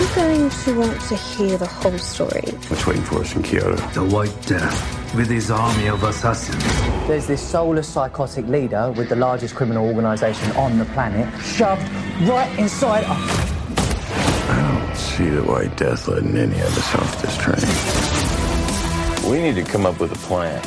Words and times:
you 0.00 0.06
going 0.14 0.50
to 0.50 0.78
want 0.78 1.00
to 1.00 1.16
hear 1.16 1.56
the 1.56 1.66
whole 1.66 1.96
story? 1.98 2.42
What's 2.68 2.86
waiting 2.86 3.02
for 3.02 3.20
us 3.20 3.34
in 3.34 3.42
Kyoto? 3.42 3.76
The 3.76 4.04
White 4.04 4.42
Death, 4.46 5.14
with 5.14 5.30
his 5.30 5.50
army 5.50 5.86
of 5.86 6.02
assassins. 6.02 6.62
There's 7.08 7.26
this 7.26 7.40
soulless 7.40 7.88
psychotic 7.88 8.46
leader 8.46 8.92
with 8.92 9.08
the 9.08 9.16
largest 9.16 9.54
criminal 9.54 9.86
organization 9.86 10.52
on 10.52 10.78
the 10.78 10.84
planet 10.86 11.32
shoved 11.42 11.82
right 12.28 12.58
inside 12.58 13.04
a 13.04 13.08
I 14.48 14.84
don't 14.84 14.96
see 14.96 15.30
the 15.30 15.42
White 15.42 15.74
Death 15.78 16.08
letting 16.08 16.36
any 16.36 16.60
of 16.60 16.76
us 16.76 16.94
off 16.94 17.22
this 17.22 17.36
train. 17.38 17.56
We 19.30 19.40
need 19.40 19.54
to 19.54 19.64
come 19.64 19.86
up 19.86 19.98
with 19.98 20.12
a 20.12 20.18
plan. 20.26 20.60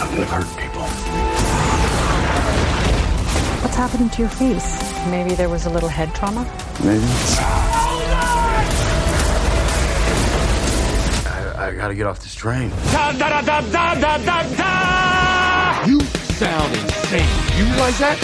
I'm 0.00 0.10
gonna 0.16 0.26
hurt 0.26 0.48
people. 0.58 0.82
What's 3.62 3.76
happening 3.76 4.10
to 4.10 4.18
your 4.18 4.30
face? 4.30 4.82
Maybe 5.06 5.34
there 5.36 5.48
was 5.48 5.66
a 5.66 5.70
little 5.70 5.88
head 5.88 6.12
trauma? 6.12 6.44
Maybe. 6.82 7.04
I, 11.26 11.54
I 11.58 11.74
gotta 11.74 11.94
get 11.94 12.06
off 12.06 12.20
this 12.20 12.34
train. 12.34 12.70
You 15.86 16.00
sound 16.40 16.74
insane. 16.74 17.28
You 17.58 17.64
realize 17.66 17.98
that? 17.98 18.18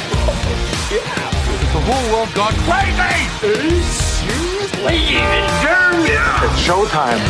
Yeah. 0.91 1.27
The 1.75 1.81
whole 1.83 2.07
world 2.15 2.33
gone 2.35 2.55
crazy. 2.65 2.99
Are 3.45 3.63
you 3.63 3.83
serious? 3.83 4.73
Ladies 4.83 5.21
and 5.21 5.47
germs. 5.63 6.09
It's 6.43 6.61
showtime. 6.67 7.21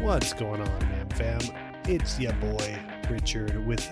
What's 0.00 0.32
going 0.32 0.60
on, 0.60 0.78
man, 0.90 1.08
fam? 1.10 1.40
It's 1.88 2.20
your 2.20 2.34
boy 2.34 2.78
Richard 3.10 3.66
with 3.66 3.84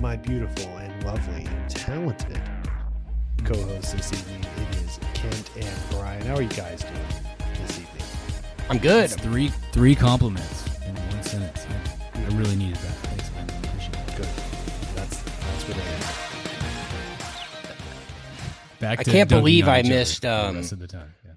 my 0.00 0.16
beautiful 0.16 0.76
and 0.78 1.04
lovely 1.04 1.46
and 1.46 1.68
talented 1.68 2.40
co-host 3.44 3.96
this 3.96 4.12
evening. 4.12 4.40
It 4.70 4.76
is 4.84 4.98
Kent 5.14 5.50
and 5.56 5.76
Brian. 5.90 6.22
How 6.26 6.36
are 6.36 6.42
you 6.42 6.48
guys 6.48 6.82
doing 6.82 6.94
this 7.60 7.78
evening? 7.78 8.02
I'm 8.70 8.78
good. 8.78 9.04
It's 9.04 9.16
three 9.16 9.48
three 9.72 9.94
compliments 9.94 10.66
in 10.86 10.94
one 10.94 11.22
sentence. 11.22 11.66
I, 12.14 12.20
I 12.20 12.26
really 12.36 12.56
needed 12.56 12.76
that. 12.76 12.94
Thanks, 12.94 13.30
man. 13.34 13.50
I 13.50 13.56
appreciate 13.68 13.94
it. 14.08 14.16
Good. 14.16 14.28
That's 14.96 15.22
that's 15.22 15.68
what 15.68 15.76
it 15.76 15.84
is. 15.98 16.04
Back 18.80 19.00
I 19.00 19.04
can't 19.04 19.28
believe 19.30 19.68
I 19.68 19.82
missed, 19.82 20.24
um, 20.26 20.56
rest 20.56 20.72
of 20.72 20.78
the 20.78 20.86
time. 20.88 21.14
Yeah, 21.24 21.32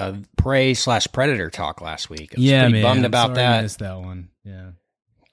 Uh, 0.00 0.16
prey 0.36 0.74
slash 0.74 1.06
predator 1.12 1.50
talk 1.50 1.80
last 1.80 2.10
week. 2.10 2.32
I 2.32 2.36
was 2.40 2.44
yeah 2.44 2.62
pretty 2.64 2.72
man. 2.74 2.82
bummed 2.82 3.04
about 3.06 3.34
Sorry 3.36 3.46
I 3.46 3.50
that. 3.52 3.62
missed 3.62 3.78
that 3.80 3.98
one. 4.00 4.28
Yeah. 4.44 4.70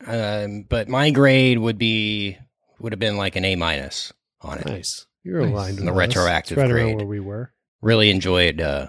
Um, 0.06 0.64
but 0.68 0.90
my 0.90 1.12
grade 1.12 1.60
would 1.60 1.78
be 1.78 2.38
would 2.80 2.92
have 2.92 3.00
been 3.00 3.18
like 3.18 3.36
an 3.36 3.46
A 3.46 3.56
minus 3.56 4.12
on 4.42 4.58
it. 4.58 4.66
Nice. 4.66 5.06
You're 5.24 5.42
Nice. 5.42 5.52
aligned 5.52 5.76
with 5.78 5.86
The 5.86 5.92
us. 5.92 5.98
retroactive 5.98 6.58
right 6.58 6.70
grade. 6.70 6.96
where 6.96 7.06
we 7.06 7.20
were. 7.20 7.52
Really 7.82 8.10
enjoyed 8.10 8.60
uh 8.62 8.88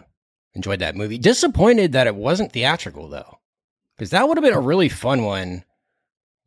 enjoyed 0.55 0.81
that 0.81 0.97
movie. 0.97 1.19
Disappointed 1.19 1.93
that 1.93 2.07
it 2.07 2.15
wasn't 2.15 2.53
theatrical 2.53 3.09
though, 3.09 3.39
because 3.97 4.11
that 4.11 4.27
would 4.29 4.37
have 4.37 4.45
been 4.45 4.53
a 4.55 4.61
really 4.61 4.89
fun 4.89 5.25
one, 5.25 5.65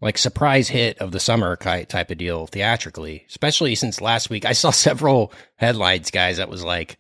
like 0.02 0.18
surprise 0.18 0.68
hit 0.70 0.98
of 1.00 1.12
the 1.12 1.20
summer 1.20 1.56
type 1.56 2.12
of 2.12 2.18
deal 2.18 2.48
theatrically. 2.48 3.26
Especially 3.30 3.76
since 3.76 4.02
last 4.02 4.30
week 4.30 4.46
I 4.46 4.54
saw 4.54 4.70
several 4.72 5.32
headlines, 5.56 6.12
guys, 6.12 6.38
that 6.38 6.50
was 6.50 6.64
like. 6.64 6.98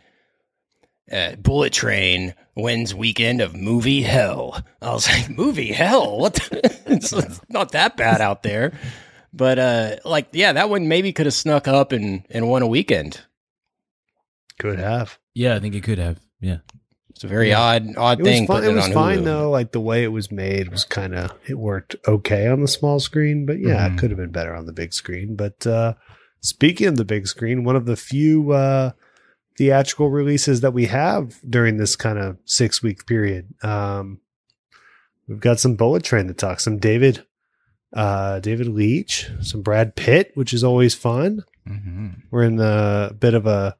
Uh, 1.11 1.35
Bullet 1.35 1.71
Train 1.71 2.33
wins 2.55 2.95
weekend 2.95 3.39
of 3.39 3.55
movie 3.55 4.01
hell. 4.01 4.59
I 4.81 4.91
was 4.91 5.07
like, 5.07 5.29
movie 5.29 5.71
hell? 5.71 6.17
What? 6.17 6.33
the- 6.33 6.81
it's, 6.87 7.13
it's 7.13 7.39
not 7.49 7.73
that 7.73 7.95
bad 7.95 8.21
out 8.21 8.41
there, 8.41 8.73
but 9.35 9.59
uh, 9.59 9.95
like, 10.05 10.29
yeah, 10.31 10.53
that 10.53 10.69
one 10.69 10.87
maybe 10.87 11.11
could 11.13 11.25
have 11.25 11.33
snuck 11.35 11.67
up 11.67 11.91
and 11.91 12.25
and 12.29 12.47
won 12.49 12.61
a 12.61 12.67
weekend. 12.67 13.21
Could 14.59 14.79
have. 14.79 15.19
Yeah, 15.33 15.55
I 15.55 15.59
think 15.59 15.75
it 15.75 15.83
could 15.83 15.97
have. 15.99 16.19
Yeah. 16.39 16.57
It's 17.09 17.23
a 17.23 17.27
very 17.27 17.49
Yeah. 17.49 17.59
odd 17.61 17.95
odd 17.97 18.19
It 18.19 18.23
was, 18.23 18.31
thing. 18.31 18.47
fun, 18.47 18.57
putting 18.57 18.71
it 18.71 18.75
was 18.75 18.85
on 18.85 18.93
fine 18.93 19.19
Hulu. 19.19 19.23
though. 19.25 19.51
Like 19.51 19.71
the 19.71 19.81
way 19.81 20.03
it 20.03 20.11
was 20.11 20.31
made 20.31 20.69
was 20.69 20.83
kind 20.85 21.15
of 21.15 21.31
it 21.47 21.57
worked 21.57 21.95
okay 22.07 22.47
on 22.47 22.61
the 22.61 22.67
small 22.67 22.99
screen, 22.99 23.45
but 23.45 23.59
yeah, 23.59 23.87
Mhm. 23.87 23.93
it 23.93 23.99
could 23.99 24.11
have 24.11 24.17
been 24.19 24.31
better 24.31 24.53
on 24.55 24.65
the 24.65 24.73
big 24.73 24.93
screen. 24.93 25.35
But 25.35 25.65
uh, 25.67 25.93
speaking 26.41 26.87
of 26.87 26.97
the 26.97 27.05
big 27.05 27.27
screen, 27.27 27.63
one 27.63 27.75
of 27.75 27.85
the 27.85 27.95
few 27.95 28.51
uh, 28.51 28.91
theatrical 29.57 30.09
releases 30.09 30.59
that 30.61 30.73
we 30.73 30.85
have 30.87 31.39
during 31.49 31.77
this 31.77 31.95
kind 31.95 32.19
of 32.19 32.37
six 32.45 32.83
week 32.83 33.05
period, 33.05 33.47
um, 33.63 34.19
we've 35.27 35.39
got 35.39 35.59
some 35.59 35.75
Bullet 35.75 36.03
Train 36.03 36.27
to 36.27 36.33
talk. 36.33 36.59
Some 36.59 36.77
David, 36.79 37.25
uh, 37.95 38.39
David 38.41 38.67
Leitch, 38.67 39.29
some 39.41 39.61
Brad 39.61 39.95
Pitt, 39.95 40.31
which 40.35 40.53
is 40.53 40.63
always 40.63 40.93
fun. 40.93 41.43
Mm-hmm. 41.67 42.07
We're 42.29 42.43
in 42.43 42.57
the 42.57 43.15
bit 43.19 43.33
of 43.33 43.47
a 43.47 43.75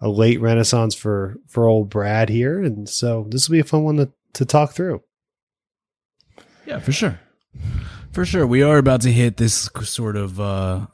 a 0.00 0.08
late 0.08 0.40
renaissance 0.40 0.94
for 0.94 1.36
for 1.48 1.66
old 1.68 1.90
Brad 1.90 2.28
here, 2.28 2.60
and 2.62 2.88
so 2.88 3.26
this 3.30 3.48
will 3.48 3.54
be 3.54 3.60
a 3.60 3.64
fun 3.64 3.84
one 3.84 3.96
to 3.98 4.10
to 4.34 4.44
talk 4.44 4.72
through. 4.72 5.02
Yeah, 6.66 6.78
for 6.80 6.92
sure. 6.92 7.18
For 8.12 8.24
sure. 8.24 8.46
We 8.46 8.62
are 8.62 8.78
about 8.78 9.00
to 9.02 9.12
hit 9.12 9.36
this 9.36 9.68
sort 9.82 10.16
of 10.16 10.40
uh 10.40 10.86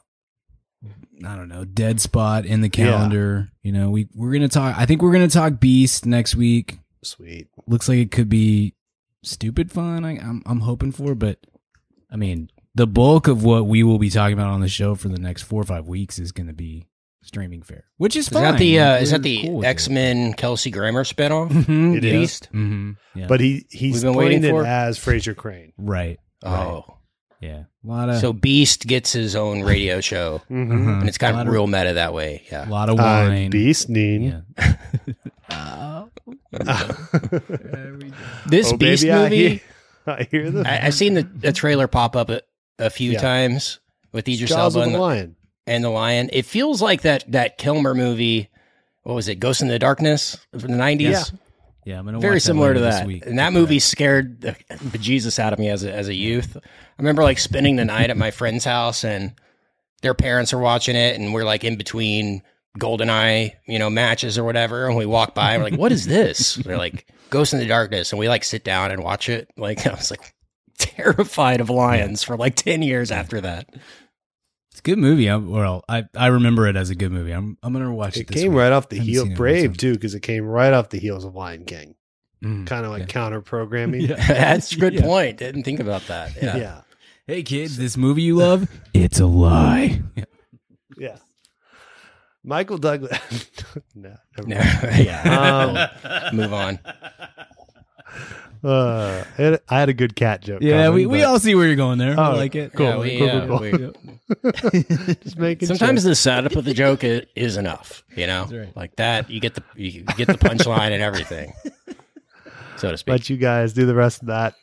I 1.25 1.35
don't 1.35 1.49
know, 1.49 1.65
dead 1.65 2.01
spot 2.01 2.45
in 2.45 2.61
the 2.61 2.67
Yeah. 2.67 2.85
calendar. 2.85 3.49
You 3.63 3.71
know, 3.71 3.89
we 3.89 4.07
we're 4.13 4.33
gonna 4.33 4.47
talk 4.47 4.77
I 4.77 4.85
think 4.85 5.01
we're 5.01 5.11
gonna 5.13 5.27
talk 5.27 5.59
Beast 5.59 6.05
next 6.05 6.35
week. 6.35 6.79
Sweet. 7.03 7.47
Looks 7.67 7.87
like 7.89 7.99
it 7.99 8.11
could 8.11 8.29
be 8.29 8.75
stupid 9.23 9.71
fun, 9.71 10.05
I 10.05 10.17
I'm 10.19 10.43
I'm 10.45 10.61
hoping 10.61 10.91
for, 10.91 11.15
but 11.15 11.39
I 12.11 12.15
mean, 12.17 12.49
the 12.75 12.85
bulk 12.87 13.27
of 13.27 13.43
what 13.43 13.65
we 13.65 13.81
will 13.83 13.97
be 13.97 14.09
talking 14.09 14.33
about 14.33 14.49
on 14.49 14.59
the 14.61 14.67
show 14.69 14.93
for 14.95 15.07
the 15.07 15.17
next 15.19 15.43
four 15.43 15.61
or 15.61 15.65
five 15.65 15.87
weeks 15.87 16.19
is 16.19 16.31
gonna 16.31 16.53
be 16.53 16.87
streaming 17.23 17.63
fair, 17.63 17.85
Which 17.97 18.15
is 18.15 18.27
Is 18.27 18.33
fine. 18.33 18.43
that 18.43 18.59
the 18.59 18.79
uh, 18.79 18.95
is 18.97 19.11
that 19.11 19.23
the 19.23 19.41
cool. 19.43 19.65
X 19.65 19.89
Men 19.89 20.33
Kelsey 20.33 20.69
Grammer 20.71 21.03
spinoff? 21.03 21.49
Mhm, 21.49 21.97
It 21.97 22.03
yeah. 22.03 22.13
is. 22.13 22.19
Beast? 22.19 22.49
Mhm, 22.53 22.97
yeah. 23.15 23.25
But 23.27 23.39
he 23.39 23.65
he's 23.71 23.93
We've 23.95 24.03
been 24.03 24.13
playing 24.13 24.29
waiting 24.29 24.43
it 24.43 24.49
for- 24.51 24.65
as 24.65 24.99
Frasier 24.99 25.35
Crane. 25.35 25.73
right. 25.77 26.19
Oh, 26.43 26.83
Yeah. 27.41 27.63
A 27.83 27.87
lot 27.87 28.09
of 28.09 28.17
so 28.19 28.33
Beast 28.33 28.85
gets 28.87 29.11
his 29.13 29.35
own 29.35 29.61
radio 29.63 30.01
show, 30.01 30.41
Mm-hmm. 30.51 30.71
Mhm. 30.87 30.99
and 31.01 31.07
it's 31.09 31.17
kind 31.17 31.35
A 31.35 31.41
of 31.41 31.47
lot 31.47 31.51
real 31.53 31.67
meta 31.67 31.93
that 31.93 32.13
way. 32.13 32.43
Yeah, 32.51 32.67
a 32.67 32.69
lot 32.69 32.89
of 32.89 32.99
Uh, 32.99 33.03
wine. 33.03 33.49
Beast 33.51 33.89
Neen. 33.89 34.21
Yeah. 34.23 34.41
this 38.47 38.71
Oh, 38.71 38.77
Beast 38.77 39.03
baby, 39.03 39.11
I 39.11 39.23
movie. 39.23 39.47
hear- 39.49 39.59
I 40.07 40.27
hear 40.29 40.51
the 40.51 40.67
I, 40.69 40.85
I've 40.87 40.93
seen 40.93 41.15
the, 41.15 41.23
the 41.23 41.51
trailer 41.51 41.87
pop 41.87 42.15
up 42.15 42.29
a, 42.29 42.41
a 42.79 42.89
few 42.89 43.11
Yeah. 43.11 43.21
times 43.21 43.79
with 44.11 44.27
Idris 44.27 44.49
Jaws 44.49 44.75
Elba 44.75 44.79
of 44.79 44.83
and 44.85 44.93
the 44.93 44.97
the, 44.97 45.03
Lion. 45.03 45.35
and 45.67 45.83
the 45.83 45.89
Lion. 45.89 46.29
It 46.33 46.45
feels 46.45 46.81
like 46.81 47.01
that 47.03 47.23
that 47.31 47.57
Kilmer 47.57 47.93
movie. 47.95 48.49
What 49.03 49.13
was 49.15 49.27
it? 49.27 49.35
Ghost 49.35 49.61
in 49.61 49.67
the 49.67 49.77
Darkness 49.79 50.37
from 50.51 50.71
the 50.71 50.77
nineties. 50.77 51.09
Yeah. 51.09 51.23
Yeah, 51.85 51.99
I'm 51.99 52.05
gonna 52.05 52.19
very 52.19 52.35
watch 52.37 52.41
that 52.41 52.47
similar 52.47 52.73
to 52.73 52.79
later 52.79 52.91
this 52.91 52.99
that. 53.01 53.07
week. 53.07 53.25
And 53.27 53.37
that 53.37 53.53
movie 53.53 53.77
scared 53.77 54.41
the 54.41 54.53
bejesus 54.89 55.37
out 55.37 55.53
of 55.53 55.59
me 55.59 55.69
as 55.69 55.83
a, 55.83 55.93
as 55.93 56.07
a 56.07 56.15
youth. 56.15 56.57
I 56.57 56.61
remember 56.97 57.21
like 57.21 57.37
spending 57.37 57.75
the 57.75 57.85
night 57.85 58.09
at 58.09 58.17
my 58.17 58.31
friend's 58.31 58.65
house 58.65 59.03
and 59.03 59.33
their 60.01 60.15
parents 60.15 60.51
are 60.51 60.57
watching 60.57 60.95
it 60.95 61.15
and 61.19 61.31
we're 61.31 61.43
like 61.43 61.63
in 61.63 61.75
between 61.75 62.41
GoldenEye, 62.79 63.53
you 63.67 63.77
know, 63.77 63.91
matches 63.91 64.37
or 64.37 64.43
whatever. 64.43 64.87
And 64.87 64.97
we 64.97 65.05
walk 65.05 65.35
by 65.35 65.53
and 65.53 65.63
we're 65.63 65.69
like, 65.69 65.79
what 65.79 65.91
is 65.91 66.05
this? 66.07 66.55
They're 66.65 66.77
like, 66.77 67.05
Ghost 67.29 67.53
in 67.53 67.59
the 67.59 67.67
Darkness. 67.67 68.11
And 68.11 68.19
we 68.19 68.29
like 68.29 68.43
sit 68.43 68.63
down 68.63 68.89
and 68.91 69.03
watch 69.03 69.29
it. 69.29 69.49
Like, 69.55 69.85
I 69.87 69.91
was 69.93 70.09
like 70.09 70.33
terrified 70.77 71.61
of 71.61 71.69
lions 71.69 72.23
for 72.23 72.37
like 72.37 72.55
10 72.55 72.81
years 72.81 73.11
after 73.11 73.41
that. 73.41 73.67
It's 74.71 74.79
a 74.79 74.83
good 74.83 74.97
movie. 74.97 75.29
I, 75.29 75.37
well, 75.37 75.83
I, 75.87 76.03
I 76.15 76.27
remember 76.27 76.67
it 76.67 76.75
as 76.75 76.89
a 76.89 76.95
good 76.95 77.11
movie. 77.11 77.31
I'm 77.31 77.57
I'm 77.63 77.71
gonna 77.71 77.93
watch 77.93 78.17
it. 78.17 78.21
It 78.21 78.27
this 78.27 78.41
came 78.43 78.51
week. 78.51 78.59
right 78.59 78.71
off 78.73 78.89
the 78.89 78.97
heel 78.99 79.21
seen 79.23 79.27
it 79.27 79.31
in 79.31 79.33
a 79.33 79.37
Brave 79.37 79.77
too, 79.77 79.93
because 79.93 80.13
it 80.15 80.19
came 80.19 80.43
right 80.45 80.73
off 80.73 80.89
the 80.89 80.99
heels 80.99 81.23
of 81.23 81.33
Lion 81.33 81.63
King. 81.63 81.95
Mm. 82.43 82.67
Kind 82.67 82.85
of 82.85 82.91
like 82.91 83.01
Yeah. 83.03 83.05
counter 83.07 83.39
programming. 83.53 84.01
Yeah. 84.01 84.15
That's 84.27 84.73
a 84.73 84.77
good 84.77 84.95
Yeah. 84.95 85.01
point. 85.03 85.37
Didn't 85.37 85.63
think 85.63 85.79
about 85.79 86.01
that. 86.07 86.35
Yeah. 86.41 86.57
yeah. 86.57 86.81
Hey 87.25 87.41
kids, 87.43 87.77
this 87.77 87.95
movie 87.95 88.23
you 88.23 88.35
love, 88.35 88.69
it's 88.93 89.19
a 89.21 89.25
lie. 89.25 90.01
Yeah. 90.97 91.17
Michael 92.43 92.77
Douglas. 92.77 93.17
no, 93.95 94.13
never 94.37 94.47
No, 94.49 94.57
mind. 94.57 95.05
yeah. 95.05 95.89
Um, 96.29 96.35
Move 96.35 96.53
on. 96.53 96.79
Uh, 98.65 99.23
I 99.37 99.41
had- 99.41 99.61
I 99.69 99.79
had 99.79 99.89
a 99.89 99.93
good 99.93 100.15
cat 100.15 100.41
joke. 100.41 100.61
yeah, 100.61 100.85
coming, 100.85 100.93
we, 100.93 101.05
we 101.05 101.17
but- 101.19 101.25
all 101.27 101.39
see 101.39 101.53
where 101.55 101.67
you're 101.67 101.75
going 101.75 101.97
there. 101.99 102.19
I 102.19 102.31
Oh, 102.31 102.35
like 102.35 102.55
it. 102.55 102.73
Cool. 102.73 102.85
Yeah, 102.85 102.97
we, 102.97 103.17
cool, 103.19 103.29
uh, 103.29 103.47
cool, 103.47 103.59
we- 103.59 103.71
cool. 103.71 105.13
Just 105.23 105.37
making 105.37 105.67
Sometimes 105.67 106.01
sure. 106.01 106.09
the 106.09 106.15
setup 106.15 106.55
of 106.55 106.65
the 106.65 106.73
joke 106.73 107.03
i- 107.03 107.25
is 107.35 107.57
enough, 107.57 108.03
you 108.15 108.25
know, 108.25 108.45
That's 108.45 108.53
right. 108.53 108.75
like 108.75 108.95
that. 108.95 109.29
You 109.29 109.39
get 109.39 109.53
the 109.53 109.63
you 109.75 110.01
get 110.17 110.27
the 110.27 110.33
punchline 110.33 110.91
and 110.91 111.03
everything, 111.03 111.53
so 112.77 112.89
to 112.91 112.97
speak. 112.97 113.11
let 113.11 113.29
you 113.29 113.37
guys 113.37 113.73
do 113.73 113.85
the 113.85 113.93
rest 113.95 114.21
of 114.21 114.29
that 114.29 114.55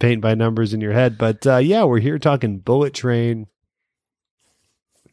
paint 0.00 0.20
by 0.20 0.34
numbers 0.34 0.74
in 0.74 0.80
your 0.80 0.92
head. 0.92 1.16
But 1.16 1.46
uh, 1.46 1.58
yeah, 1.58 1.84
we're 1.84 2.00
here 2.00 2.18
talking 2.18 2.58
Bullet 2.58 2.94
Train, 2.94 3.46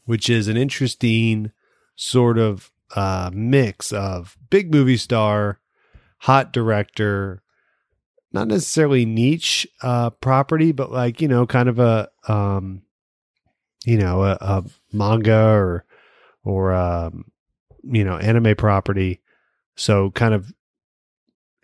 which 0.05 0.27
is 0.29 0.47
an 0.47 0.57
interesting 0.57 1.51
sort 1.95 2.39
of 2.39 2.71
uh, 2.95 3.29
mix 3.31 3.91
of 3.93 4.35
big 4.49 4.73
movie 4.73 4.97
star, 4.97 5.59
hot 6.21 6.51
director, 6.51 7.42
not 8.33 8.47
necessarily 8.47 9.05
niche 9.05 9.67
uh, 9.81 10.09
property, 10.09 10.71
but 10.71 10.91
like 10.91 11.21
you 11.21 11.27
know, 11.27 11.45
kind 11.45 11.69
of 11.69 11.79
a 11.79 12.09
um, 12.27 12.81
you 13.85 13.97
know 13.97 14.23
a, 14.23 14.37
a 14.41 14.63
manga 14.91 15.45
or 15.45 15.85
or 16.43 16.73
um, 16.73 17.25
you 17.83 18.03
know 18.03 18.17
anime 18.17 18.55
property. 18.55 19.21
So 19.75 20.11
kind 20.11 20.33
of, 20.33 20.53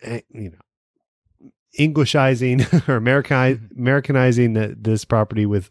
eh, 0.02 0.20
you 0.30 0.50
know, 0.50 1.50
Englishizing 1.78 2.88
or 2.88 2.96
American 2.96 3.70
Americanizing 3.76 4.54
the, 4.54 4.76
this 4.78 5.04
property 5.04 5.46
with 5.46 5.70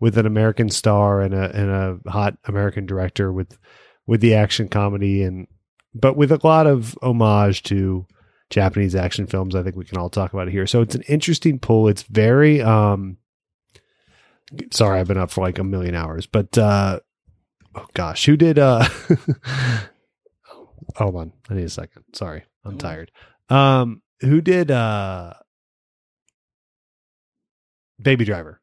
with 0.00 0.18
an 0.18 0.26
American 0.26 0.68
star 0.68 1.20
and 1.20 1.34
a 1.34 1.54
and 1.54 1.70
a 1.70 2.10
hot 2.10 2.36
American 2.44 2.86
director 2.86 3.32
with 3.32 3.58
with 4.06 4.20
the 4.20 4.34
action 4.34 4.68
comedy 4.68 5.22
and 5.22 5.46
but 5.94 6.16
with 6.16 6.32
a 6.32 6.40
lot 6.42 6.66
of 6.66 6.98
homage 7.02 7.62
to 7.62 8.06
Japanese 8.50 8.94
action 8.94 9.26
films. 9.26 9.54
I 9.54 9.62
think 9.62 9.76
we 9.76 9.84
can 9.84 9.98
all 9.98 10.10
talk 10.10 10.32
about 10.32 10.48
it 10.48 10.52
here. 10.52 10.66
So 10.66 10.80
it's 10.80 10.94
an 10.94 11.02
interesting 11.02 11.58
pull. 11.58 11.88
It's 11.88 12.02
very 12.02 12.62
um 12.62 13.18
sorry, 14.70 15.00
I've 15.00 15.08
been 15.08 15.18
up 15.18 15.30
for 15.30 15.42
like 15.42 15.58
a 15.58 15.64
million 15.64 15.94
hours, 15.94 16.26
but 16.26 16.56
uh 16.58 17.00
oh 17.74 17.86
gosh, 17.94 18.26
who 18.26 18.36
did 18.36 18.58
uh 18.58 18.84
hold 20.96 21.16
on, 21.16 21.32
I 21.48 21.54
need 21.54 21.64
a 21.64 21.70
second. 21.70 22.04
Sorry, 22.12 22.44
I'm 22.64 22.78
tired. 22.78 23.10
Um 23.48 24.02
who 24.20 24.40
did 24.40 24.70
uh 24.70 25.34
Baby 28.00 28.24
Driver? 28.24 28.60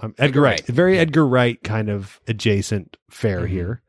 Um, 0.00 0.14
Edgar, 0.18 0.24
Edgar 0.24 0.40
Wright. 0.40 0.60
Wright. 0.60 0.66
Very 0.66 0.98
Edgar 0.98 1.26
Wright 1.26 1.62
kind 1.62 1.88
of 1.88 2.20
adjacent 2.26 2.96
fare 3.10 3.46
here. 3.46 3.82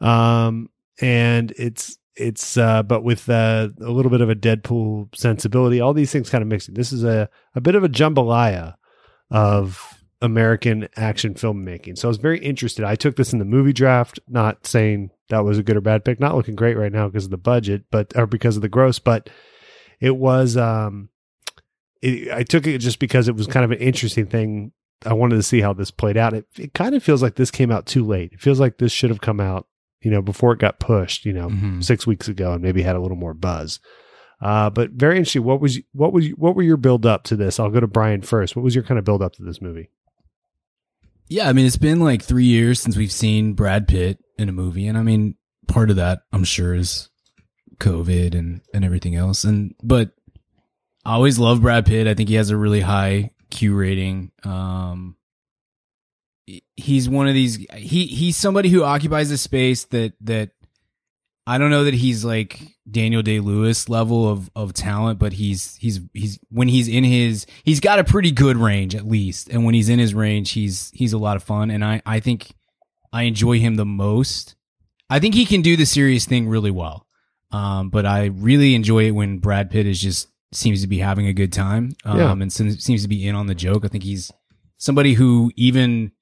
Um 0.00 0.70
and 1.00 1.52
it's 1.52 1.98
it's 2.18 2.56
uh 2.56 2.82
but 2.82 3.02
with 3.02 3.28
uh, 3.28 3.68
a 3.80 3.90
little 3.90 4.10
bit 4.10 4.20
of 4.20 4.30
a 4.30 4.34
Deadpool 4.34 5.14
sensibility, 5.14 5.80
all 5.80 5.94
these 5.94 6.12
things 6.12 6.30
kind 6.30 6.42
of 6.42 6.48
mixing. 6.48 6.74
This 6.74 6.92
is 6.92 7.04
a 7.04 7.28
a 7.54 7.60
bit 7.60 7.74
of 7.74 7.84
a 7.84 7.88
jambalaya 7.88 8.74
of 9.30 9.98
American 10.20 10.88
action 10.96 11.34
filmmaking. 11.34 11.96
So 11.96 12.08
I 12.08 12.10
was 12.10 12.16
very 12.16 12.40
interested. 12.40 12.84
I 12.84 12.96
took 12.96 13.16
this 13.16 13.32
in 13.32 13.38
the 13.38 13.44
movie 13.44 13.72
draft, 13.72 14.18
not 14.28 14.66
saying 14.66 15.10
that 15.28 15.44
was 15.44 15.58
a 15.58 15.62
good 15.62 15.76
or 15.76 15.80
bad 15.80 16.04
pick, 16.04 16.18
not 16.18 16.34
looking 16.34 16.56
great 16.56 16.76
right 16.76 16.92
now 16.92 17.06
because 17.06 17.24
of 17.24 17.30
the 17.30 17.36
budget, 17.36 17.84
but 17.90 18.16
or 18.16 18.26
because 18.26 18.56
of 18.56 18.62
the 18.62 18.68
gross, 18.68 18.98
but 18.98 19.30
it 20.00 20.16
was 20.16 20.56
um 20.56 21.10
it, 22.02 22.32
I 22.32 22.42
took 22.42 22.66
it 22.66 22.78
just 22.78 22.98
because 22.98 23.28
it 23.28 23.36
was 23.36 23.46
kind 23.46 23.64
of 23.64 23.70
an 23.70 23.78
interesting 23.78 24.26
thing. 24.26 24.72
I 25.06 25.12
wanted 25.12 25.36
to 25.36 25.42
see 25.44 25.60
how 25.60 25.72
this 25.72 25.92
played 25.92 26.16
out. 26.16 26.34
It 26.34 26.46
it 26.56 26.74
kind 26.74 26.94
of 26.96 27.02
feels 27.02 27.22
like 27.22 27.36
this 27.36 27.52
came 27.52 27.70
out 27.70 27.86
too 27.86 28.04
late. 28.04 28.32
It 28.32 28.40
feels 28.40 28.58
like 28.58 28.78
this 28.78 28.90
should 28.90 29.10
have 29.10 29.20
come 29.20 29.38
out, 29.40 29.67
you 30.02 30.10
know, 30.10 30.22
before 30.22 30.52
it 30.52 30.58
got 30.60 30.78
pushed, 30.80 31.24
you 31.24 31.32
know, 31.32 31.48
Mhm. 31.48 31.82
six 31.84 32.06
weeks 32.06 32.28
ago 32.28 32.52
and 32.52 32.62
maybe 32.62 32.82
had 32.82 32.96
a 32.96 33.00
little 33.00 33.16
more 33.16 33.34
buzz. 33.34 33.80
Uh, 34.40 34.70
but 34.70 34.92
very 34.92 35.16
interesting. 35.16 35.42
What 35.42 35.60
was 35.60 35.80
what 35.92 36.12
was 36.12 36.28
what 36.36 36.54
were 36.54 36.62
your 36.62 36.76
build 36.76 37.04
up 37.04 37.24
to 37.24 37.36
this? 37.36 37.58
I'll 37.58 37.70
go 37.70 37.80
to 37.80 37.86
Brian 37.88 38.22
first. 38.22 38.54
What 38.54 38.62
was 38.64 38.74
your 38.74 38.84
kind 38.84 38.98
of 38.98 39.04
build 39.04 39.20
up 39.22 39.32
to 39.34 39.42
this 39.42 39.60
movie? 39.60 39.90
Yeah, 41.28 41.48
I 41.48 41.52
mean, 41.52 41.66
it's 41.66 41.76
been 41.76 42.00
like 42.00 42.22
three 42.22 42.44
years 42.46 42.80
since 42.80 42.96
we've 42.96 43.12
seen 43.12 43.52
Brad 43.54 43.86
Pitt 43.88 44.18
in 44.38 44.48
a 44.48 44.52
movie. 44.52 44.86
And 44.86 44.96
I 44.96 45.02
mean, 45.02 45.34
part 45.66 45.90
of 45.90 45.96
that, 45.96 46.20
I'm 46.32 46.44
sure, 46.44 46.74
is 46.74 47.10
COVID 47.80 48.34
and, 48.34 48.62
and 48.72 48.84
everything 48.84 49.14
else. 49.14 49.44
And, 49.44 49.74
but 49.82 50.12
I 51.04 51.12
always 51.14 51.38
love 51.38 51.60
Brad 51.60 51.84
Pitt. 51.84 52.06
I 52.06 52.14
think 52.14 52.30
he 52.30 52.36
has 52.36 52.48
a 52.48 52.56
really 52.56 52.80
high 52.80 53.32
Q 53.50 53.74
rating. 53.76 54.30
Um, 54.44 55.16
he's 56.76 57.08
one 57.08 57.28
of 57.28 57.34
these, 57.34 57.56
he, 57.74 58.06
he's 58.06 58.36
somebody 58.36 58.68
who 58.68 58.82
occupies 58.84 59.30
a 59.30 59.38
space 59.38 59.84
that, 59.86 60.12
that 60.22 60.50
I 61.46 61.56
don't 61.58 61.70
know 61.70 61.84
that 61.84 61.94
he's 61.94 62.24
like 62.24 62.60
Daniel 62.90 63.22
Day 63.22 63.40
Lewis 63.40 63.88
level 63.88 64.28
of 64.28 64.50
of 64.54 64.74
talent, 64.74 65.18
but 65.18 65.32
he's 65.32 65.76
he's 65.76 65.98
he's 66.12 66.38
when 66.50 66.68
he's 66.68 66.88
in 66.88 67.04
his 67.04 67.46
he's 67.64 67.80
got 67.80 67.98
a 67.98 68.04
pretty 68.04 68.30
good 68.32 68.58
range 68.58 68.94
at 68.94 69.06
least, 69.08 69.48
and 69.48 69.64
when 69.64 69.74
he's 69.74 69.88
in 69.88 69.98
his 69.98 70.12
range, 70.12 70.50
he's 70.50 70.90
he's 70.92 71.14
a 71.14 71.18
lot 71.18 71.36
of 71.36 71.42
fun, 71.42 71.70
and 71.70 71.82
I 71.82 72.02
I 72.04 72.20
think 72.20 72.52
I 73.14 73.22
enjoy 73.22 73.60
him 73.60 73.76
the 73.76 73.86
most. 73.86 74.56
I 75.08 75.20
think 75.20 75.34
he 75.34 75.46
can 75.46 75.62
do 75.62 75.74
the 75.74 75.86
serious 75.86 76.26
thing 76.26 76.48
really 76.50 76.70
well, 76.70 77.06
um, 77.50 77.88
but 77.88 78.04
I 78.04 78.26
really 78.26 78.74
enjoy 78.74 79.06
it 79.06 79.12
when 79.12 79.38
Brad 79.38 79.70
Pitt 79.70 79.86
is 79.86 79.98
just 80.02 80.28
seems 80.52 80.82
to 80.82 80.86
be 80.86 80.98
having 80.98 81.28
a 81.28 81.32
good 81.32 81.50
time, 81.52 81.92
um, 82.04 82.18
Yeah. 82.18 82.30
and 82.32 82.52
seems 82.52 82.84
seems 82.84 83.00
to 83.04 83.08
be 83.08 83.26
in 83.26 83.34
on 83.34 83.46
the 83.46 83.54
joke. 83.54 83.86
I 83.86 83.88
think 83.88 84.04
he's 84.04 84.30
somebody 84.76 85.14
who 85.14 85.50
even 85.56 86.12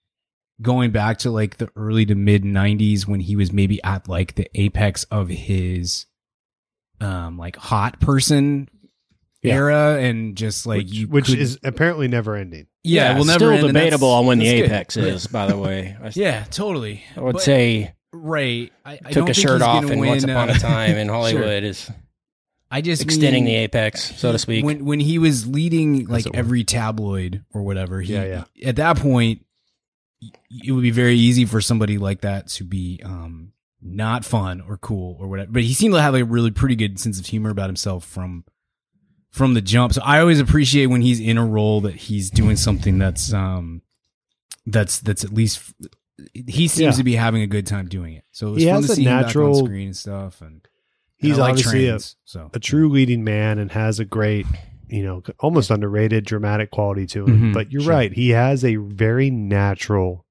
going 0.63 0.91
back 0.91 1.19
to 1.19 1.31
like 1.31 1.59
the 1.59 1.69
early 1.77 2.07
to 2.07 2.15
mid 2.15 2.43
90s 2.43 3.07
when 3.07 3.21
he 3.21 3.37
was 3.37 3.53
maybe 3.53 3.83
at 3.85 4.09
like 4.09 4.35
the 4.37 4.49
apex 4.55 5.05
of 5.05 5.29
his 5.29 6.07
um 7.01 7.37
like 7.39 7.57
hot 7.57 8.01
person 8.01 8.69
Yeah. 9.43 9.55
era 9.57 9.99
and 10.01 10.37
just 10.37 10.67
like 10.67 10.79
which, 10.79 10.93
you 10.93 11.07
which 11.09 11.27
could- 11.27 11.39
is 11.39 11.59
apparently 11.63 12.09
never 12.09 12.37
ending. 12.37 12.67
yeah, 12.85 13.15
we'll 13.17 13.25
never 13.27 13.39
still 13.39 13.51
end, 13.53 13.67
debatable 13.67 14.09
on 14.09 14.27
when 14.27 14.39
the 14.39 14.47
that's 14.47 14.61
good. 14.61 14.65
apex 14.73 14.97
is. 14.97 15.27
By 15.27 15.47
the 15.47 15.59
way, 15.59 15.97
I, 16.03 16.11
yeah 16.15 16.45
totally 16.51 17.03
I 17.17 17.21
would 17.21 17.35
But- 17.35 17.43
say 17.43 17.95
right 18.13 18.73
I, 18.85 18.93
I 18.93 18.97
took 18.97 19.13
don't 19.13 19.29
a 19.31 19.35
shirt 19.35 19.61
off 19.61 19.85
and 19.85 20.01
win, 20.01 20.09
Once 20.09 20.25
Upon 20.25 20.49
uh, 20.49 20.55
a 20.55 20.59
Time 20.59 20.97
in 20.97 21.07
sure. 21.09 21.15
Hollywood 21.15 21.65
is 21.65 21.91
I 22.71 22.81
just 22.81 23.03
extending 23.03 23.45
mean, 23.45 23.53
the 23.55 23.61
apex, 23.61 24.17
so 24.17 24.33
to 24.33 24.39
speak. 24.39 24.65
when 24.65 24.85
when 24.87 24.99
he 25.01 25.19
was 25.19 25.47
leading 25.47 26.07
like 26.07 26.27
every 26.35 26.65
tabloid 26.65 27.45
or 27.53 27.63
whatever 27.63 28.01
he, 28.01 28.15
Yeah, 28.15 28.45
yeah. 28.59 28.69
at 28.69 28.77
that 28.77 28.97
point 28.99 29.41
y- 29.41 29.46
it 30.51 30.73
would 30.73 30.83
be 30.83 30.91
very 30.91 31.17
easy 31.17 31.45
for 31.45 31.61
somebody 31.61 31.99
like 31.99 32.23
that 32.23 32.49
to 32.49 32.65
be 32.65 33.01
um 33.05 33.53
not 33.83 34.25
fun 34.25 34.61
or 34.63 34.77
cool 34.79 35.17
or 35.21 35.29
whatever 35.29 35.51
but 35.53 35.63
he 35.63 35.73
seemed 35.75 35.95
to 35.95 36.01
have 36.01 36.15
a 36.15 36.25
really 36.25 36.51
pretty 36.51 36.75
good 36.75 36.99
sense 36.99 37.19
of 37.21 37.27
humor 37.27 37.51
about 37.51 37.69
himself 37.69 38.05
from 38.05 38.45
from 39.31 39.53
the 39.55 39.61
jump. 39.61 39.93
So 39.93 40.01
i 40.03 40.19
always 40.21 40.41
appreciate 40.41 40.87
when 40.87 41.03
he's 41.03 41.21
in 41.21 41.37
a 41.37 41.45
role 41.45 41.83
that 41.83 41.95
he's 41.95 42.31
doing 42.31 42.57
something 42.57 42.99
that's 42.99 43.33
um 43.33 43.83
that's 44.65 44.99
that's 45.01 45.25
at 45.25 45.33
least 45.33 45.61
he 46.33 46.67
seems 46.69 46.81
Yeah. 46.81 46.91
to 46.93 47.05
be 47.05 47.15
having 47.15 47.43
a 47.43 47.47
good 47.47 47.67
time 47.67 47.89
doing 47.89 48.15
it. 48.15 48.25
So 48.33 48.49
it 48.49 48.51
was 48.53 48.63
He 48.63 48.69
fun 48.69 48.77
has 48.77 48.87
to 48.87 48.93
a 48.93 48.95
see 48.97 49.03
him 49.05 49.13
back 49.19 49.27
natural- 49.27 49.59
on 49.59 49.65
screen 49.67 49.87
and 49.89 49.97
stuff 49.97 50.41
and, 50.41 50.51
and 50.51 50.63
He's 51.19 51.37
like 51.39 51.51
obviously 51.51 51.89
a, 51.89 51.99
so. 52.25 52.51
a 52.55 52.59
true 52.59 52.89
leading 52.89 53.23
man 53.25 53.59
and 53.59 53.71
has 53.73 54.01
a 54.01 54.05
great, 54.07 54.47
you 54.89 55.03
know, 55.05 55.23
almost 55.41 55.71
underrated 55.71 56.25
dramatic 56.25 56.71
quality 56.71 57.07
to 57.07 57.25
him. 57.27 57.51
Mhm, 57.51 57.55
but 57.55 57.73
you're 57.73 57.83
sure. 57.83 57.91
right. 57.93 58.13
He 58.13 58.31
has 58.31 58.65
a 58.65 58.77
very 58.77 59.31
natural 59.31 60.25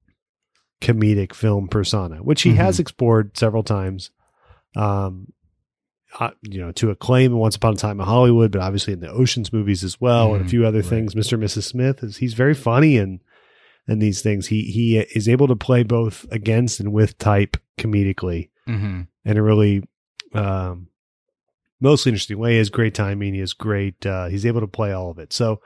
comedic 0.80 1.32
film 1.34 1.68
persona, 1.68 2.16
which 2.22 2.42
he 2.42 2.50
Mm-hmm. 2.50 2.58
has 2.58 2.78
explored 2.80 3.36
several 3.36 3.62
times. 3.62 4.10
Um, 4.74 5.32
uh, 6.20 6.30
you 6.42 6.58
know, 6.60 6.72
to 6.72 6.90
acclaim 6.90 7.32
Once 7.32 7.56
Upon 7.56 7.74
a 7.74 7.76
Time 7.76 8.00
in 8.00 8.06
Hollywood, 8.06 8.52
but 8.52 8.60
obviously 8.62 8.92
in 8.92 9.00
the 9.00 9.10
Ocean's 9.10 9.52
movies 9.52 9.82
as 9.84 10.00
well, 10.00 10.32
and 10.34 10.42
a 10.42 10.44
Mhm, 10.46 10.50
few 10.50 10.64
other 10.66 10.80
right. 10.80 10.86
things. 10.88 11.14
Mr. 11.14 11.32
and 11.34 11.42
Mrs. 11.42 11.64
Smith 11.64 12.02
is 12.02 12.18
he's 12.18 12.34
very 12.34 12.54
funny 12.54 12.96
and 12.96 13.20
and 13.88 14.00
these 14.00 14.22
things. 14.22 14.46
He 14.48 14.62
he 14.64 14.98
is 14.98 15.28
able 15.28 15.46
to 15.48 15.56
play 15.56 15.82
both 15.82 16.24
against 16.30 16.80
and 16.80 16.92
with 16.92 17.18
type 17.18 17.56
comedically 17.78 18.50
mhm. 18.68 19.08
in 19.24 19.36
a 19.36 19.42
really 19.42 19.82
um, 20.32 20.88
mostly 21.80 22.10
interesting 22.10 22.38
way. 22.38 22.52
He 22.52 22.58
has 22.58 22.70
great 22.70 22.94
timing. 22.94 23.34
He 23.34 23.40
has 23.40 23.52
great. 23.52 24.04
Uh, 24.06 24.26
he's 24.26 24.46
able 24.46 24.60
to 24.60 24.66
play 24.66 24.92
all 24.92 25.10
of 25.10 25.18
it. 25.18 25.32
So 25.32 25.60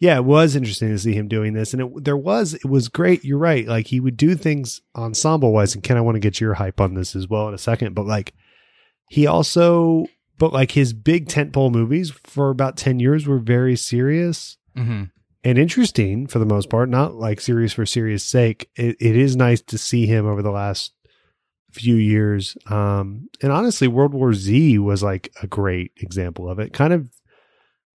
yeah, 0.00 0.16
it 0.16 0.24
was 0.24 0.56
interesting 0.56 0.88
to 0.88 0.98
see 0.98 1.12
him 1.14 1.28
doing 1.28 1.52
this, 1.52 1.72
and 1.72 1.80
it 1.82 2.04
there 2.04 2.16
was 2.16 2.54
it 2.54 2.64
was 2.64 2.88
great. 2.88 3.24
You're 3.24 3.38
right. 3.38 3.66
Like 3.66 3.86
he 3.86 4.00
would 4.00 4.16
do 4.16 4.34
things 4.34 4.80
ensemble 4.96 5.52
wise, 5.52 5.74
and 5.74 5.84
Ken, 5.84 5.96
I 5.96 6.00
want 6.00 6.16
to 6.16 6.20
get 6.20 6.40
your 6.40 6.54
hype 6.54 6.80
on 6.80 6.94
this 6.94 7.14
as 7.14 7.28
well 7.28 7.46
in 7.48 7.54
a 7.54 7.58
second. 7.58 7.94
But 7.94 8.06
like 8.06 8.34
he 9.08 9.26
also, 9.28 10.06
but 10.38 10.52
like 10.52 10.72
his 10.72 10.92
big 10.92 11.28
tentpole 11.28 11.70
movies 11.70 12.12
for 12.24 12.50
about 12.50 12.76
ten 12.76 12.98
years 12.98 13.26
were 13.26 13.38
very 13.38 13.76
serious 13.76 14.56
Mhm. 14.76 15.10
and 15.44 15.58
interesting 15.58 16.26
for 16.26 16.38
the 16.40 16.46
most 16.46 16.68
part, 16.70 16.88
not 16.88 17.14
like 17.14 17.40
serious 17.40 17.72
for 17.74 17.86
serious 17.86 18.24
sake. 18.24 18.70
It, 18.74 18.96
it 19.00 19.16
is 19.16 19.36
nice 19.36 19.60
to 19.62 19.78
see 19.78 20.06
him 20.06 20.26
over 20.26 20.42
the 20.42 20.50
last 20.50 20.92
few 21.72 21.94
years. 21.96 22.56
Um, 22.70 23.28
and 23.42 23.50
honestly, 23.52 23.88
World 23.88 24.14
War 24.14 24.32
Z 24.34 24.78
was 24.78 25.02
like 25.02 25.32
a 25.42 25.46
great 25.46 25.92
example 25.98 26.48
of 26.48 26.58
it. 26.58 26.72
Kind 26.72 26.92
of 26.92 27.08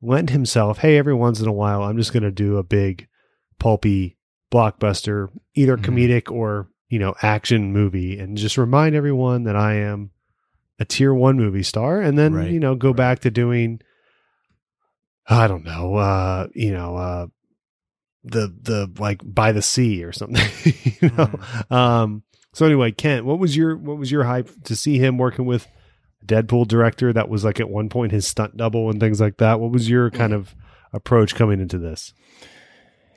lent 0.01 0.29
himself, 0.29 0.79
hey, 0.79 0.98
every 0.98 1.13
once 1.13 1.39
in 1.39 1.48
a 1.48 1.51
while, 1.53 1.84
I'm 1.84 1.98
just 1.98 2.13
going 2.13 2.24
to 2.24 2.31
do 2.31 2.57
a 2.57 2.63
big, 2.63 3.07
pulpy 3.60 4.17
blockbuster, 4.51 5.29
either 5.55 5.77
Mhm. 5.77 5.84
comedic 5.84 6.31
or, 6.31 6.69
you 6.89 7.00
know, 7.00 7.15
action 7.22 7.74
movie, 7.74 8.17
and 8.19 8.38
just 8.38 8.57
remind 8.57 8.96
everyone 8.96 9.43
that 9.43 9.55
I 9.55 9.75
am 9.75 10.12
a 10.79 10.86
tier 10.86 11.13
one 11.13 11.36
movie 11.38 11.63
star. 11.63 12.00
And 12.01 12.17
then, 12.17 12.34
Right. 12.34 12.51
you 12.51 12.60
know, 12.60 12.75
go 12.75 12.93
back 12.93 13.19
to 13.19 13.31
doing, 13.31 13.81
I 15.27 15.48
don't 15.48 15.65
know, 15.65 15.96
uh, 15.96 16.48
you 16.53 16.72
know, 16.72 16.96
uh, 16.96 17.27
the 18.24 18.53
the 18.62 18.91
like 19.00 19.22
by 19.24 19.51
the 19.51 19.62
sea 19.62 20.03
or 20.03 20.12
something, 20.12 20.46
you 21.01 21.10
know. 21.17 21.39
Um. 21.75 22.24
So 22.57 22.65
anyway, 22.65 22.91
Kent, 22.91 23.23
what 23.23 23.37
was 23.37 23.55
your 23.55 23.77
what 23.77 23.99
was 23.99 24.11
your 24.11 24.23
hype 24.23 24.49
to 24.63 24.75
see 24.75 24.97
him 24.97 25.19
working 25.19 25.45
with 25.45 25.67
Deadpool 26.25 26.67
director 26.67 27.13
that 27.13 27.29
was 27.29 27.45
like 27.45 27.59
at 27.59 27.69
one 27.69 27.87
point 27.87 28.11
his 28.11 28.25
stunt 28.25 28.57
double 28.57 28.89
and 28.89 28.99
things 28.99 29.21
like 29.21 29.37
that? 29.37 29.59
What 29.59 29.71
was 29.71 29.87
your 29.87 30.09
kind 30.09 30.33
of 30.33 30.55
approach 30.91 31.35
coming 31.35 31.59
into 31.61 31.77
this? 31.77 32.15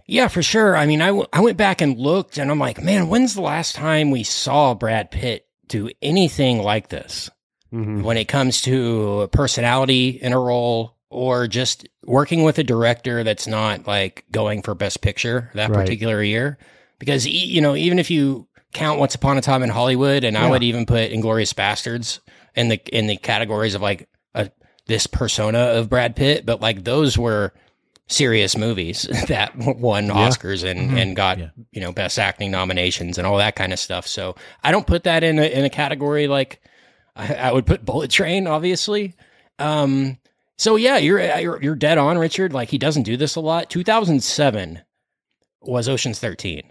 Yeah, 0.06 0.28
for 0.28 0.42
sure. 0.42 0.76
I 0.76 0.85
mean, 0.85 1.00
I, 1.00 1.06
w- 1.06 1.26
I 1.32 1.40
went 1.40 1.56
back 1.56 1.80
and 1.80 1.97
looked 1.99 2.37
and 2.37 2.50
I'm 2.50 2.59
like, 2.59 2.82
man, 2.82 3.09
when's 3.09 3.32
the 3.35 3.40
last 3.40 3.76
time 3.76 4.11
we 4.11 4.25
saw 4.25 4.75
Brad 4.75 5.11
Pitt 5.11 5.47
do 5.68 5.88
anything 6.02 6.59
like 6.62 6.88
this 6.90 7.30
Mm-hmm. 7.73 8.02
when 8.02 8.18
it 8.18 8.28
comes 8.28 8.61
to 8.62 9.28
personality 9.32 10.09
in 10.20 10.35
a 10.35 10.38
role 10.38 10.97
or 11.09 11.47
just 11.47 11.88
working 12.04 12.42
with 12.42 12.59
a 12.59 12.64
director 12.64 13.25
that's 13.25 13.47
not 13.47 13.87
like 13.87 14.25
going 14.30 14.61
for 14.61 14.75
best 14.75 15.00
picture 15.00 15.50
that 15.54 15.70
Right. 15.70 15.78
particular 15.78 16.23
year? 16.23 16.59
Because, 16.99 17.26
you 17.26 17.62
know, 17.62 17.75
even 17.75 17.99
if 17.99 18.11
you 18.11 18.47
count 18.73 18.99
Once 19.00 19.15
Upon 19.15 19.37
a 19.39 19.41
Time 19.41 19.62
in 19.62 19.71
Hollywood, 19.71 20.25
and 20.25 20.37
I 20.37 20.49
would 20.50 20.62
even 20.62 20.87
put 20.87 21.11
Inglourious 21.11 21.55
Basterds 21.55 22.21
in 22.55 22.69
the, 22.69 22.81
in 22.97 23.07
the 23.07 23.17
categories 23.17 23.75
of 23.75 23.83
like 23.83 24.09
a 24.35 24.50
this 24.87 25.07
persona 25.07 25.59
of 25.59 25.89
Brad 25.89 26.17
Pitt, 26.17 26.45
but 26.47 26.61
like 26.61 26.85
those 26.85 27.17
were 27.19 27.53
serious 28.09 28.57
movies 28.57 29.03
that 29.29 29.57
won 29.57 30.09
Oscars 30.09 30.69
and 30.69 30.99
and 30.99 31.15
got 31.15 31.39
Yeah. 31.39 31.50
you 31.71 31.81
know 31.81 31.93
best 31.93 32.19
acting 32.19 32.50
nominations 32.50 33.19
and 33.19 33.27
all 33.27 33.39
that 33.39 33.55
kind 33.57 33.73
of 33.73 33.79
stuff. 33.79 34.07
So 34.07 34.35
I 34.65 34.73
don't 34.73 34.87
put 34.87 35.05
that 35.05 35.23
in 35.23 35.39
a, 35.39 35.45
in 35.45 35.65
a 35.65 35.71
category 35.71 36.27
like 36.27 36.61
I, 37.15 37.35
I 37.35 37.53
would 37.53 37.67
put 37.67 37.85
Bullet 37.85 38.11
Train, 38.11 38.47
obviously. 38.49 39.15
Um, 39.61 40.19
so 40.59 40.77
yeah, 40.77 40.97
you're, 40.99 41.21
you're 41.39 41.62
you're 41.62 41.75
dead 41.77 41.99
on, 41.99 42.19
Richard. 42.19 42.53
Like 42.53 42.69
he 42.69 42.79
doesn't 42.79 43.05
do 43.05 43.17
this 43.17 43.37
a 43.37 43.41
lot. 43.41 43.71
2007 43.71 44.81
was 45.62 45.89
Ocean's 45.89 46.19
13. 46.19 46.62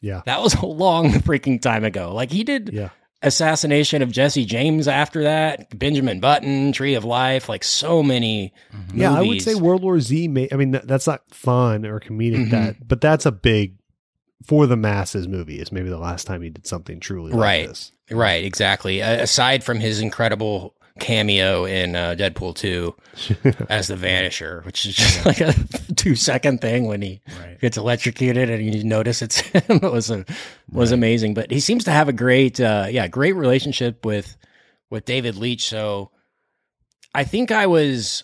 Yeah. 0.00 0.22
That 0.26 0.42
was 0.42 0.54
a 0.62 0.66
long 0.66 1.10
freaking 1.10 1.60
time 1.60 1.84
ago. 1.84 2.12
Like 2.14 2.30
he 2.30 2.44
did 2.44 2.70
Yeah. 2.72 2.90
assassination 3.22 4.02
of 4.02 4.10
Jesse 4.12 4.44
James 4.44 4.86
after 4.86 5.22
that, 5.24 5.76
Benjamin 5.78 6.20
Button, 6.20 6.72
Tree 6.72 6.94
of 6.94 7.04
Life, 7.04 7.48
like 7.48 7.64
so 7.64 8.02
many. 8.02 8.52
Yeah, 8.94 9.14
I 9.14 9.22
would 9.22 9.40
say 9.42 9.54
World 9.54 9.82
War 9.82 9.98
Z. 10.00 10.28
May, 10.28 10.48
I 10.52 10.56
mean, 10.56 10.72
that's 10.84 11.06
not 11.06 11.22
fun 11.34 11.84
or 11.86 12.00
comedic. 12.00 12.46
Mhm. 12.48 12.50
That, 12.50 12.86
but 12.86 13.00
that's 13.00 13.24
a 13.26 13.32
big 13.32 13.76
for 14.46 14.66
the 14.66 14.76
masses 14.76 15.26
movie. 15.26 15.58
Is 15.58 15.72
maybe 15.72 15.88
the 15.88 15.98
last 15.98 16.26
time 16.26 16.42
he 16.42 16.50
did 16.50 16.66
something 16.66 17.00
truly 17.00 17.32
like 17.32 17.40
Right. 17.40 17.68
this. 17.68 17.92
Right, 18.10 18.44
exactly. 18.44 19.00
Uh, 19.02 19.22
aside 19.22 19.64
from 19.64 19.80
his 19.80 20.00
incredible 20.00 20.74
cameo 21.00 21.64
in 21.64 21.96
uh, 21.96 22.14
Deadpool 22.16 22.54
2 22.54 22.94
as 23.68 23.88
the 23.88 23.96
Vanisher, 23.96 24.64
which 24.64 24.86
is 24.86 24.94
just 24.94 25.26
like 25.26 25.40
a 25.40 25.52
two 25.96 26.14
second 26.14 26.60
thing 26.60 26.86
when 26.86 27.02
he 27.02 27.20
Right. 27.40 27.60
gets 27.60 27.76
electrocuted 27.76 28.48
and 28.48 28.74
you 28.74 28.84
notice 28.84 29.20
it's 29.22 29.40
him. 29.40 29.62
it 29.82 29.92
was 29.92 30.10
a, 30.10 30.24
was 30.70 30.92
amazing. 30.92 31.34
But 31.34 31.50
he 31.50 31.60
seems 31.60 31.84
to 31.84 31.90
have 31.90 32.08
a 32.08 32.12
great, 32.12 32.60
uh, 32.60 32.86
yeah, 32.90 33.08
great 33.08 33.32
relationship 33.32 34.04
with 34.04 34.36
with 34.90 35.04
David 35.04 35.34
Leitch. 35.36 35.64
So 35.66 36.10
I 37.14 37.24
think 37.24 37.50
I 37.50 37.66
was 37.66 38.22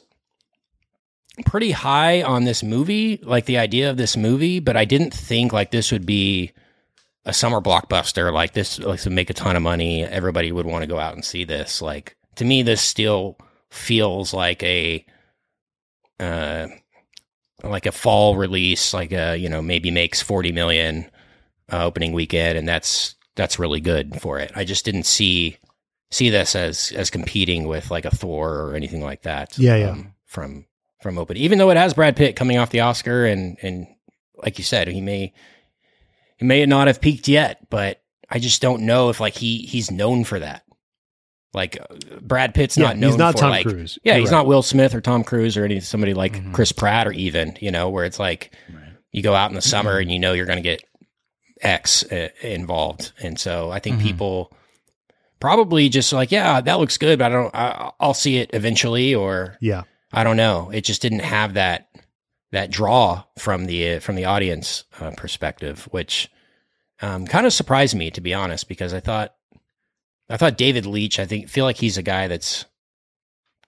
pretty 1.46 1.70
high 1.72 2.22
on 2.22 2.44
this 2.44 2.62
movie, 2.62 3.18
like 3.22 3.46
the 3.46 3.58
idea 3.58 3.90
of 3.90 3.96
this 3.96 4.16
movie, 4.16 4.60
but 4.60 4.76
I 4.76 4.84
didn't 4.84 5.12
think 5.14 5.52
like 5.52 5.70
this 5.70 5.90
would 5.90 6.06
be 6.06 6.52
a 7.24 7.32
summer 7.32 7.60
blockbuster 7.60 8.32
like 8.32 8.52
this 8.54 8.78
like 8.78 9.00
to 9.00 9.10
make 9.10 9.28
a 9.28 9.34
ton 9.34 9.54
of 9.54 9.62
money 9.62 10.04
everybody 10.04 10.50
would 10.52 10.64
want 10.64 10.82
to 10.82 10.86
go 10.86 10.98
out 10.98 11.12
and 11.14 11.22
see 11.24 11.44
this 11.44 11.82
like 11.82 12.16
to 12.40 12.44
me 12.44 12.62
this 12.62 12.82
still 12.82 13.38
feels 13.70 14.34
like 14.34 14.62
a 14.62 15.04
uh 16.18 16.66
like 17.62 17.86
a 17.86 17.92
fall 17.92 18.36
release 18.36 18.92
like 18.92 19.12
a 19.12 19.36
you 19.36 19.48
know 19.48 19.62
maybe 19.62 19.90
makes 19.90 20.20
40 20.20 20.50
million 20.52 21.10
uh, 21.72 21.84
opening 21.84 22.12
weekend 22.12 22.58
and 22.58 22.66
that's 22.66 23.14
that's 23.36 23.58
really 23.58 23.80
good 23.80 24.20
for 24.20 24.38
it 24.38 24.50
i 24.56 24.64
just 24.64 24.84
didn't 24.84 25.04
see 25.04 25.56
see 26.10 26.28
this 26.30 26.56
as 26.56 26.92
as 26.96 27.08
competing 27.10 27.68
with 27.68 27.90
like 27.90 28.04
a 28.04 28.10
thor 28.10 28.60
or 28.62 28.74
anything 28.74 29.02
like 29.02 29.22
that 29.22 29.56
Yeah, 29.58 29.76
yeah. 29.76 29.96
from 30.26 30.66
from 31.00 31.16
open 31.16 31.36
even 31.36 31.58
though 31.58 31.70
it 31.70 31.76
has 31.76 31.94
brad 31.94 32.16
pitt 32.16 32.34
coming 32.36 32.58
off 32.58 32.70
the 32.70 32.80
oscar 32.80 33.24
and 33.24 33.56
and 33.62 33.86
like 34.42 34.58
you 34.58 34.64
said 34.64 34.88
he 34.88 35.00
may 35.00 35.32
he 36.38 36.46
may 36.46 36.64
not 36.64 36.86
have 36.86 37.02
peaked 37.02 37.28
yet, 37.28 37.68
but 37.68 38.02
I 38.30 38.38
just 38.38 38.62
don't 38.62 38.86
know 38.86 39.10
if 39.10 39.20
like 39.20 39.34
he 39.34 39.58
he's 39.58 39.90
known 39.90 40.24
for 40.24 40.38
that. 40.38 40.64
Like 41.52 41.78
uh, 41.80 41.94
Brad 42.20 42.54
Pitt's 42.54 42.76
Yeah, 42.76 42.86
not 42.86 42.96
known 42.98 43.10
he's 43.10 43.18
not 43.18 43.32
for 43.34 43.40
Tom 43.40 43.50
like 43.50 43.66
Cruise. 43.66 43.98
yeah, 44.04 44.12
You're 44.14 44.20
he's 44.20 44.30
right. 44.30 44.38
not 44.38 44.46
Will 44.46 44.62
Smith 44.62 44.94
or 44.94 45.00
Tom 45.00 45.24
Cruise 45.24 45.56
or 45.56 45.64
any 45.64 45.80
somebody 45.80 46.14
like 46.14 46.34
Mhm. 46.34 46.52
Chris 46.54 46.70
Pratt 46.72 47.06
or 47.08 47.12
even 47.12 47.56
you 47.60 47.70
know 47.72 47.88
where 47.88 48.04
it's 48.04 48.18
like 48.20 48.52
you 49.12 49.22
go 49.22 49.34
out 49.34 49.50
in 49.50 49.56
the 49.56 49.62
summer 49.62 49.98
and 49.98 50.12
you 50.12 50.18
know 50.20 50.32
you're 50.32 50.46
going 50.46 50.58
to 50.58 50.62
get 50.62 50.82
X 51.60 52.04
uh, 52.04 52.28
involved, 52.42 53.12
and 53.20 53.38
so 53.38 53.70
I 53.70 53.80
think 53.80 53.98
Mhm. 53.98 54.02
people 54.02 54.52
probably 55.40 55.88
just 55.88 56.12
like 56.12 56.30
yeah 56.30 56.60
that 56.60 56.78
looks 56.78 56.98
good, 56.98 57.18
but 57.18 57.26
I 57.26 57.34
don't 57.34 57.54
I, 57.54 57.90
I'll 58.00 58.14
see 58.14 58.38
it 58.38 58.50
eventually 58.52 59.14
or 59.14 59.56
Yeah. 59.60 59.82
I 60.12 60.24
don't 60.24 60.36
know. 60.36 60.70
It 60.70 60.82
just 60.82 61.02
didn't 61.02 61.20
have 61.20 61.54
that 61.54 61.88
that 62.52 62.70
draw 62.70 63.24
from 63.38 63.66
the 63.66 63.94
uh, 63.96 64.00
from 64.00 64.16
the 64.16 64.24
audience 64.24 64.84
uh, 65.00 65.10
perspective, 65.16 65.86
which 65.90 66.28
um, 67.02 67.26
kind 67.26 67.46
of 67.46 67.52
surprised 67.52 67.94
me 67.96 68.10
to 68.10 68.20
be 68.20 68.34
honest, 68.34 68.68
because 68.68 68.92
I 68.94 69.00
thought 69.00 69.34
I 70.30 70.36
thought 70.36 70.56
David 70.56 70.86
Leitch. 70.86 71.18
I 71.18 71.26
think 71.26 71.48
feel 71.48 71.64
like 71.64 71.76
he's 71.76 71.98
a 71.98 72.02
guy 72.02 72.28
that's 72.28 72.64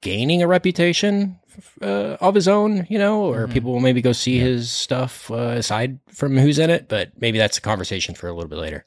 gaining 0.00 0.42
a 0.42 0.46
reputation 0.46 1.38
uh, 1.82 2.16
of 2.20 2.34
his 2.34 2.48
own, 2.48 2.86
you 2.88 2.98
know, 2.98 3.22
or 3.24 3.46
Mhm. 3.46 3.52
people 3.52 3.72
will 3.72 3.80
maybe 3.80 4.00
go 4.00 4.12
see 4.12 4.38
his 4.38 4.70
stuff 4.70 5.30
uh, 5.30 5.54
aside 5.58 5.98
from 6.08 6.36
who's 6.38 6.58
in 6.58 6.70
it. 6.70 6.88
But 6.88 7.12
maybe 7.20 7.36
that's 7.38 7.58
a 7.58 7.60
conversation 7.60 8.14
for 8.14 8.28
a 8.28 8.32
little 8.32 8.48
bit 8.48 8.58
later. 8.58 8.86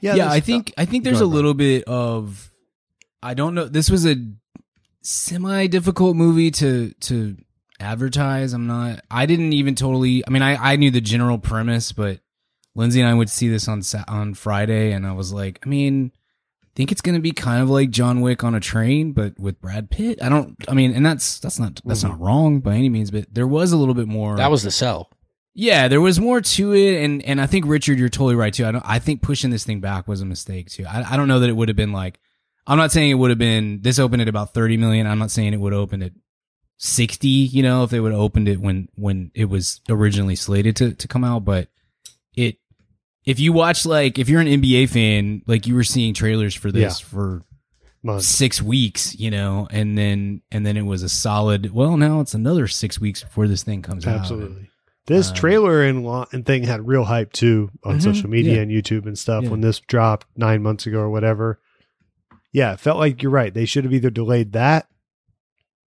yeah, 0.00 0.14
yeah 0.14 0.30
I 0.30 0.40
think 0.40 0.72
I 0.76 0.84
think 0.84 1.04
there's 1.04 1.20
a 1.20 1.26
little 1.26 1.54
bit 1.54 1.84
of 1.84 2.50
I 3.22 3.34
don't 3.34 3.54
know. 3.54 3.66
This 3.66 3.90
was 3.90 4.06
a 4.06 4.16
semi 5.02 5.66
difficult 5.68 6.16
movie 6.16 6.50
to 6.52 6.92
to 7.00 7.36
advertise. 7.80 8.52
I'm 8.52 8.66
not. 8.66 9.00
I 9.10 9.26
didn't 9.26 9.52
even 9.52 9.74
totally. 9.74 10.24
I 10.26 10.30
mean, 10.30 10.42
I 10.42 10.72
I 10.72 10.76
knew 10.76 10.90
the 10.90 11.00
general 11.00 11.38
premise, 11.38 11.92
but 11.92 12.20
Lindsay 12.76 13.00
and 13.00 13.08
I 13.08 13.14
would 13.14 13.30
see 13.30 13.48
this 13.48 13.66
on 13.68 13.82
on 14.06 14.34
Friday, 14.34 14.92
and 14.92 15.06
I 15.06 15.12
was 15.12 15.32
like, 15.32 15.60
I 15.64 15.68
mean. 15.68 16.12
I 16.62 16.76
think 16.76 16.92
it's 16.92 17.00
going 17.00 17.14
to 17.14 17.22
be 17.22 17.32
kind 17.32 17.62
of 17.62 17.70
like 17.70 17.88
John 17.88 18.20
Wick 18.20 18.44
on 18.44 18.54
a 18.54 18.60
train, 18.60 19.12
but 19.12 19.40
with 19.40 19.58
Brad 19.62 19.88
Pitt. 19.88 20.22
I 20.22 20.28
don't. 20.28 20.54
I 20.68 20.74
mean, 20.74 20.92
and 20.92 21.06
that's 21.06 21.40
that's 21.40 21.58
not 21.58 21.80
that's 21.86 22.02
not 22.02 22.20
wrong 22.20 22.60
by 22.60 22.74
any 22.74 22.90
means, 22.90 23.10
but 23.10 23.32
there 23.32 23.46
was 23.46 23.72
a 23.72 23.78
little 23.78 23.94
bit 23.94 24.06
more. 24.06 24.36
That 24.36 24.50
was 24.50 24.62
the 24.62 24.70
sell. 24.70 25.10
Yeah, 25.54 25.88
there 25.88 26.02
was 26.02 26.20
more 26.20 26.42
to 26.42 26.74
it, 26.74 27.02
and 27.02 27.22
and 27.22 27.40
I 27.40 27.46
think 27.46 27.64
Richard, 27.66 27.98
you're 27.98 28.10
totally 28.10 28.34
right 28.34 28.52
too. 28.52 28.66
I 28.66 28.72
don't. 28.72 28.84
I 28.84 28.98
think 28.98 29.22
pushing 29.22 29.48
this 29.48 29.64
thing 29.64 29.80
back 29.80 30.06
was 30.06 30.20
a 30.20 30.26
mistake 30.26 30.68
too. 30.68 30.84
I 30.86 31.14
I 31.14 31.16
don't 31.16 31.28
know 31.28 31.40
that 31.40 31.48
it 31.48 31.56
would 31.56 31.70
have 31.70 31.78
been 31.78 31.94
like. 31.94 32.20
I'm 32.66 32.76
not 32.76 32.92
saying 32.92 33.10
it 33.10 33.14
would 33.14 33.30
have 33.30 33.38
been. 33.38 33.80
This 33.80 33.98
opened 33.98 34.20
at 34.20 34.28
about 34.28 34.52
30 34.52 34.76
million. 34.76 35.06
I'm 35.06 35.18
not 35.18 35.30
saying 35.30 35.54
it 35.54 35.60
would 35.60 35.72
have 35.72 35.80
opened 35.80 36.02
at 36.02 36.12
60. 36.76 37.26
You 37.26 37.62
know, 37.62 37.84
if 37.84 37.90
they 37.90 38.00
would 38.00 38.12
have 38.12 38.20
opened 38.20 38.48
it 38.48 38.60
when 38.60 38.90
when 38.96 39.30
it 39.34 39.46
was 39.46 39.80
originally 39.88 40.36
slated 40.36 40.76
to 40.76 40.92
to 40.92 41.08
come 41.08 41.24
out, 41.24 41.46
but. 41.46 41.68
If 43.26 43.40
you 43.40 43.52
watch 43.52 43.84
like 43.84 44.18
if 44.18 44.28
you're 44.28 44.40
an 44.40 44.46
NBA 44.46 44.88
fan, 44.88 45.42
like 45.46 45.66
you 45.66 45.74
were 45.74 45.84
seeing 45.84 46.14
trailers 46.14 46.54
for 46.54 46.70
this 46.72 47.00
Yeah. 47.00 47.06
for 47.08 47.42
Months. 48.02 48.28
six 48.28 48.62
weeks, 48.62 49.18
you 49.18 49.30
know, 49.32 49.66
and 49.70 49.98
then 49.98 50.42
and 50.52 50.64
then 50.64 50.76
it 50.76 50.82
was 50.86 51.02
a 51.02 51.08
solid. 51.08 51.72
Well, 51.72 51.96
now 51.96 52.20
it's 52.20 52.34
another 52.34 52.68
six 52.68 53.00
weeks 53.00 53.22
before 53.24 53.48
this 53.48 53.62
thing 53.64 53.82
comes 53.82 54.06
out. 54.06 54.20
Absolutely. 54.20 54.68
This 55.06 55.28
Um, 55.30 55.34
trailer 55.36 55.82
and, 55.84 56.04
lo- 56.04 56.26
and 56.32 56.44
thing 56.46 56.64
had 56.64 56.86
real 56.86 57.04
hype 57.04 57.32
too 57.32 57.70
on 57.84 57.98
Mhm, 57.98 58.02
social 58.02 58.28
media 58.30 58.56
yeah. 58.56 58.62
and 58.62 58.70
YouTube 58.72 59.06
and 59.06 59.16
stuff 59.18 59.44
Yeah. 59.44 59.50
when 59.50 59.60
this 59.60 59.78
dropped 59.80 60.26
nine 60.36 60.62
months 60.62 60.86
ago 60.86 60.98
or 61.00 61.10
whatever. 61.10 61.60
Yeah, 62.52 62.72
it 62.72 62.80
felt 62.80 62.98
like 62.98 63.22
you're 63.22 63.30
right. 63.32 63.52
They 63.54 63.66
should 63.66 63.84
have 63.84 63.92
either 63.92 64.10
delayed 64.10 64.52
that 64.52 64.88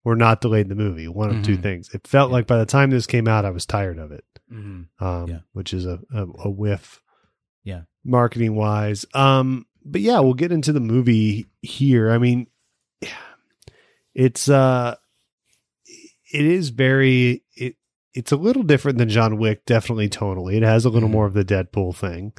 or 0.05 0.15
not 0.15 0.41
delayed 0.41 0.69
the 0.69 0.75
movie. 0.77 1.09
One 1.09 1.31
of 1.37 1.43
two 1.45 1.59
Mhm. 1.59 1.63
things. 1.63 1.91
It 1.95 2.07
felt 2.07 2.31
Yeah. 2.31 2.35
like 2.35 2.47
by 2.47 2.59
the 2.59 2.67
time 2.67 2.91
this 2.91 3.07
came 3.07 3.27
out, 3.27 3.45
I 3.45 3.51
was 3.51 3.67
tired 3.67 3.99
of 3.99 4.13
it, 4.13 4.25
Mhm. 4.53 4.87
um, 5.01 5.29
Yeah. 5.29 5.39
which 5.53 5.73
is 5.75 5.85
a, 5.87 6.01
a, 6.13 6.25
a 6.45 6.51
whiff. 6.51 7.01
Yeah. 7.69 7.83
marketing 8.05 8.55
wise. 8.55 9.05
Um, 9.15 9.67
but 9.85 10.01
yeah, 10.01 10.19
we'll 10.21 10.35
get 10.35 10.53
into 10.53 10.73
the 10.73 10.81
movie 10.81 11.47
here. 11.63 12.11
I 12.11 12.19
mean, 12.19 12.47
it's 14.15 14.49
uh, 14.49 14.97
it 15.87 16.45
is 16.45 16.71
very 16.71 17.45
it. 17.55 17.77
It's 18.15 18.33
a 18.33 18.37
little 18.37 18.63
different 18.63 18.99
than 18.99 19.09
John 19.09 19.39
Wick, 19.39 19.65
definitely 19.65 20.09
tonally. 20.09 20.55
It 20.57 20.63
has 20.63 20.85
a 20.85 20.91
little 20.91 21.09
Mhm. 21.09 21.13
more 21.13 21.27
of 21.27 21.35
the 21.35 21.45
Deadpool 21.45 21.95
thing. 21.95 22.33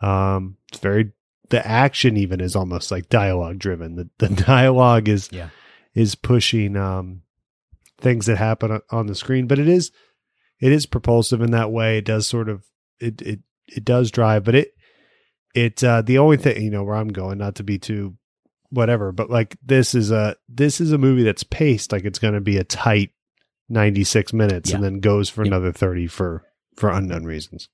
Um, 0.00 0.56
it's 0.70 0.80
very 0.80 1.12
the 1.50 1.64
action 1.66 2.16
even 2.16 2.40
is 2.40 2.56
almost 2.56 2.90
like 2.90 3.08
dialogue 3.08 3.58
driven. 3.58 3.96
The 3.96 4.08
the 4.18 4.28
dialogue 4.46 5.08
is 5.08 5.28
Yeah. 5.32 5.50
is 5.94 6.14
pushing 6.14 6.76
um 6.76 7.22
things 8.00 8.26
that 8.26 8.38
happen 8.38 8.70
on- 8.72 8.82
on 8.90 9.06
the 9.06 9.14
screen, 9.14 9.46
but 9.46 9.58
it 9.58 9.68
is 9.68 9.92
it 10.60 10.72
is 10.72 10.86
propulsive 10.86 11.40
in 11.40 11.50
that 11.52 11.70
way. 11.70 11.98
It 11.98 12.04
does 12.06 12.26
sort 12.26 12.48
of 12.48 12.64
it 12.98 13.22
it 13.22 13.40
it 13.76 13.84
does 13.84 14.10
drive, 14.10 14.44
but 14.44 14.54
it 14.54 14.74
it 15.54 15.82
uh 15.84 16.02
the 16.02 16.18
only 16.18 16.36
thing 16.36 16.62
you 16.62 16.70
know 16.70 16.84
where 16.84 16.96
I'm 16.96 17.08
going, 17.08 17.38
not 17.38 17.56
to 17.56 17.62
be 17.62 17.78
too 17.78 18.16
whatever, 18.70 19.10
but 19.12 19.30
like 19.30 19.56
this 19.64 19.94
is 19.94 20.10
a 20.10 20.36
this 20.48 20.80
is 20.80 20.92
a 20.92 20.98
movie 20.98 21.22
that's 21.24 21.42
paced 21.42 21.92
like 21.92 22.04
it's 22.04 22.18
going 22.20 22.34
to 22.34 22.40
be 22.40 22.56
a 22.56 22.64
tight 22.64 23.10
96 23.68 24.32
minutes 24.32 24.72
and 24.72 24.82
then 24.82 25.00
goes 25.00 25.28
for 25.28 25.42
Yep. 25.44 25.46
another 25.52 25.72
30 25.72 26.06
for 26.08 26.44
for 26.76 26.90
unknown 26.90 27.24
reasons. 27.24 27.68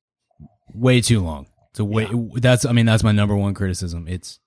way 0.72 1.00
too 1.00 1.20
long. 1.20 1.46
It's 1.70 1.80
a 1.80 1.84
way. 1.84 2.08
That's 2.36 2.64
I 2.64 2.72
mean 2.72 2.86
that's 2.86 3.02
my 3.04 3.12
number 3.12 3.36
one 3.36 3.54
criticism. 3.54 4.06
It's 4.08 4.38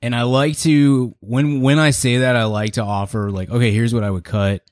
and 0.00 0.14
I 0.14 0.22
like 0.22 0.56
to 0.58 1.16
when 1.20 1.60
when 1.60 1.78
I 1.78 1.90
say 1.90 2.18
that 2.18 2.36
I 2.36 2.44
like 2.44 2.74
to 2.74 2.82
offer 2.82 3.30
like 3.30 3.50
okay 3.50 3.72
here's 3.72 3.92
what 3.94 4.04
I 4.04 4.10
would 4.10 4.24
cut. 4.24 4.62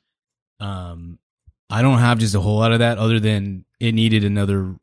Um, 0.60 1.18
I 1.68 1.82
don't 1.82 1.98
have 1.98 2.18
just 2.18 2.34
a 2.34 2.40
whole 2.40 2.58
lot 2.58 2.72
of 2.72 2.80
that 2.80 2.98
other 2.98 3.18
than 3.20 3.64
it 3.78 3.92
needed 3.92 4.24
another 4.24 4.76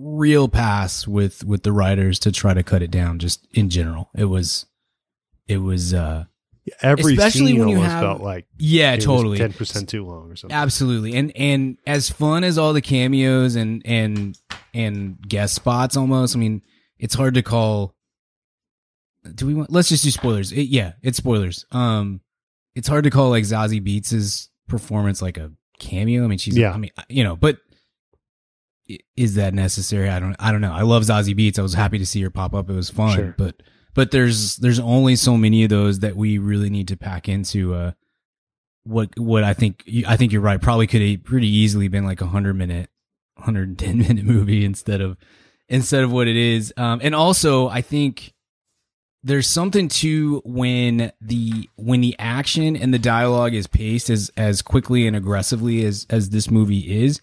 real 0.00 0.48
pass 0.48 1.06
with 1.08 1.44
with 1.44 1.64
the 1.64 1.72
writers 1.72 2.18
to 2.20 2.30
try 2.32 2.54
to 2.54 2.62
cut 2.62 2.82
it 2.82 2.90
down. 2.90 3.18
Just 3.18 3.46
in 3.52 3.68
general, 3.68 4.10
it 4.14 4.26
was 4.26 4.66
it 5.46 5.58
was 5.58 5.92
uh 5.92 6.24
Every 6.82 7.14
Especially 7.14 7.46
scene 7.46 7.60
when 7.60 7.68
you 7.70 7.76
almost 7.76 7.92
have- 7.92 8.02
felt 8.02 8.20
like 8.20 8.46
yeah 8.58 8.94
totally 8.96 9.38
10% 9.38 9.88
too 9.88 10.04
long 10.04 10.30
or 10.30 10.36
something. 10.36 10.54
Absolutely. 10.54 11.14
And 11.14 11.34
and 11.34 11.78
as 11.86 12.10
fun 12.10 12.44
as 12.44 12.58
all 12.58 12.74
the 12.74 12.82
cameos 12.82 13.56
and 13.56 13.80
and 13.86 14.38
and 14.74 15.18
guest 15.26 15.54
spots 15.54 15.96
almost, 15.96 16.36
I 16.36 16.38
mean, 16.38 16.60
it's 16.98 17.14
hard 17.14 17.34
to 17.34 17.42
call 17.42 17.94
do 19.34 19.46
we 19.46 19.54
want 19.54 19.70
let's 19.72 19.88
just 19.88 20.04
do 20.04 20.10
spoilers. 20.10 20.52
It, 20.52 20.64
yeah, 20.68 20.92
it's 21.02 21.16
spoilers. 21.18 21.64
Um 21.72 22.20
it's 22.74 22.86
hard 22.88 23.04
to 23.04 23.10
call 23.10 23.30
like 23.30 23.44
Zazie 23.44 23.80
Beetz' 23.84 24.48
performance 24.68 25.20
like 25.22 25.38
a 25.38 25.50
cameo. 25.78 26.22
I 26.24 26.26
mean, 26.26 26.38
she's 26.38 26.56
Yeah. 26.56 26.72
I 26.72 26.76
mean, 26.76 26.90
you 27.08 27.24
know, 27.24 27.34
but 27.34 27.58
is 29.16 29.34
that 29.34 29.54
necessary? 29.54 30.08
I 30.08 30.18
don't. 30.20 30.36
I 30.38 30.52
don't 30.52 30.60
know. 30.60 30.72
I 30.72 30.82
love 30.82 31.02
Zazie 31.02 31.36
Beetz. 31.36 31.58
I 31.58 31.62
was 31.62 31.74
happy 31.74 31.98
to 31.98 32.06
see 32.06 32.22
her 32.22 32.30
pop 32.30 32.54
up. 32.54 32.70
It 32.70 32.74
was 32.74 32.90
fun, 32.90 33.14
Sure. 33.16 33.34
but 33.36 33.62
but 33.94 34.10
there's 34.10 34.56
there's 34.56 34.78
only 34.78 35.16
so 35.16 35.36
many 35.36 35.64
of 35.64 35.70
those 35.70 36.00
that 36.00 36.16
we 36.16 36.38
really 36.38 36.70
need 36.70 36.88
to 36.88 36.96
pack 36.96 37.28
into 37.28 37.74
uh 37.74 37.92
what 38.84 39.10
what 39.18 39.44
I 39.44 39.54
think 39.54 39.84
I 40.06 40.16
think 40.16 40.32
you're 40.32 40.40
right. 40.40 40.60
Probably 40.60 40.86
could 40.86 41.02
have 41.02 41.24
pretty 41.24 41.48
easily 41.48 41.88
been 41.88 42.04
like 42.04 42.20
a 42.20 42.26
hundred 42.26 42.54
minute, 42.54 42.88
hundred 43.36 43.68
and 43.68 43.78
ten 43.78 43.98
minute 44.08 44.24
movie 44.24 44.64
instead 44.64 45.00
of 45.00 45.16
instead 45.68 46.02
of 46.04 46.10
what 46.12 46.28
it 46.28 46.36
is. 46.36 46.72
Um, 46.76 47.00
and 47.02 47.14
also 47.14 47.68
I 47.68 47.82
think 47.82 48.32
there's 49.24 49.48
something 49.48 49.88
to 49.88 50.40
when 50.44 51.12
the 51.20 51.68
when 51.76 52.00
the 52.00 52.14
action 52.18 52.76
and 52.76 52.94
the 52.94 52.98
dialogue 52.98 53.52
is 53.52 53.66
paced 53.66 54.08
as 54.08 54.30
as 54.36 54.62
quickly 54.62 55.06
and 55.06 55.14
aggressively 55.16 55.84
as 55.84 56.06
as 56.08 56.30
this 56.30 56.50
movie 56.50 57.02
is 57.02 57.20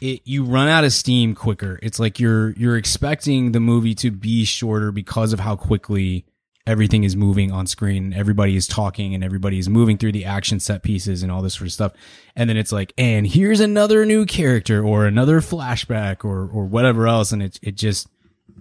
it 0.00 0.20
you 0.24 0.44
run 0.44 0.68
out 0.68 0.84
of 0.84 0.92
steam 0.92 1.34
quicker. 1.34 1.78
It's 1.82 1.98
like 1.98 2.18
you're 2.20 2.50
you're 2.52 2.76
expecting 2.76 3.52
the 3.52 3.60
movie 3.60 3.94
to 3.96 4.10
be 4.10 4.44
shorter 4.44 4.92
because 4.92 5.32
of 5.32 5.40
how 5.40 5.56
quickly 5.56 6.24
everything 6.66 7.04
is 7.04 7.16
moving 7.16 7.50
on 7.50 7.66
screen. 7.66 8.12
Everybody 8.12 8.54
is 8.54 8.66
talking 8.66 9.14
and 9.14 9.24
everybody 9.24 9.58
is 9.58 9.68
moving 9.68 9.98
through 9.98 10.12
the 10.12 10.24
action 10.24 10.60
set 10.60 10.82
pieces 10.82 11.22
and 11.22 11.32
all 11.32 11.42
this 11.42 11.54
sort 11.54 11.66
of 11.66 11.72
stuff. 11.72 11.92
And 12.36 12.48
then 12.48 12.56
it's 12.56 12.70
like 12.72 12.92
and 12.98 13.26
here's 13.26 13.60
another 13.60 14.04
new 14.06 14.24
character 14.26 14.84
or 14.84 15.06
another 15.06 15.40
flashback 15.40 16.24
or 16.24 16.48
or 16.48 16.64
whatever 16.66 17.06
else. 17.08 17.32
And 17.32 17.42
it 17.42 17.58
it 17.62 17.76
just 17.76 18.08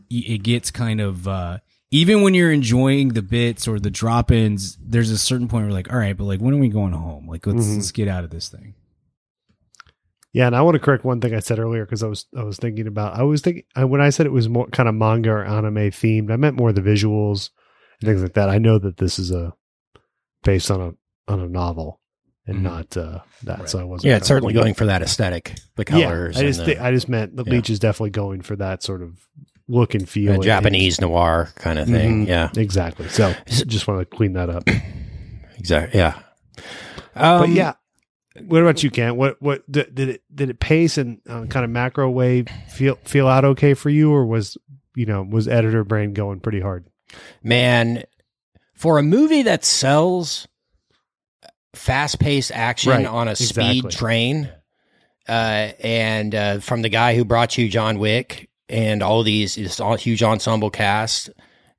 it 0.09 0.43
gets 0.43 0.71
kind 0.71 0.99
of 1.01 1.27
uh 1.27 1.59
even 1.91 2.21
when 2.21 2.33
you're 2.33 2.51
enjoying 2.51 3.09
the 3.09 3.21
bits 3.21 3.67
or 3.67 3.79
the 3.79 3.89
drop-ins 3.89 4.77
there's 4.81 5.09
a 5.11 5.17
certain 5.17 5.47
point 5.47 5.65
where 5.65 5.73
like 5.73 5.91
all 5.91 5.97
right 5.99 6.15
but 6.17 6.23
like 6.25 6.39
when 6.39 6.53
are 6.53 6.57
we 6.57 6.69
going 6.69 6.93
home? 6.93 7.27
Like 7.27 7.45
let's 7.45 7.65
Mhm. 7.65 7.75
let's 7.75 7.91
get 7.91 8.07
out 8.07 8.23
of 8.23 8.29
this 8.29 8.49
thing 8.49 8.73
Yeah, 10.31 10.45
and 10.47 10.55
I 10.55 10.61
want 10.61 10.75
to 10.75 10.79
correct 10.79 11.03
one 11.03 11.21
thing 11.21 11.33
I 11.33 11.39
said 11.39 11.57
earlier 11.59 11.85
because 11.85 12.03
I 12.03 12.07
was 12.07 12.25
I 12.37 12.43
was 12.43 12.57
thinking 12.57 12.85
about 12.87 13.15
I 13.19 13.23
was 13.23 13.41
thinking 13.41 13.63
when 13.75 13.99
I 14.01 14.09
said 14.11 14.25
it 14.27 14.31
was 14.31 14.47
more 14.47 14.67
kind 14.67 14.87
of 14.87 14.93
manga 14.95 15.31
or 15.31 15.43
anime 15.43 15.75
themed, 15.75 16.31
I 16.31 16.35
meant 16.35 16.55
more 16.55 16.71
the 16.71 16.81
visuals 16.81 17.49
and 18.01 18.07
things 18.07 18.21
like 18.21 18.33
that. 18.33 18.49
I 18.49 18.59
know 18.59 18.77
that 18.77 18.97
this 18.97 19.17
is 19.17 19.31
a 19.31 19.53
based 20.43 20.69
on 20.69 20.81
a 20.81 21.31
on 21.31 21.39
a 21.39 21.47
novel 21.47 21.99
and 22.45 22.59
Mhm. 22.59 22.61
not 22.61 22.97
uh, 22.97 23.19
that, 23.43 23.69
so 23.69 23.79
I 23.79 23.83
wasn't. 23.83 24.09
Yeah, 24.09 24.17
it's 24.17 24.27
certainly 24.27 24.53
going 24.53 24.73
for 24.75 24.85
that 24.85 25.01
aesthetic, 25.01 25.55
the 25.75 25.85
colors. 25.85 26.01
Yeah, 26.01 26.09
colors. 26.09 26.37
I 26.37 26.41
just 26.43 26.59
and 26.59 26.67
thi- 26.67 26.73
the, 26.75 26.83
I 26.83 26.91
just 26.91 27.09
meant 27.09 27.35
the 27.35 27.43
yeah. 27.45 27.51
Leitch 27.53 27.69
is 27.71 27.79
definitely 27.79 28.09
going 28.11 28.41
for 28.41 28.55
that 28.55 28.81
sort 28.83 29.01
of 29.03 29.19
look 29.67 29.93
and 29.95 30.07
feel, 30.09 30.27
the 30.27 30.33
and- 30.35 30.43
Japanese 30.43 30.99
noir 31.01 31.49
kind 31.55 31.77
of 31.79 31.87
thing. 31.87 32.25
Mhm, 32.25 32.27
Yeah, 32.27 32.49
exactly. 32.55 33.07
So 33.09 33.33
just 33.47 33.87
want 33.87 33.99
to 33.99 34.05
clean 34.05 34.33
that 34.33 34.49
up. 34.49 34.63
exactly. 35.57 35.99
Yeah. 35.99 36.19
Um, 37.15 37.39
but 37.41 37.49
yeah, 37.49 37.73
what 38.41 38.61
about 38.61 38.83
you, 38.83 38.91
Kent? 38.91 39.15
What 39.15 39.41
what 39.41 39.69
did, 39.71 39.93
did 39.95 40.09
it 40.09 40.23
did 40.33 40.49
it 40.49 40.59
pace 40.59 40.97
and 40.97 41.19
uh, 41.27 41.45
kind 41.45 41.63
of 41.63 41.69
macro 41.69 42.09
way 42.09 42.43
feel 42.69 42.95
feel 43.03 43.27
out 43.27 43.45
okay 43.45 43.73
for 43.73 43.89
you, 43.89 44.11
or 44.11 44.25
was 44.25 44.57
you 44.95 45.05
know 45.05 45.23
was 45.23 45.47
editor 45.47 45.83
brain 45.83 46.13
going 46.13 46.39
pretty 46.39 46.59
hard? 46.61 46.85
man, 47.41 48.03
for 48.75 48.99
a 48.99 49.03
movie 49.03 49.41
that 49.41 49.65
sells 49.65 50.47
fast 51.73 52.19
paced 52.19 52.51
action 52.51 52.91
Right, 52.91 53.05
on 53.05 53.27
a 53.27 53.31
exactly. 53.31 53.79
speed 53.79 53.91
train, 53.91 54.49
uh, 55.27 55.71
and 55.79 56.35
uh, 56.35 56.59
from 56.59 56.81
the 56.83 56.89
guy 56.89 57.15
who 57.15 57.25
brought 57.25 57.57
you 57.57 57.67
John 57.67 57.97
Wick 57.99 58.49
and 58.69 59.01
all 59.01 59.23
these 59.23 59.55
this 59.55 59.79
all 59.79 59.95
huge 59.95 60.21
ensemble 60.21 60.69
cast, 60.69 61.29
uh, 61.29 61.33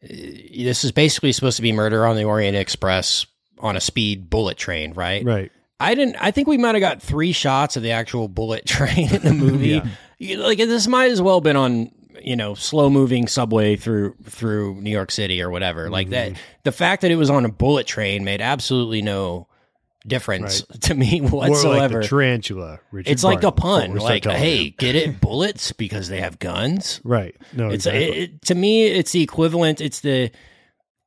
this 0.09 0.83
is 0.85 0.91
basically 0.93 1.33
supposed 1.33 1.57
to 1.57 1.63
be 1.63 1.73
Murder 1.73 2.05
on 2.07 2.17
the 2.17 2.25
Orient 2.25 2.57
Express 2.57 3.25
on 3.59 3.77
a 3.77 3.81
speed 3.81 4.29
bullet 4.31 4.57
train, 4.57 4.93
right? 4.95 5.25
Right. 5.25 5.53
I 5.81 5.95
didn't. 5.95 6.17
I 6.17 6.31
think 6.31 6.47
we 6.47 6.59
might 6.59 6.75
have 6.75 6.81
got 6.81 7.01
three 7.03 7.33
shots 7.33 7.77
of 7.77 7.83
the 7.83 7.91
actual 7.93 8.29
bullet 8.29 8.67
train 8.67 9.13
in 9.15 9.23
the 9.23 9.33
movie. 9.35 9.69
Yeah. 9.69 9.87
You- 10.19 10.37
Like 10.39 10.59
this 10.59 10.87
might 10.87 11.11
as 11.11 11.21
well 11.23 11.37
have 11.37 11.45
been 11.45 11.57
on 11.57 11.91
you 12.23 12.37
know 12.37 12.53
slow 12.55 12.91
moving 12.91 13.27
subway 13.27 13.77
through 13.77 14.15
through 14.25 14.75
New 14.83 14.91
York 14.91 15.11
City 15.11 15.41
or 15.43 15.49
whatever. 15.51 15.89
Like 15.91 16.11
that. 16.11 16.33
Mm-hmm. 16.33 16.41
The 16.65 16.73
fact 16.73 17.03
that 17.03 17.11
it 17.11 17.17
was 17.17 17.31
on 17.31 17.45
a 17.45 17.49
bullet 17.49 17.87
train 17.87 18.23
made 18.25 18.43
absolutely 18.43 19.01
no 19.01 19.47
difference 20.07 20.63
to 20.81 20.95
me 20.95 21.21
whatsoever. 21.21 21.95
like 21.95 22.03
the 22.03 22.09
tarantula. 22.09 22.81
Richard 22.91 23.11
it's 23.11 23.25
like 23.25 23.43
a 23.43 23.53
pun. 23.53 23.95
Like, 23.97 24.25
hey, 24.25 24.57
you. 24.63 24.71
get 24.73 24.95
it 24.95 25.21
bullets 25.21 25.73
because 25.73 26.09
they 26.09 26.21
have 26.21 26.39
guns. 26.39 27.01
right? 27.05 27.35
No, 27.53 27.67
It's 27.69 27.87
exactly. 27.87 28.05
it, 28.09 28.17
it- 28.31 28.43
to 28.47 28.55
me, 28.55 28.85
it's 28.87 29.13
the 29.13 29.23
equivalent. 29.23 29.81
It's 29.81 30.01
the 30.01 30.31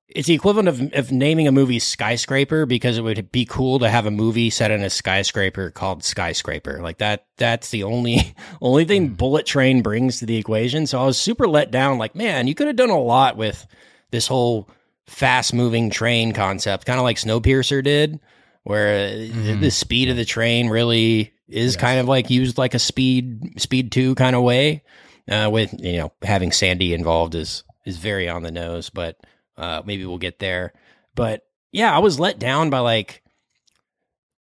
it's 0.08 0.28
the 0.28 0.34
equivalent 0.34 0.68
of, 0.68 0.94
of 0.94 1.12
naming 1.12 1.48
a 1.48 1.52
movie 1.52 1.80
skyscraper 1.80 2.66
because 2.66 2.98
it 2.98 3.02
would 3.02 3.32
be 3.32 3.46
cool 3.46 3.80
to 3.80 3.90
have 3.90 4.06
a 4.06 4.12
movie 4.12 4.50
set 4.50 4.72
in 4.72 4.84
a 4.84 4.90
skyscraper 4.90 5.72
called 5.72 6.04
skyscraper. 6.04 6.82
Like 6.82 7.00
that 7.00 7.26
that's 7.38 7.70
the 7.70 7.84
only 7.84 8.36
only 8.62 8.86
thing 8.86 9.10
bullet 9.10 9.46
train 9.46 9.82
brings 9.82 10.20
to 10.20 10.26
the 10.26 10.38
equation. 10.38 10.88
So 10.88 11.02
i 11.02 11.06
was 11.06 11.18
super 11.18 11.48
let 11.48 11.72
down 11.72 11.98
like 11.98 12.16
man 12.16 12.48
you 12.48 12.56
could 12.56 12.68
have 12.68 12.76
done 12.76 12.90
a 12.90 13.00
lot 13.00 13.38
with 13.38 13.66
this 14.12 14.28
whole 14.28 14.70
fast 15.08 15.54
moving 15.54 15.90
train 15.90 16.32
concept 16.32 16.86
kind 16.86 17.00
of 17.00 17.04
like 17.04 17.18
snowpiercer 17.18 17.84
did 17.84 18.20
where 18.64 19.08
uh, 19.08 19.60
the, 19.60 19.70
speed 19.70 20.10
of 20.10 20.16
the 20.16 20.24
train 20.24 20.70
really 20.70 21.34
is 21.50 21.76
kind 21.76 22.00
of 22.00 22.08
like 22.08 22.30
used 22.30 22.58
like 22.58 22.74
a 22.74 22.80
speed 22.80 23.60
speed 23.62 23.92
2 23.92 24.16
kind 24.16 24.36
of 24.36 24.44
way. 24.44 24.84
Uh, 25.30 25.50
with 25.50 25.74
you 25.80 25.98
know 25.98 26.12
having 26.22 26.52
sandy 26.52 26.94
involved 26.94 27.34
is 27.34 27.64
is 27.86 27.96
very 27.96 28.28
on 28.28 28.44
the 28.44 28.52
nose 28.52 28.90
but 28.90 29.16
uh, 29.58 29.82
maybe 29.86 30.06
we'll 30.06 30.18
get 30.18 30.40
there. 30.40 30.74
But 31.16 31.46
yeah, 31.72 31.96
I 31.96 32.00
was 32.00 32.20
let 32.20 32.40
down 32.40 32.70
by 32.70 32.80
like, 32.80 33.22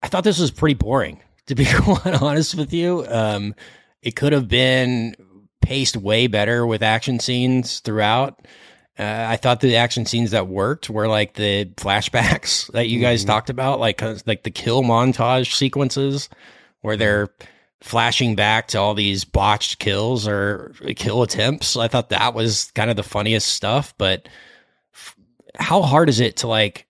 I 0.02 0.08
thought 0.08 0.24
this 0.24 0.40
was 0.40 0.52
pretty 0.52 0.76
boring, 0.76 1.22
to 1.48 1.56
be 1.56 1.66
quite 1.76 2.22
honest 2.22 2.56
with 2.56 2.74
you. 2.74 3.06
Um, 3.08 3.56
it 4.02 4.16
could 4.16 4.34
have 4.34 4.48
been 4.48 5.16
paced 5.62 5.98
way 5.98 6.28
better 6.28 6.66
with 6.66 6.82
action 6.82 7.20
scenes 7.20 7.80
throughout. 7.80 8.48
Uh, 8.98 9.26
I 9.30 9.36
thought 9.36 9.60
the 9.60 9.76
action 9.76 10.06
scenes 10.06 10.32
that 10.32 10.48
worked 10.48 10.90
were 10.90 11.08
like 11.08 11.34
the 11.34 11.66
flashbacks 11.66 12.72
that 12.74 12.88
you 12.88 13.00
guys 13.00 13.24
talked 13.24 13.50
about, 13.50 13.80
like 13.80 14.02
like 14.26 14.44
the 14.44 14.52
kill 14.52 14.82
montage 14.82 15.54
sequences 15.54 16.30
where 16.82 16.98
they're 16.98 17.30
flashing 17.82 18.36
back 18.36 18.70
to 18.70 18.80
all 18.80 18.96
these 18.96 19.24
botched 19.24 19.80
kills 19.80 20.28
or 20.28 20.74
kill 20.96 21.22
attempts. 21.22 21.78
I 21.78 21.88
thought 21.88 22.10
that 22.10 22.34
was 22.34 22.72
kind 22.74 22.90
of 22.90 22.96
the 22.96 23.04
funniest 23.04 23.50
stuff, 23.50 23.94
but 23.98 24.28
how 25.58 25.82
hard 25.82 26.10
is 26.10 26.20
it 26.20 26.38
to 26.38 26.48
like 26.48 26.86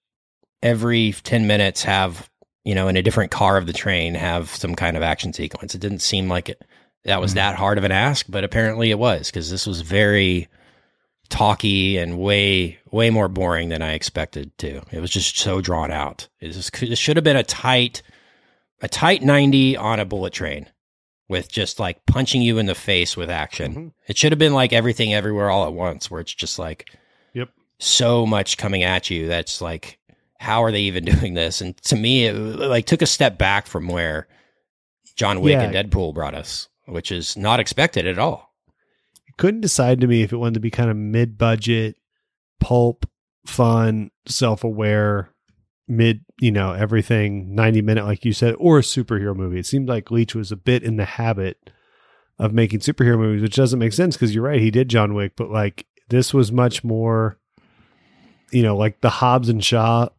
every 0.61 1.11
10 1.13 1.47
minutes 1.47 1.83
have 1.83 2.29
you 2.63 2.75
know 2.75 2.87
in 2.87 2.97
a 2.97 3.01
different 3.01 3.31
car 3.31 3.57
of 3.57 3.65
the 3.67 3.73
train 3.73 4.15
have 4.15 4.49
some 4.49 4.75
kind 4.75 4.97
of 4.97 5.03
action 5.03 5.31
sequence 5.33 5.73
it 5.75 5.81
didn't 5.81 5.99
seem 5.99 6.27
like 6.27 6.49
it 6.49 6.63
that 7.05 7.21
was 7.21 7.35
that 7.35 7.55
hard 7.55 7.77
of 7.77 7.83
an 7.83 7.91
ask 7.91 8.25
but 8.29 8.43
apparently 8.43 8.91
it 8.91 8.99
was 8.99 9.27
because 9.29 9.49
this 9.51 9.65
was 9.67 9.81
very 9.81 10.47
talky 11.29 11.97
and 11.97 12.17
way 12.17 12.77
way 12.91 13.09
more 13.09 13.27
boring 13.27 13.69
than 13.69 13.81
i 13.81 13.93
expected 13.93 14.57
to 14.57 14.81
it 14.91 14.99
was 15.01 15.11
just 15.11 15.37
so 15.37 15.59
drawn 15.61 15.91
out 15.91 16.27
it, 16.39 16.51
just, 16.51 16.81
it 16.81 16.97
should 16.97 17.17
have 17.17 17.23
been 17.23 17.35
a 17.35 17.43
tight 17.43 18.01
a 18.81 18.87
tight 18.87 19.21
90 19.21 19.75
on 19.75 19.99
a 19.99 20.05
bullet 20.05 20.31
train 20.33 20.67
with 21.29 21.51
just 21.51 21.79
like 21.79 22.05
punching 22.05 22.41
you 22.41 22.57
in 22.57 22.65
the 22.65 22.75
face 22.75 23.17
with 23.17 23.29
action 23.29 23.73
Mhm. 23.75 23.91
it 24.07 24.17
should 24.17 24.31
have 24.31 24.39
been 24.39 24.53
like 24.53 24.71
everything 24.71 25.13
everywhere 25.13 25.49
all 25.49 25.65
at 25.65 25.73
once 25.73 26.09
where 26.09 26.21
it's 26.21 26.33
just 26.33 26.57
like. 26.57 26.89
So 27.79 28.25
much 28.25 28.57
coming 28.57 28.83
at 28.83 29.09
you 29.09 29.27
that's 29.27 29.61
like 29.61 29.99
how 30.39 30.63
are 30.63 30.71
they 30.71 30.81
even 30.81 31.05
doing 31.19 31.33
this 31.33 31.61
and 31.61 31.75
to 31.83 31.95
me 31.95 32.25
it 32.25 32.33
like 32.35 32.85
took 32.85 33.01
a 33.01 33.05
step 33.07 33.37
back 33.37 33.65
from 33.67 33.87
where 33.87 34.27
john 35.15 35.41
wick 35.41 35.53
Yeah. 35.53 35.63
and 35.63 35.73
deadpool 35.91 36.13
brought 36.13 36.35
us 36.35 36.67
which 36.87 37.11
is 37.11 37.35
not 37.37 37.59
expected 37.59 38.05
at 38.07 38.19
all 38.19 38.53
couldn't 39.37 39.61
decide 39.61 40.01
to 40.01 40.07
me 40.07 40.21
if 40.23 40.33
it 40.33 40.37
wanted 40.37 40.55
to 40.55 40.59
be 40.59 40.71
kind 40.71 40.89
of 40.89 40.97
mid-budget, 40.97 41.95
pulp, 42.59 43.05
fun, 43.45 44.09
self-aware, 44.25 45.29
mid, 45.87 46.25
you 46.41 46.51
know, 46.51 46.73
everything 46.73 47.53
90 47.53 47.83
minute 47.83 48.05
like 48.05 48.25
you 48.25 48.33
said 48.33 48.55
or 48.57 48.79
a 48.79 48.81
superhero 48.81 49.35
movie. 49.35 49.59
It 49.59 49.67
seemed 49.67 49.87
like 49.87 50.09
Leitch 50.09 50.33
was 50.33 50.51
a 50.51 50.55
bit 50.57 50.81
in 50.81 50.95
the 50.97 51.05
habit 51.05 51.69
of 52.39 52.51
making 52.51 52.79
superhero 52.79 53.17
movies, 53.19 53.43
which 53.43 53.55
doesn't 53.55 53.77
make 53.77 53.93
sense 53.93 54.15
because 54.15 54.33
you're 54.33 54.43
right, 54.43 54.59
he 54.59 54.71
did 54.71 54.89
John 54.89 55.13
Wick, 55.13 55.33
but 55.35 55.51
like 55.51 55.85
this 56.09 56.33
was 56.33 56.51
much 56.51 56.83
more 56.83 57.37
you 58.51 58.63
know, 58.63 58.75
like 58.77 59.01
the 59.01 59.09
Hobbs 59.09 59.49
and 59.49 59.63
Shaw 59.63 60.09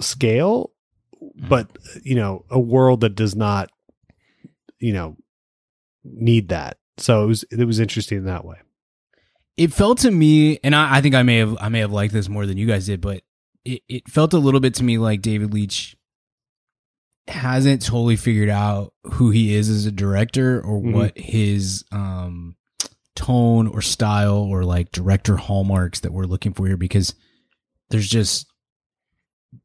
scale, 0.00 0.70
but 1.48 1.68
you 2.04 2.14
know, 2.14 2.44
a 2.50 2.58
world 2.60 3.00
that 3.02 3.14
does 3.14 3.34
not 3.34 3.70
you 4.78 4.92
know 4.92 5.16
need 6.04 6.48
that. 6.48 6.78
So 6.98 7.24
it 7.24 7.26
was 7.26 7.44
it 7.50 7.64
was 7.64 7.80
interesting 7.80 8.18
in 8.18 8.24
that 8.26 8.44
way. 8.44 8.56
it 9.56 9.72
felt 9.72 9.98
to 9.98 10.10
me, 10.10 10.58
and 10.64 10.74
I, 10.74 10.96
I 10.96 11.00
think 11.00 11.14
I 11.14 11.22
may 11.22 11.38
have 11.38 11.56
I 11.60 11.68
may 11.68 11.80
have 11.80 11.92
liked 11.92 12.12
this 12.12 12.28
more 12.28 12.46
than 12.46 12.56
you 12.58 12.66
guys 12.66 12.86
did, 12.86 13.00
but 13.00 13.22
it, 13.64 13.82
it 13.88 14.08
felt 14.08 14.32
a 14.32 14.38
little 14.38 14.60
bit 14.60 14.74
to 14.74 14.84
me 14.84 14.98
like 14.98 15.22
David 15.22 15.52
Leitch 15.54 15.96
hasn't 17.28 17.82
totally 17.82 18.16
figured 18.16 18.48
out 18.48 18.92
who 19.04 19.30
he 19.30 19.54
is 19.54 19.68
as 19.68 19.86
a 19.86 19.92
director 19.92 20.60
or 20.60 20.80
Mhm. 20.80 20.92
what 20.92 21.16
his 21.16 21.84
um 21.92 22.56
tone 23.14 23.68
or 23.68 23.80
style 23.80 24.38
or 24.38 24.64
like 24.64 24.90
director 24.90 25.36
hallmarks 25.36 26.00
that 26.00 26.12
we're 26.12 26.24
looking 26.24 26.52
for 26.52 26.66
here 26.66 26.76
because 26.76 27.14
there's 27.92 28.08
just 28.08 28.46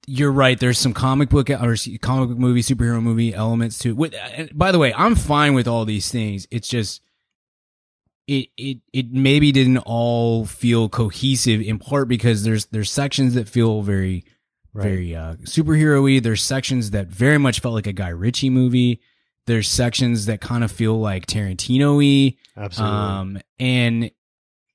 you're 0.06 0.32
right. 0.32 0.60
There's 0.60 0.78
some 0.78 0.94
comic 0.94 1.30
book 1.30 1.50
or 1.50 1.76
comic 2.02 2.30
book 2.30 2.38
movie, 2.38 2.62
superhero 2.62 3.02
movie 3.02 3.34
elements 3.34 3.80
to 3.80 3.90
it. 3.90 3.98
With- 3.98 4.16
By 4.54 4.72
the 4.72 4.80
way, 4.80 4.94
I'm 4.94 5.16
fine 5.16 5.54
with 5.54 5.68
all 5.68 5.86
these 5.86 6.12
things. 6.12 6.46
It's 6.52 6.68
just 6.68 7.02
it 8.28 8.50
it 8.58 8.78
it 8.94 9.12
maybe 9.12 9.52
didn't 9.52 9.78
all 9.80 10.46
feel 10.46 10.90
cohesive 10.90 11.62
in 11.62 11.80
part 11.80 12.08
because 12.10 12.44
there's 12.44 12.66
there's 12.68 12.92
sections 12.92 13.34
that 13.36 13.48
feel 13.48 13.82
very 13.82 14.26
very 14.76 15.16
uh 15.16 15.36
superhero-y. 15.44 16.20
There's 16.20 16.42
sections 16.44 16.92
that 16.92 17.08
very 17.08 17.38
much 17.38 17.62
felt 17.62 17.74
like 17.74 17.88
a 17.88 17.94
Guy 17.94 18.10
Ritchie 18.10 18.50
movie. 18.50 19.00
There's 19.46 19.70
sections 19.70 20.26
that 20.26 20.42
kind 20.42 20.64
of 20.66 20.72
feel 20.72 21.00
like 21.00 21.26
Tarantino-y. 21.26 22.36
Absolutely. 22.58 22.98
Um, 22.98 23.40
and 23.60 24.12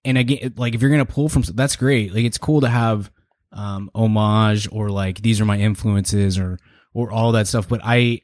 and 0.05 0.17
again, 0.19 0.55
like 0.57 0.75
if 0.75 0.81
you're 0.81 0.91
gonna 0.91 1.05
pull 1.05 1.29
from, 1.29 1.43
that's 1.43 1.77
great. 1.77 2.15
Like 2.15 2.25
it's 2.25 2.39
cool 2.39 2.63
to 2.63 2.69
have 2.71 3.11
um 3.53 3.91
homage 3.95 4.69
or 4.73 4.91
like 4.91 5.21
these 5.23 5.41
are 5.41 5.45
my 5.45 5.59
influences 5.59 6.39
or 6.39 6.59
or 6.95 7.11
all 7.11 7.33
that 7.33 7.47
stuff. 7.47 7.69
But 7.69 7.81
I 7.85 8.23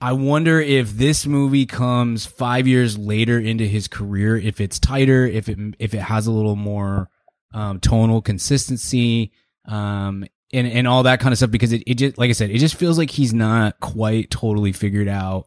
I 0.00 0.12
wonder 0.12 0.60
if 0.60 0.92
this 0.92 1.26
movie 1.26 1.66
comes 1.66 2.26
five 2.26 2.66
years 2.66 2.98
later 2.98 3.38
into 3.38 3.64
his 3.64 3.88
career, 3.88 4.36
if 4.36 4.60
it's 4.60 4.78
tighter, 4.78 5.26
if 5.26 5.48
it 5.48 5.58
if 5.78 5.94
it 5.94 6.00
has 6.00 6.26
a 6.26 6.32
little 6.32 6.56
more 6.56 7.08
um, 7.54 7.80
tonal 7.80 8.20
consistency, 8.20 9.32
um, 9.66 10.24
and 10.52 10.66
and 10.66 10.86
all 10.86 11.04
that 11.04 11.20
kind 11.20 11.32
of 11.32 11.38
stuff. 11.38 11.50
Because 11.50 11.72
it, 11.72 11.82
it 11.86 11.94
just 11.94 12.18
like 12.18 12.28
I 12.28 12.34
said, 12.34 12.50
it 12.50 12.58
just 12.58 12.74
feels 12.74 12.98
like 12.98 13.10
he's 13.10 13.32
not 13.32 13.80
quite 13.80 14.30
totally 14.30 14.72
figured 14.72 15.08
out 15.08 15.46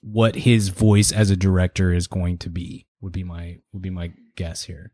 what 0.00 0.34
his 0.34 0.70
voice 0.70 1.12
as 1.12 1.30
a 1.30 1.36
director 1.36 1.92
is 1.92 2.06
going 2.06 2.38
to 2.38 2.48
be. 2.48 2.86
Would 3.02 3.12
be 3.12 3.24
my 3.24 3.58
would 3.72 3.82
be 3.82 3.90
my 3.90 4.12
guess 4.34 4.62
here. 4.62 4.92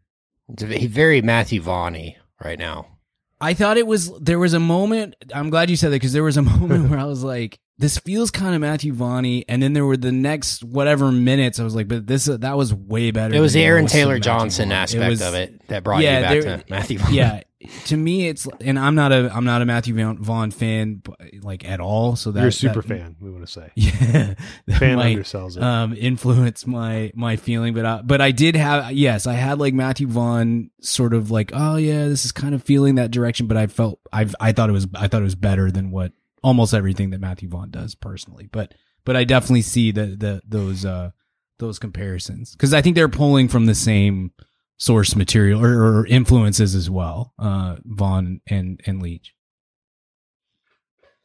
It's 0.49 0.63
very 0.63 1.23
Matthew 1.23 1.61
Vaughn 1.61 2.15
right 2.43 2.59
now. 2.59 2.96
I 3.41 3.55
thought 3.55 3.77
it 3.77 3.87
was 3.87 4.11
there 4.21 4.39
was 4.39 4.55
a 4.55 4.61
moment. 4.61 5.15
I'm 5.35 5.51
glad 5.51 5.69
you 5.71 5.77
said 5.77 5.89
that 5.91 5.97
because 5.97 6.13
there 6.13 6.23
was 6.23 6.37
a 6.37 6.43
moment 6.59 6.89
where 6.91 6.99
I 6.99 7.05
was 7.05 7.23
like, 7.23 7.59
"This 7.79 7.99
feels 7.99 8.31
kind 8.31 8.55
of 8.55 8.61
Matthew 8.61 8.93
Vaughn," 8.93 9.25
and 9.49 9.63
then 9.63 9.73
there 9.75 9.85
were 9.85 9.97
the 9.97 10.13
next 10.13 10.65
whatever 10.65 11.13
minutes. 11.13 11.61
I 11.61 11.65
was 11.65 11.75
like, 11.75 11.89
"But 11.89 12.07
this 12.07 12.29
uh, 12.29 12.39
that 12.39 12.57
was 12.57 12.73
way 12.73 13.11
better." 13.11 13.35
It 13.35 13.41
was 13.41 13.53
the 13.53 13.63
Aaron 13.63 13.87
Taylor 13.87 14.19
Johnson 14.19 14.71
Vaughn. 14.71 14.79
aspect 14.79 15.11
was- 15.11 15.23
of 15.23 15.35
it 15.35 15.67
that 15.69 15.85
brought 15.85 16.01
you 16.03 16.07
back 16.09 16.31
there- 16.31 16.43
to 16.59 16.65
Matthew 16.71 16.99
Vaughn. 16.99 17.13
Yeah, 17.15 17.41
to 17.87 17.97
me, 17.97 18.29
it's 18.29 18.47
and 18.61 18.79
I'm 18.79 18.95
not 18.95 19.13
a 19.13 19.31
I'm 19.35 19.45
not 19.45 19.63
a 19.63 19.65
Matthew 19.65 19.95
Vaughn- 20.17 20.51
fan 20.51 21.03
like 21.43 21.65
at 21.69 21.81
all. 21.81 22.17
So 22.17 22.31
that 22.33 22.41
You're 22.41 22.49
a 22.49 22.53
super 22.53 22.83
that- 22.83 22.89
fan. 22.89 23.17
We 23.21 23.31
want 23.31 23.47
to 23.47 23.53
say. 23.53 23.71
Yeah, 23.77 24.35
Fan 24.79 24.97
might, 24.97 25.17
undersells 25.19 25.57
it. 25.57 25.63
Um, 25.63 25.95
influence 25.97 26.67
my 26.67 27.13
my 27.15 27.37
feeling, 27.37 27.75
but 27.75 27.85
I, 27.87 28.03
but 28.03 28.21
I 28.21 28.31
did 28.31 28.57
have 28.57 28.93
yes, 28.93 29.27
I 29.27 29.35
had 29.35 29.59
like 29.59 29.75
Matthew 29.75 30.07
Vaughn 30.09 30.71
sort 30.81 31.15
of 31.15 31.31
like 31.31 31.51
oh 31.55 31.77
yeah, 31.77 32.09
this 32.09 32.25
is 32.25 32.33
kind 32.33 32.55
of 32.55 32.63
feeling 32.63 32.97
that 32.97 33.11
direction, 33.11 33.47
but 33.47 33.57
I 33.57 33.67
felt 33.67 34.01
I 34.13 34.27
I 34.41 34.53
thought 34.53 34.69
it 34.69 34.73
was 34.73 34.87
I 34.95 35.09
thought 35.09 35.21
it 35.21 35.25
was 35.25 35.35
better 35.35 35.71
than 35.71 35.91
what 35.91 36.13
almost 36.43 36.75
everything 36.75 37.11
that 37.11 37.21
Matthew 37.21 37.49
Vaughn 37.49 37.71
does 37.71 37.95
personally, 37.95 38.49
but 38.51 38.75
but 39.05 39.17
I 39.17 39.25
definitely 39.25 39.63
see 39.63 39.91
the 39.93 40.07
the 40.07 40.43
those 40.47 40.85
uh 40.85 41.11
those 41.59 41.79
comparisons 41.79 42.53
because 42.53 42.75
I 42.75 42.83
think 42.83 42.97
they're 42.97 43.09
pulling 43.09 43.49
from 43.49 43.67
the 43.67 43.75
same 43.75 44.31
source 44.79 45.17
material 45.17 45.65
or, 45.65 46.01
or 46.01 46.07
influences 46.07 46.75
as 46.75 46.91
well, 46.91 47.33
uh, 47.39 47.77
Vaughn 47.85 48.41
and 48.49 48.81
and 48.87 49.03
Leitch. 49.03 49.33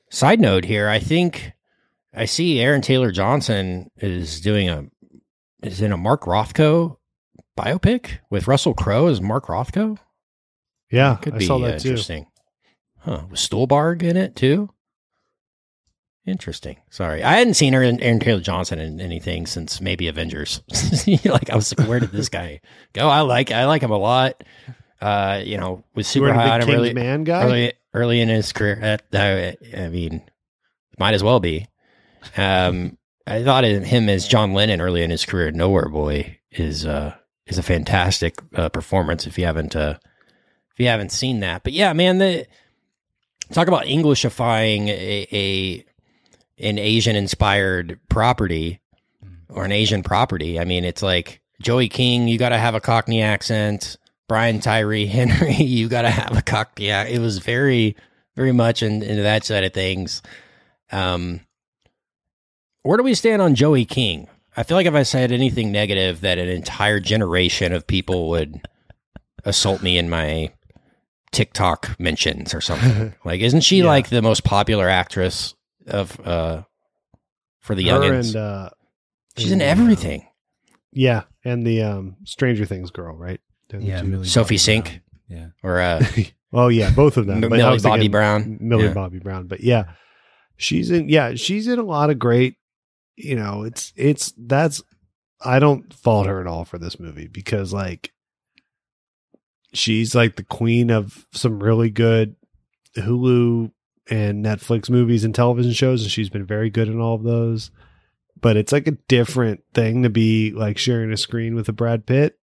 Side 0.10 0.40
note 0.40 0.66
here, 0.66 0.90
I 0.90 1.00
think 1.00 1.54
I 2.14 2.26
see 2.26 2.60
Aaron 2.60 2.82
Taylor 2.82 3.12
Johnson 3.12 3.90
is 3.98 4.42
doing 4.42 4.70
a 4.70 4.86
is 5.64 5.82
in 5.82 5.92
a 5.92 5.98
Mark 5.98 6.24
Rothko 6.24 6.98
biopic 7.58 8.20
with 8.30 8.48
Russell 8.48 8.74
Crowe 8.74 9.08
as 9.08 9.22
Mark 9.22 9.46
Rothko. 9.48 9.98
Yeah, 10.92 11.16
Could 11.22 11.36
I 11.36 11.38
be 11.38 11.46
saw 11.46 11.60
that 11.60 11.80
too. 11.80 11.90
interesting. 11.90 12.28
Huh? 13.00 13.24
Was 13.30 13.40
Stuhlbarg 13.48 14.04
in 14.04 14.18
it 14.18 14.36
too? 14.36 14.70
Interesting. 16.26 16.78
Sorry, 16.92 17.24
I 17.24 17.34
hadn't 17.34 17.56
seen 17.56 17.74
Aaron, 17.74 18.00
Aaron 18.00 18.20
Taylor 18.20 18.42
Johnson 18.42 18.80
in 18.80 19.02
anything 19.02 19.48
since 19.48 19.82
maybe 19.82 20.08
Avengers. 20.08 20.62
like 21.26 21.50
I 21.50 21.56
was 21.56 21.76
like, 21.78 21.88
where 21.88 22.00
did 22.00 22.12
this 22.12 22.30
guy 22.30 22.62
go? 22.94 23.10
I 23.10 23.22
like 23.22 23.52
I 23.52 23.66
like 23.66 23.82
him 23.82 23.92
a 23.92 23.98
lot. 23.98 24.44
Uh, 25.02 25.42
you 25.44 25.58
know, 25.58 25.84
was 25.96 26.08
super 26.08 26.32
high 26.32 26.52
on 26.52 26.62
him 26.62 26.70
early, 26.70 26.94
Man 26.94 27.24
guy? 27.24 27.44
early 27.44 27.74
early 27.94 28.22
in 28.22 28.30
his 28.30 28.54
career. 28.54 29.00
Uh, 29.12 29.18
I, 29.18 29.58
I 29.76 29.90
mean, 29.90 30.22
might 31.00 31.16
as 31.16 31.24
well 31.24 31.40
be. 31.40 31.68
Um, 32.38 33.00
I 33.26 33.44
thought 33.44 33.64
of 33.64 33.84
him 33.84 34.08
as 34.08 34.28
John 34.28 34.54
Lennon 34.54 34.80
early 34.80 35.02
in 35.02 35.10
his 35.10 35.26
career. 35.26 35.52
Nowhere 35.52 35.90
Boy 35.90 36.38
is 36.52 36.86
uh 36.86 37.16
is 37.48 37.58
a 37.58 37.64
fantastic 37.64 38.36
uh, 38.56 38.70
performance. 38.70 39.26
If 39.26 39.40
you 39.40 39.46
haven't 39.46 39.76
uh 39.76 39.98
if 40.72 40.80
you 40.80 40.88
haven't 40.88 41.12
seen 41.12 41.40
that, 41.40 41.64
but 41.64 41.74
yeah, 41.74 41.94
man, 41.94 42.20
the 42.20 42.46
talk 43.52 43.68
about 43.68 43.86
Englishifying 43.86 44.88
a, 44.88 45.28
a 45.36 45.86
an 46.62 46.78
Asian 46.78 47.16
inspired 47.16 48.00
property 48.10 48.80
or 49.50 49.66
an 49.66 49.72
Asian 49.72 50.04
property. 50.04 50.60
I 50.60 50.66
mean, 50.66 50.86
it's 50.86 51.02
like 51.02 51.42
Joey 51.62 51.90
King, 51.90 52.28
you 52.28 52.38
got 52.38 52.50
to 52.50 52.58
have 52.58 52.76
a 52.76 52.80
Cockney 52.82 53.22
accent. 53.22 53.98
Brian 54.30 54.60
Tyree 54.62 55.06
Henry, 55.08 55.56
you 55.56 55.90
got 55.90 56.04
to 56.04 56.10
have 56.10 56.38
a 56.38 56.42
Cockney. 56.42 56.90
ac- 56.90 57.14
It 57.14 57.20
was 57.20 57.40
very, 57.40 57.96
very 58.36 58.52
much 58.54 58.82
in, 58.82 59.04
into 59.04 59.24
that 59.24 59.44
side 59.44 59.64
of 59.64 59.74
things. 59.74 60.22
Um, 60.92 61.42
where 62.84 62.98
do 62.98 63.04
we 63.04 63.14
stand 63.14 63.42
on 63.42 63.56
Joey 63.56 63.86
King? 63.86 64.28
I 64.56 64.64
feel 64.64 64.76
like 64.78 64.88
if 64.88 64.94
I 64.94 65.04
said 65.04 65.32
anything 65.32 65.72
negative, 65.72 66.22
that 66.22 66.38
an 66.38 66.50
entire 66.50 67.00
generation 67.00 67.74
of 67.74 67.88
people 67.88 68.30
would 68.30 68.62
assault 69.46 69.82
me 69.82 69.98
in 69.98 70.10
my 70.10 70.52
TikTok 71.32 71.98
mentions 72.00 72.54
or 72.54 72.62
something. 72.62 73.14
like, 73.26 73.42
isn't 73.42 73.62
she 73.62 73.80
Yeah. 73.80 73.86
like 73.86 74.10
the 74.10 74.22
most 74.22 74.44
popular 74.44 74.90
actress 74.90 75.56
of 75.88 76.20
uh 76.26 76.64
for 77.60 77.76
the 77.76 77.88
Her 77.88 78.00
youngins? 78.00 78.28
and 78.28 78.36
uh, 78.36 78.70
She's 79.38 79.52
in 79.52 79.62
and, 79.62 79.80
everything. 79.80 80.28
Yeah, 80.92 81.24
and 81.46 81.66
the 81.66 81.84
um, 81.84 82.18
Stranger 82.26 82.66
Things 82.66 82.92
girl, 82.92 83.16
right? 83.16 83.40
They're 83.70 83.80
Yeah. 83.80 84.02
Millie 84.02 84.28
Sophie 84.28 84.56
Bobby 84.56 84.58
Sink 84.58 84.86
Brown. 84.86 85.02
Yeah. 85.30 85.48
or 85.64 85.80
uh, 85.80 86.04
Oh 86.54 86.68
yeah, 86.68 86.90
both 86.94 87.16
of 87.16 87.28
them. 87.28 87.42
M- 87.44 87.50
But 87.50 87.54
I 87.54 87.58
Millie 87.64 87.74
was 87.74 87.84
Bobby 87.84 87.94
thinking 88.00 88.12
Brown. 88.12 88.58
Millie 88.60 88.84
Yeah. 88.86 88.94
Bobby 88.94 89.20
Brown. 89.20 89.48
But 89.48 89.62
yeah, 89.62 89.84
she's 90.58 90.92
in. 90.92 91.08
Yeah, 91.08 91.36
she's 91.36 91.68
in 91.68 91.80
a 91.80 91.84
lot 91.84 92.10
of 92.10 92.20
great. 92.20 92.56
You 93.16 93.36
know, 93.36 93.64
it's 93.64 93.94
it's 93.96 94.34
that's. 94.38 94.82
I 95.44 95.60
don't 95.60 95.94
fault 95.94 96.28
her 96.28 96.42
at 96.42 96.48
all 96.48 96.66
for 96.66 96.78
this 96.78 97.00
movie 97.00 97.28
because 97.28 97.72
like, 97.74 98.12
she's 99.74 100.14
like 100.14 100.36
the 100.36 100.44
queen 100.44 100.90
of 100.92 101.26
some 101.34 101.62
really 101.64 101.90
good 101.90 102.36
Hulu 102.98 103.72
and 104.12 104.46
Netflix 104.46 104.90
movies 104.90 105.24
and 105.24 105.34
television 105.34 105.72
shows, 105.72 106.04
and 106.04 106.12
she's 106.12 106.30
been 106.30 106.46
very 106.46 106.70
good 106.70 106.88
in 106.90 107.00
all 107.00 107.16
of 107.16 107.24
those. 107.24 107.72
But 108.40 108.58
it's 108.58 108.72
like 108.72 108.88
a 108.88 108.98
different 109.08 109.64
thing 109.74 110.04
to 110.04 110.10
be 110.10 110.52
like 110.52 110.78
sharing 110.78 111.12
a 111.12 111.18
screen 111.18 111.56
with 111.56 111.70
a 111.70 111.74
Brad 111.74 112.06
Pitt. 112.06 112.38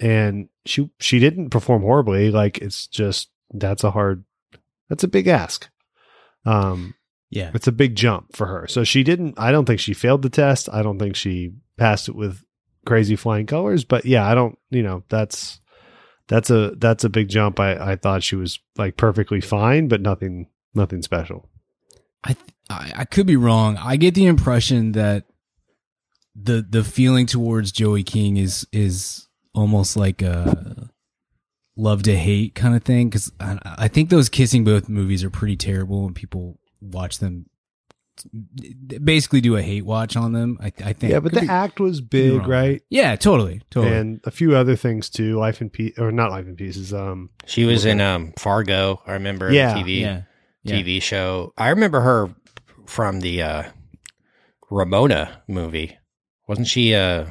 And 0.00 0.48
she 0.66 0.90
she 0.98 1.18
didn't 1.18 1.50
perform 1.50 1.82
horribly. 1.82 2.30
Like 2.30 2.58
it's 2.58 2.86
just 2.88 3.30
that's 3.52 3.84
a 3.84 3.90
hard 3.92 4.24
that's 4.88 5.04
a 5.04 5.08
big 5.08 5.28
ask. 5.28 5.68
Um 6.44 6.94
Yeah. 7.30 7.52
it's 7.54 7.68
a 7.68 7.72
big 7.72 7.94
jump 7.94 8.34
for 8.34 8.46
her. 8.46 8.66
So 8.66 8.82
she 8.84 9.02
didn't 9.04 9.38
i 9.38 9.52
don't 9.52 9.64
think 9.64 9.78
she 9.80 9.94
failed 9.94 10.22
the 10.22 10.28
test. 10.28 10.68
I 10.72 10.82
don't 10.82 10.98
think 10.98 11.14
she 11.16 11.52
passed 11.76 12.08
it 12.08 12.16
with 12.16 12.44
crazy 12.84 13.14
flying 13.16 13.46
colors. 13.46 13.84
But 13.84 14.04
yeah 14.04 14.26
i 14.26 14.34
don't 14.34 14.58
you 14.70 14.82
know 14.82 15.04
that's 15.08 15.60
that's 16.26 16.50
a 16.50 16.72
that's 16.78 17.04
a 17.04 17.08
big 17.08 17.28
jump. 17.28 17.60
I 17.60 17.92
i 17.92 17.96
thought 17.96 18.24
she 18.24 18.34
was 18.36 18.58
like 18.76 18.96
perfectly 18.96 19.40
fine 19.40 19.86
but 19.86 20.00
nothing 20.00 20.48
nothing 20.74 21.02
special 21.02 21.48
I, 22.24 22.34
th- 22.34 22.46
I 22.70 22.92
I 22.98 23.04
could 23.04 23.26
be 23.26 23.34
wrong. 23.36 23.76
I 23.78 23.96
get 23.96 24.14
the 24.14 24.26
impression 24.26 24.92
that 24.92 25.24
the 26.36 26.64
the 26.68 26.84
feeling 26.84 27.26
towards 27.26 27.72
Joey 27.72 28.04
King 28.04 28.36
is 28.36 28.64
is 28.72 29.26
almost 29.54 29.96
like 29.96 30.22
a 30.22 30.88
love 31.76 32.04
to 32.04 32.16
hate 32.16 32.54
kind 32.54 32.76
of 32.76 32.84
thing 32.84 33.08
because 33.08 33.32
I, 33.40 33.58
I 33.64 33.88
think 33.88 34.08
those 34.10 34.28
kissing 34.28 34.62
booth 34.62 34.88
movies 34.88 35.24
are 35.24 35.30
pretty 35.30 35.56
terrible 35.56 36.06
and 36.06 36.14
people 36.14 36.60
watch 36.80 37.18
them 37.18 37.46
basically 39.02 39.40
do 39.40 39.56
a 39.56 39.62
hate 39.62 39.84
watch 39.84 40.16
on 40.16 40.32
them. 40.32 40.58
I, 40.60 40.66
I 40.84 40.92
think 40.92 41.12
yeah 41.12 41.20
but 41.20 41.32
Could 41.32 41.42
the 41.42 41.46
be- 41.46 41.52
act 41.52 41.80
was 41.80 42.00
big 42.00 42.46
right 42.46 42.82
Yeah, 42.90 43.16
totally, 43.16 43.62
totally. 43.70 43.96
and 43.96 44.20
a 44.24 44.30
few 44.30 44.54
other 44.54 44.76
things 44.76 45.08
too 45.10 45.36
life 45.38 45.60
in 45.60 45.70
peace 45.70 45.98
or 45.98 46.12
not 46.12 46.30
life 46.30 46.46
in 46.46 46.54
pieces 46.56 46.92
um 46.94 47.30
she 47.46 47.64
was 47.64 47.84
in 47.84 48.00
um 48.00 48.32
Fargo. 48.38 49.02
I 49.06 49.14
remember 49.14 49.50
Yeah. 49.52 49.74
the 49.74 49.80
TV 49.80 50.00
yeah, 50.00 50.22
yeah. 50.64 50.76
TV 50.76 51.00
show. 51.02 51.52
I 51.56 51.68
remember 51.70 52.00
her 52.00 52.34
from 52.86 53.20
the 53.20 53.42
uh, 53.42 53.62
Ramona 54.70 55.42
movie. 55.48 55.98
Wasn't 56.48 56.66
she 56.66 56.94
uh, 56.94 57.26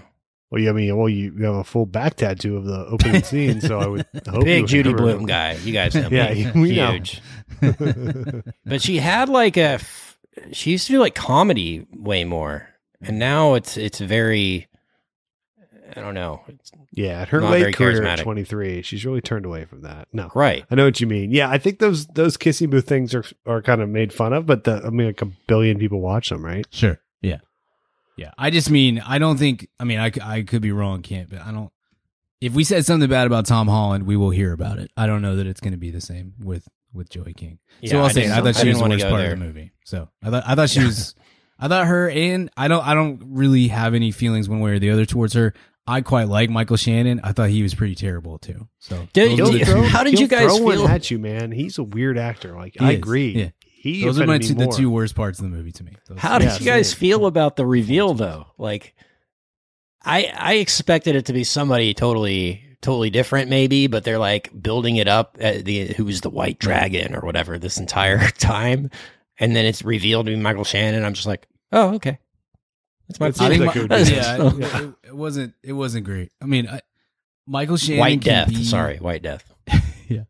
Well, 0.50 0.62
yeah, 0.62 0.70
I 0.70 0.74
mean, 0.74 0.96
well, 0.98 1.10
you, 1.10 1.34
you 1.38 1.44
have 1.46 1.56
a 1.56 1.64
full 1.64 1.86
back 1.86 2.16
tattoo 2.16 2.58
of 2.58 2.66
the 2.66 2.86
opening 2.88 3.24
scene, 3.24 3.62
so 3.62 3.80
I 3.80 3.88
would 3.88 4.06
hope 4.28 4.44
big 4.46 4.68
Judy. 4.68 4.94
Bloom 4.94 5.26
guy? 5.26 5.54
You 5.54 5.74
guys 5.74 5.94
know, 5.96 6.08
Yeah, 6.12 6.34
me. 6.34 6.52
we 6.62 6.76
know. 6.76 6.92
huge. 6.94 7.22
But 8.66 8.82
she 8.82 8.98
had 8.98 9.30
like 9.30 9.58
a. 9.58 9.74
f- 9.82 10.18
She 10.54 10.72
used 10.72 10.88
to 10.88 10.94
do 10.94 11.00
like 11.00 11.14
comedy 11.16 11.86
way 11.94 12.24
more, 12.24 12.68
and 13.02 13.20
now 13.20 13.54
it's 13.56 13.78
it's 13.78 14.00
very. 14.00 14.68
I 15.96 16.00
don't 16.00 16.14
know. 16.16 16.42
Yeah, 16.94 17.24
her 17.26 17.40
Not 17.40 17.52
late 17.52 17.76
career 17.76 18.04
at 18.04 18.20
23, 18.20 18.82
she's 18.82 19.06
really 19.06 19.22
turned 19.22 19.46
away 19.46 19.64
from 19.64 19.84
that. 19.84 20.10
No, 20.12 20.30
Right. 20.36 20.66
I 20.70 20.76
know 20.76 20.84
what 20.86 21.00
you 21.00 21.08
mean. 21.08 21.32
Yeah, 21.32 21.50
I 21.50 21.58
think 21.58 21.80
those 21.80 22.06
those 22.08 22.36
kissing 22.36 22.70
booth 22.70 22.86
things 22.88 23.16
are 23.16 23.24
are 23.46 23.62
kind 23.62 23.82
of 23.82 23.88
made 23.90 24.12
fun 24.12 24.34
of, 24.34 24.46
but 24.46 24.66
the, 24.66 24.82
I 24.86 24.90
mean, 24.90 25.08
like 25.08 25.22
a 25.22 25.28
billion 25.48 25.80
people 25.80 26.02
watch 26.02 26.30
them, 26.30 26.44
right? 26.46 26.66
Sure. 26.70 27.00
Yeah. 27.22 27.38
Yeah. 28.18 28.32
I 28.38 28.50
just 28.50 28.70
mean, 28.70 29.00
I 29.00 29.20
don't 29.20 29.38
think, 29.38 29.70
I 29.80 29.86
mean, 29.86 30.00
I 30.00 30.12
I 30.22 30.42
could 30.42 30.62
be 30.62 30.74
wrong, 30.74 31.02
can't, 31.02 31.30
but 31.30 31.40
I 31.42 31.52
don't, 31.52 31.72
if 32.42 32.54
we 32.54 32.64
said 32.66 32.86
something 32.86 33.10
bad 33.10 33.26
about 33.26 33.46
Tom 33.46 33.68
Holland, 33.70 34.06
we 34.06 34.18
will 34.18 34.32
hear 34.32 34.52
about 34.52 34.78
it. 34.78 34.92
I 34.98 35.08
don't 35.08 35.22
know 35.22 35.38
that 35.38 35.48
it's 35.48 35.62
going 35.62 35.74
to 35.74 35.78
be 35.80 35.92
the 35.92 36.02
same 36.02 36.34
with, 36.40 36.68
with 36.94 37.10
Joey 37.10 37.34
King. 37.34 37.60
so 37.86 38.00
I'll 38.00 38.06
I 38.06 38.12
say, 38.12 38.30
I 38.30 38.42
thought 38.42 38.56
she 38.56 38.64
didn't 38.64 38.74
was 38.74 38.78
the 38.78 38.82
wanna 38.82 38.96
worst 38.96 39.06
part 39.06 39.18
there. 39.22 39.34
of 39.34 39.40
the 39.40 39.46
movie. 39.46 39.72
So 39.86 40.10
I 40.22 40.30
thought, 40.30 40.44
I 40.46 40.56
thought 40.56 40.70
she 40.70 40.84
was, 40.86 41.16
I 41.58 41.68
thought 41.70 41.88
her 41.88 42.10
and 42.10 42.50
I 42.58 42.68
don't, 42.68 42.86
I 42.86 42.96
don't 42.96 43.22
really 43.28 43.70
have 43.70 43.94
any 43.94 44.12
feelings 44.12 44.50
one 44.50 44.60
way 44.60 44.72
or 44.72 44.80
the 44.80 44.90
other 44.90 45.06
towards 45.06 45.34
her. 45.36 45.54
I 45.88 46.02
quite 46.02 46.28
like 46.28 46.50
Michael 46.50 46.78
Shannon. 46.78 47.20
I 47.24 47.32
thought 47.32 47.50
he 47.50 47.64
was 47.64 47.74
pretty 47.74 47.96
terrible 47.96 48.38
too. 48.38 48.68
So 48.80 49.08
Did- 49.14 49.38
those 49.38 49.50
are 49.50 49.58
did- 49.58 49.68
the 49.68 49.82
how 49.88 50.04
did 50.04 50.20
you 50.20 50.28
guys 50.28 50.46
throw 50.46 50.58
one 50.64 50.78
feel- 50.78 50.88
at 50.88 51.10
you, 51.12 51.20
man? 51.20 51.52
He's 51.52 51.78
a 51.78 51.84
weird 51.84 52.18
actor. 52.18 52.54
Like 52.56 52.74
He 52.74 52.86
I 52.86 52.92
is, 52.92 52.98
agree. 52.98 53.32
yeah. 53.32 53.50
He 53.64 54.04
those 54.06 54.20
are 54.20 54.28
my 54.28 54.38
two, 54.38 54.54
the 54.54 54.68
two 54.68 54.92
worst 54.92 55.16
parts 55.16 55.40
of 55.40 55.44
the 55.46 55.50
movie 55.50 55.72
to 55.72 55.84
me. 55.84 55.94
Those- 56.08 56.20
How 56.20 56.38
did 56.38 56.46
Yeah, 56.46 56.58
you 56.60 56.66
guys 56.66 56.90
same. 56.92 57.00
feel 57.00 57.26
about 57.26 57.56
the 57.56 57.66
reveal 57.66 58.14
though? 58.14 58.46
Like 58.60 58.94
I 60.04 60.32
I 60.38 60.54
expected 60.56 61.16
it 61.16 61.26
to 61.26 61.34
be 61.34 61.44
somebody 61.44 61.94
totally 61.94 62.62
totally 62.82 63.10
different 63.10 63.50
maybe, 63.50 63.88
but 63.88 64.04
they're 64.04 64.18
like 64.20 64.50
building 64.60 64.96
it 64.98 65.08
up 65.08 65.38
at 65.40 65.66
the 65.66 65.88
who's 65.94 66.22
the 66.22 66.30
white 66.30 66.60
dragon 66.60 67.16
or 67.16 67.22
whatever 67.22 67.58
this 67.60 67.78
entire 67.78 68.30
time. 68.38 68.90
And 69.40 69.56
then 69.56 69.66
it's 69.66 69.84
revealed 69.84 70.28
to 70.28 70.32
be 70.32 70.36
Michael 70.36 70.64
Shannon. 70.64 71.04
I'm 71.04 71.14
just 71.14 71.26
like, 71.28 71.48
oh, 71.72 71.96
okay. 71.96 72.20
That's 73.18 73.20
my 73.20 73.28
It 73.28 73.36
seems 73.38 73.60
like 73.60 73.76
it 73.76 73.82
would 73.82 73.90
be 73.90 73.96
yeah, 74.12 74.38
nice. 74.38 74.54
it, 74.54 74.84
it, 74.84 74.94
it 75.08 75.16
wasn't. 75.16 75.54
It 75.64 75.74
wasn't 75.74 76.06
great. 76.06 76.32
I 76.42 76.46
mean, 76.46 76.68
I, 76.68 76.82
Michael 77.48 77.78
Shannon. 77.78 78.00
White 78.00 78.22
can 78.22 78.34
Death. 78.34 78.50
be- 78.50 78.64
Sorry, 78.64 78.98
White 78.98 79.22
Death. 79.24 79.54
yeah, 80.08 80.24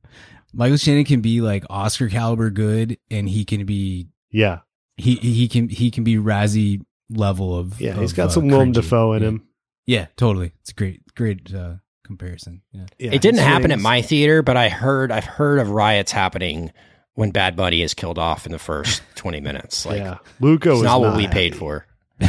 Michael 0.53 0.77
Shannon 0.77 1.05
can 1.05 1.21
be 1.21 1.41
like 1.41 1.65
Oscar 1.69 2.09
caliber 2.09 2.49
good, 2.49 2.97
and 3.09 3.27
he 3.27 3.45
can 3.45 3.65
be 3.65 4.07
Yeah, 4.31 4.59
he 4.97 5.15
he 5.15 5.47
can 5.47 5.69
he 5.69 5.91
can 5.91 6.03
be 6.03 6.15
Razzie 6.15 6.81
level 7.09 7.57
of. 7.57 7.79
yeah. 7.79 7.99
He's 7.99 8.13
got 8.13 8.27
uh, 8.27 8.31
some 8.31 8.47
Willem 8.47 8.71
cringy. 8.71 8.75
Dafoe 8.75 9.13
in 9.13 9.21
yeah. 9.21 9.27
him. 9.27 9.47
Yeah, 9.85 10.05
totally. 10.15 10.53
It's 10.61 10.71
a 10.71 10.73
great 10.73 11.01
great 11.15 11.53
uh, 11.53 11.75
comparison. 12.05 12.61
Yeah. 12.71 12.85
Yeah, 12.97 13.11
it 13.13 13.21
didn't 13.21 13.39
his 13.39 13.47
happen 13.47 13.71
at 13.71 13.79
my 13.79 14.01
theater, 14.01 14.41
but 14.41 14.57
I 14.57 14.69
heard 14.69 15.11
I've 15.11 15.25
heard 15.25 15.59
of 15.59 15.69
riots 15.69 16.11
happening 16.11 16.71
when 17.15 17.31
Bad 17.31 17.55
Bunny 17.55 17.81
is 17.81 17.93
killed 17.93 18.17
off 18.17 18.45
in 18.45 18.51
the 18.51 18.59
first 18.59 19.01
20 19.15 19.41
minutes. 19.41 19.85
Like 19.85 19.99
yeah, 19.99 20.17
Luca 20.39 20.69
it's 20.69 20.77
was 20.77 20.83
not 20.83 21.01
what 21.01 21.15
we 21.17 21.23
happy. 21.23 21.33
paid 21.33 21.55
for. 21.55 21.85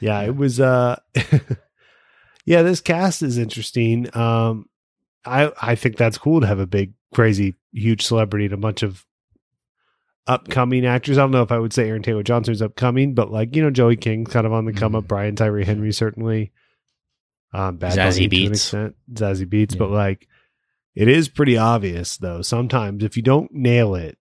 Yeah, 0.00 0.20
it 0.22 0.36
was. 0.36 0.60
uh 0.60 0.96
Yeah, 2.44 2.62
this 2.62 2.80
cast 2.80 3.22
is 3.22 3.36
interesting. 3.38 4.14
Um 4.16 4.66
I 5.24 5.52
I 5.60 5.74
think 5.74 5.96
that's 5.96 6.18
cool 6.18 6.40
to 6.40 6.46
have 6.46 6.60
a 6.60 6.66
big, 6.66 6.92
crazy, 7.14 7.56
huge 7.72 8.04
celebrity 8.06 8.46
and 8.46 8.54
a 8.54 8.58
bunch 8.58 8.82
of 8.82 9.04
upcoming 10.26 10.86
actors. 10.86 11.18
I 11.18 11.22
don't 11.22 11.30
know 11.30 11.42
if 11.42 11.52
I 11.52 11.58
would 11.58 11.72
say 11.72 11.88
Aaron 11.88 12.02
Taylor 12.02 12.22
Johnson 12.22 12.52
is 12.52 12.62
upcoming, 12.62 13.14
but 13.14 13.30
like 13.32 13.56
you 13.56 13.62
know, 13.62 13.70
Joey 13.70 13.96
King's 13.96 14.30
kind 14.32 14.46
of 14.46 14.52
on 14.52 14.64
the 14.66 14.72
come 14.72 14.94
up. 14.94 15.04
Mhm. 15.04 15.08
Brian 15.08 15.36
Tyree 15.36 15.64
Henry 15.64 15.92
certainly. 15.92 16.52
Um, 17.52 17.78
Bad 17.78 17.96
Zazie 17.98 18.28
Bunny 18.28 18.40
to 18.42 18.46
an 18.46 18.52
extent, 18.52 18.96
Zazie 19.12 19.46
Beetz, 19.46 19.72
Yeah. 19.72 19.78
but 19.78 19.90
like 19.90 20.28
it 20.94 21.08
is 21.08 21.28
pretty 21.28 21.56
obvious 21.56 22.16
though. 22.18 22.42
Sometimes 22.42 23.02
if 23.02 23.16
you 23.16 23.22
don't 23.22 23.50
nail 23.52 23.94
it, 23.94 24.17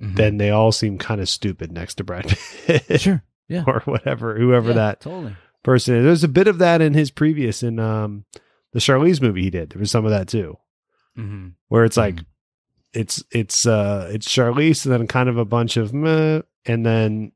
Mhm. 0.00 0.16
then 0.16 0.36
they 0.38 0.50
all 0.50 0.72
seem 0.72 0.96
kind 0.98 1.20
of 1.20 1.28
stupid 1.28 1.70
next 1.72 1.94
to 1.96 2.04
Brad 2.04 2.26
Pitt 2.66 3.00
sure. 3.00 3.22
Yeah. 3.48 3.64
or 3.66 3.80
whatever, 3.84 4.38
whoever 4.38 4.68
Yeah, 4.68 4.74
that 4.76 5.00
totally. 5.00 5.34
person 5.64 5.96
is. 5.96 6.04
There's 6.04 6.24
a 6.24 6.28
bit 6.28 6.46
of 6.48 6.58
that 6.58 6.80
in 6.80 6.94
his 6.94 7.10
previous 7.10 7.62
in 7.62 7.78
um 7.78 8.24
the 8.72 8.78
Charlize 8.78 9.20
movie 9.20 9.42
he 9.42 9.50
did. 9.50 9.70
There 9.70 9.80
was 9.80 9.90
some 9.90 10.04
of 10.04 10.10
that 10.12 10.28
too, 10.28 10.56
Mm-hmm. 11.18 11.48
where 11.68 11.84
it's 11.84 11.96
like 11.96 12.16
Mhm. 12.16 12.24
it's 12.94 13.24
it's 13.32 13.66
uh 13.66 14.08
it's 14.12 14.28
Charlize 14.28 14.84
and 14.86 14.92
then 14.94 15.06
kind 15.06 15.28
of 15.28 15.36
a 15.36 15.44
bunch 15.44 15.76
of 15.76 15.92
meh, 15.92 16.42
and 16.66 16.86
then 16.86 17.32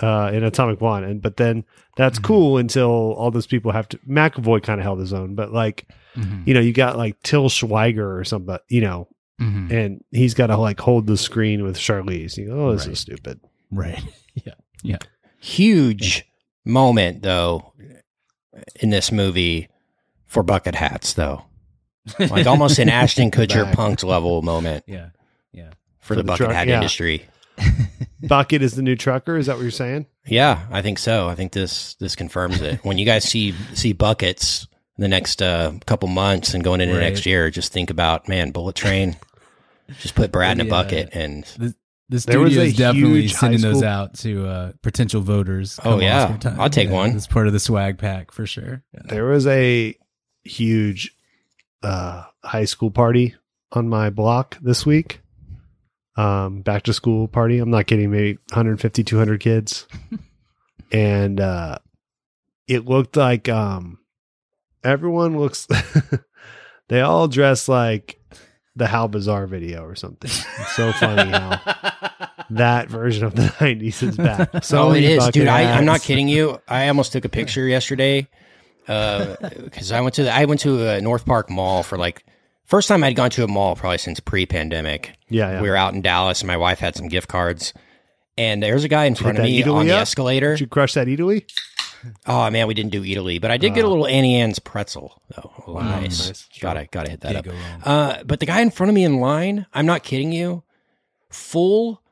uh 0.00 0.30
in 0.32 0.44
Atomic 0.44 0.80
One, 0.80 1.02
and 1.04 1.20
but 1.20 1.36
then 1.36 1.64
that's 1.96 2.18
Mhm. 2.20 2.24
cool 2.24 2.56
until 2.58 2.90
all 2.90 3.30
those 3.32 3.46
people 3.48 3.72
have 3.72 3.88
to. 3.88 3.98
McAvoy 4.08 4.62
kind 4.62 4.80
of 4.80 4.84
held 4.84 5.00
his 5.00 5.12
own, 5.12 5.34
but 5.34 5.52
like 5.52 5.86
Mm-hmm. 6.16 6.42
you 6.46 6.54
know 6.54 6.60
you 6.60 6.72
got 6.72 6.96
like 6.96 7.20
Til 7.22 7.48
Schweiger 7.48 8.18
or 8.18 8.24
something, 8.24 8.56
you 8.68 8.80
know, 8.80 9.08
Mm-hmm. 9.40 9.72
and 9.74 10.04
he's 10.10 10.34
got 10.34 10.48
to 10.48 10.56
like 10.58 10.78
hold 10.80 11.06
the 11.06 11.16
screen 11.16 11.62
with 11.64 11.76
Charlize. 11.78 12.36
You 12.36 12.48
go, 12.48 12.68
oh, 12.68 12.72
this 12.72 12.86
Right. 12.86 12.92
is 12.92 12.98
stupid. 13.00 13.40
Right. 13.70 14.02
yeah. 14.44 14.54
Yeah. 14.82 14.98
Huge 15.38 16.24
moment 16.64 17.22
though 17.22 17.72
in 18.80 18.90
this 18.90 19.10
movie 19.10 19.68
for 20.26 20.42
bucket 20.42 20.74
hats 20.74 21.14
though. 21.14 21.44
Like 22.18 22.46
almost 22.46 22.78
an 22.78 22.88
Ashton 22.88 23.30
Kutcher 23.30 23.64
Back. 23.64 23.76
punked 23.76 24.04
level 24.04 24.42
moment 24.42 24.84
Yeah. 24.86 25.10
Yeah. 25.52 25.70
for, 26.00 26.08
For 26.08 26.14
the, 26.16 26.22
the 26.22 26.26
bucket 26.26 26.44
truck, 26.46 26.54
hat 26.56 26.68
yeah. 26.68 26.76
industry. 26.76 27.26
Bucket 28.22 28.62
is 28.62 28.74
the 28.74 28.82
new 28.82 28.96
trucker. 28.96 29.36
Is 29.36 29.46
that 29.46 29.56
what 29.56 29.62
you're 29.62 29.70
saying? 29.70 30.06
Yeah, 30.26 30.66
I 30.70 30.82
think 30.82 30.98
so. 30.98 31.28
I 31.28 31.34
think 31.34 31.52
this 31.52 31.94
this 31.94 32.14
confirms 32.16 32.60
it. 32.62 32.80
When 32.84 32.96
you 32.98 33.04
guys 33.06 33.24
see 33.24 33.54
see 33.74 33.92
buckets 33.92 34.66
in 34.96 35.02
the 35.02 35.08
next 35.08 35.40
uh, 35.42 35.72
couple 35.86 36.08
months 36.08 36.52
and 36.54 36.62
going 36.64 36.80
into 36.80 36.94
Right. 36.94 37.00
next 37.02 37.24
year, 37.26 37.50
just 37.50 37.72
think 37.72 37.90
about 37.90 38.28
man, 38.28 38.50
Bullet 38.50 38.76
Train. 38.76 39.16
Just 40.00 40.14
put 40.14 40.30
Brad 40.32 40.58
in 40.58 40.60
a 40.60 40.64
Yeah. 40.64 40.70
bucket 40.70 41.08
and 41.12 41.44
The 41.56 41.74
There 42.08 42.40
was 42.40 42.52
studio 42.52 42.62
is 42.62 42.76
definitely 42.76 43.28
sending 43.28 43.60
high 43.60 43.68
those 43.68 43.82
out 43.82 44.14
to 44.18 44.46
uh, 44.46 44.72
potential 44.82 45.20
voters. 45.20 45.78
Oh, 45.84 46.00
yeah. 46.00 46.36
Time. 46.38 46.60
I'll 46.60 46.70
take 46.70 46.90
one. 46.90 47.10
It's 47.10 47.26
part 47.26 47.46
of 47.46 47.52
the 47.52 47.60
swag 47.60 47.98
pack 47.98 48.32
for 48.32 48.46
sure. 48.46 48.82
Yeah. 48.92 49.00
There 49.04 49.24
was 49.26 49.46
a 49.46 49.94
huge 50.42 51.14
uh, 51.82 52.24
high 52.42 52.64
school 52.64 52.90
party 52.90 53.34
on 53.72 53.88
my 53.88 54.10
block 54.10 54.58
this 54.60 54.84
week. 54.84 55.20
Um, 56.16 56.62
back 56.62 56.82
to 56.84 56.92
school 56.92 57.28
party. 57.28 57.58
I'm 57.60 57.70
not 57.70 57.86
kidding. 57.86 58.10
Maybe 58.10 58.34
150, 58.50 59.04
200 59.04 59.40
kids, 59.40 59.86
and 60.92 61.40
uh, 61.40 61.78
it 62.66 62.84
looked 62.84 63.16
like 63.16 63.48
um, 63.48 63.98
everyone 64.82 65.38
looks. 65.38 65.66
they 66.88 67.00
all 67.00 67.28
dress 67.28 67.68
like 67.68 68.19
the 68.76 68.86
How 68.86 69.06
Bizarre 69.06 69.46
video 69.46 69.84
or 69.84 69.94
something. 69.94 70.30
It's 70.30 70.72
so 70.76 70.92
funny 70.92 71.30
how 71.30 71.60
that 72.50 72.88
version 72.88 73.24
of 73.24 73.34
the 73.34 73.42
90s 73.58 74.02
is 74.02 74.16
back. 74.16 74.50
So 74.64 74.88
oh, 74.88 74.92
it 74.92 75.04
is, 75.04 75.28
dude. 75.28 75.48
I, 75.48 75.72
I'm 75.72 75.84
not 75.84 76.00
kidding 76.02 76.28
you. 76.28 76.60
I 76.68 76.88
almost 76.88 77.12
took 77.12 77.24
a 77.24 77.28
picture 77.28 77.66
yesterday 77.66 78.28
uh, 78.88 79.36
because 79.64 79.92
I 79.92 80.00
went 80.00 80.14
to 80.16 80.24
the, 80.24 80.32
I 80.32 80.44
went 80.44 80.60
to 80.60 80.88
a 80.88 81.00
North 81.00 81.24
Park 81.24 81.50
Mall 81.50 81.82
for 81.82 81.98
like 81.98 82.24
first 82.64 82.88
time 82.88 83.02
I'd 83.04 83.16
gone 83.16 83.30
to 83.30 83.44
a 83.44 83.48
mall 83.48 83.76
probably 83.76 83.98
since 83.98 84.20
pre-pandemic. 84.20 85.16
Yeah, 85.28 85.52
yeah. 85.52 85.60
We 85.62 85.68
were 85.68 85.76
out 85.76 85.94
in 85.94 86.02
Dallas, 86.02 86.40
and 86.40 86.46
my 86.48 86.56
wife 86.56 86.78
had 86.78 86.96
some 86.96 87.08
gift 87.08 87.28
cards. 87.28 87.72
And 88.38 88.62
there's 88.62 88.84
a 88.84 88.88
guy 88.88 89.04
in 89.04 89.14
Did 89.14 89.22
front 89.22 89.38
of 89.38 89.44
me 89.44 89.62
on 89.64 89.86
the 89.86 89.94
up? 89.94 90.02
escalator. 90.02 90.52
Did 90.52 90.60
you 90.60 90.66
crush 90.66 90.94
that 90.94 91.08
Italy? 91.08 91.46
Oh 92.26 92.48
man, 92.50 92.66
we 92.66 92.74
didn't 92.74 92.92
do 92.92 93.04
Italy, 93.04 93.38
but 93.38 93.50
I 93.50 93.56
did 93.56 93.74
get 93.74 93.84
a 93.84 93.86
Oh. 93.86 93.90
little 93.90 94.06
Auntie 94.06 94.34
Anne's 94.36 94.58
pretzel. 94.58 95.20
though. 95.34 95.50
Oh, 95.66 95.72
Wow, 95.74 95.82
nice. 96.00 96.26
nice. 96.28 96.48
Gotta 96.60 96.86
gotta 96.90 97.10
hit 97.10 97.20
that 97.20 97.36
up. 97.36 97.44
go. 97.44 97.52
Uh, 97.84 98.22
but 98.24 98.40
the 98.40 98.46
guy 98.46 98.60
in 98.60 98.70
front 98.70 98.88
of 98.88 98.94
me 98.94 99.04
in 99.04 99.20
line, 99.20 99.66
I'm 99.74 99.86
not 99.86 100.02
kidding 100.02 100.32
you, 100.32 100.62
full 101.28 102.02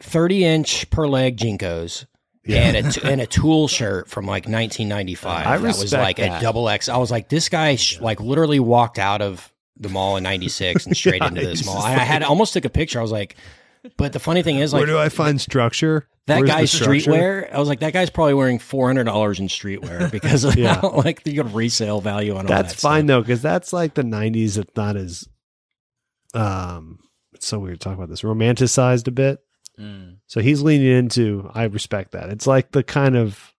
30 0.00 0.44
inch 0.44 0.90
per 0.90 1.06
leg 1.06 1.36
JNCOs. 1.36 2.06
And 2.48 2.76
a, 2.76 2.90
t- 2.90 3.00
and 3.04 3.20
a 3.20 3.26
tool 3.38 3.68
shirt 3.68 4.08
from 4.08 4.24
like 4.26 4.46
1995. 4.48 5.46
I 5.46 5.56
that 5.58 5.62
was 5.62 5.92
like 5.92 6.16
that. 6.16 6.38
a 6.38 6.42
double 6.42 6.68
X. 6.68 6.88
I 6.88 6.96
was 6.96 7.08
like, 7.10 7.28
this 7.28 7.48
guy 7.48 7.76
sh- 7.76 8.00
like 8.00 8.20
literally 8.20 8.58
walked 8.58 8.98
out 8.98 9.22
of 9.22 9.52
the 9.76 9.88
mall 9.88 10.16
in 10.16 10.24
96 10.24 10.86
and 10.86 10.96
straight 10.96 11.20
Yeah, 11.22 11.28
into 11.28 11.40
this 11.42 11.64
mall. 11.64 11.78
I, 11.80 11.92
I 11.92 11.98
had 11.98 12.24
almost 12.24 12.52
took 12.52 12.64
a 12.64 12.68
picture. 12.70 12.98
I 12.98 13.02
was 13.02 13.12
like, 13.12 13.36
but 13.96 14.12
the 14.12 14.18
funny 14.20 14.42
thing 14.42 14.58
is 14.58 14.72
like 14.72 14.80
Where 14.80 14.86
do 14.86 14.98
I 14.98 15.08
find 15.08 15.40
structure? 15.40 16.08
that 16.26 16.38
Where's 16.38 16.50
guy's 16.50 16.72
streetwear. 16.72 17.52
I 17.52 17.58
was 17.58 17.68
like, 17.68 17.80
that 17.80 17.92
guy's 17.92 18.10
probably 18.10 18.34
wearing 18.34 18.58
four 18.60 18.86
hundred 18.86 19.04
dollars 19.04 19.40
in 19.40 19.48
streetwear 19.48 20.10
because 20.12 20.44
of 20.44 20.54
Yeah. 20.56 20.80
how, 20.80 20.90
like 20.92 21.24
the 21.24 21.40
resale 21.40 22.00
value 22.00 22.32
on 22.36 22.46
all 22.46 22.48
That's 22.48 22.74
that 22.74 22.80
fine 22.80 23.00
stuff. 23.02 23.06
though, 23.08 23.20
because 23.22 23.42
that's 23.42 23.72
like 23.72 23.94
the 23.94 24.02
'90s. 24.04 24.58
It's 24.58 24.76
not 24.76 24.96
as 24.96 25.26
um. 26.34 26.98
It's 27.34 27.46
so 27.46 27.58
weird 27.58 27.80
to 27.80 27.84
talk 27.84 27.96
about 27.96 28.08
this. 28.08 28.22
Romanticized 28.22 29.08
a 29.08 29.10
bit. 29.10 29.40
Mm. 29.80 30.18
So 30.26 30.40
he's 30.40 30.62
leaning 30.62 30.86
into. 30.86 31.50
I 31.52 31.64
respect 31.64 32.12
that. 32.12 32.28
It's 32.28 32.46
like 32.46 32.70
the 32.72 32.82
kind 32.82 33.16
of 33.16 33.51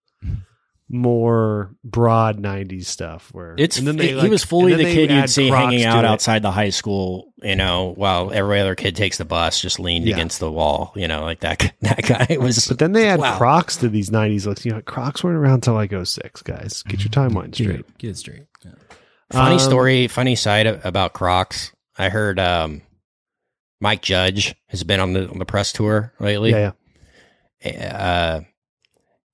more 0.94 1.76
broad 1.84 2.38
'90s 2.38 2.86
stuff 2.86 3.30
where 3.34 3.56
It's 3.58 3.78
and 3.78 3.88
then 3.88 3.98
they, 3.98 4.10
he 4.10 4.14
like- 4.16 4.30
was 4.30 4.44
fully 4.44 4.72
and 4.74 4.80
the 4.80 4.86
then 4.86 4.96
they 4.96 5.08
kid 5.08 5.12
you'd 5.16 5.30
see 5.30 5.50
Crocs 5.50 5.64
hanging 5.72 5.86
out 5.86 6.06
outside 6.06 6.42
the 6.44 6.52
high 6.52 6.70
school, 6.70 7.34
you 7.42 7.56
know, 7.56 7.94
while 7.98 8.32
every 8.32 8.60
other 8.62 8.76
kid 8.76 8.96
takes 8.96 9.18
the 9.18 9.26
bus, 9.26 9.60
just 9.60 9.80
leaned 9.80 10.06
Yeah. 10.06 10.14
against 10.16 10.40
the 10.40 10.52
wall, 10.52 10.94
you 10.96 11.08
know, 11.08 11.24
like 11.24 11.40
that. 11.42 11.74
That 11.82 12.04
guy 12.04 12.38
was. 12.38 12.68
But 12.68 12.80
then 12.80 12.92
they 12.94 13.08
add 13.10 13.20
Wow. 13.20 13.38
Crocs 13.38 13.78
to 13.78 13.90
these 13.90 14.10
'90s 14.12 14.46
looks. 14.46 14.64
You 14.66 14.72
know, 14.72 14.82
Crocs 14.82 15.24
weren't 15.24 15.38
around 15.38 15.62
till 15.64 15.74
like 15.74 15.92
06, 15.92 16.42
guys. 16.44 16.84
Get 16.84 17.02
your 17.04 17.10
timeline 17.10 17.54
straight. 17.54 17.98
get 17.98 18.12
it 18.12 18.18
straight. 18.18 18.44
Yeah. 18.64 18.72
Funny 19.32 19.54
Um, 19.56 19.60
story, 19.60 20.08
funny 20.08 20.36
side 20.36 20.68
about 20.68 21.14
Crocs. 21.14 21.72
I 21.98 22.10
heard 22.10 22.40
um, 22.40 22.82
Mike 23.82 24.02
Judge 24.04 24.56
has 24.68 24.84
been 24.84 25.00
on 25.00 25.14
the 25.14 25.28
on 25.30 25.40
the 25.40 25.46
press 25.46 25.72
tour 25.74 26.14
lately. 26.20 26.52
Yeah, 26.52 26.72
yeah. 27.66 27.98
uh, 27.98 28.42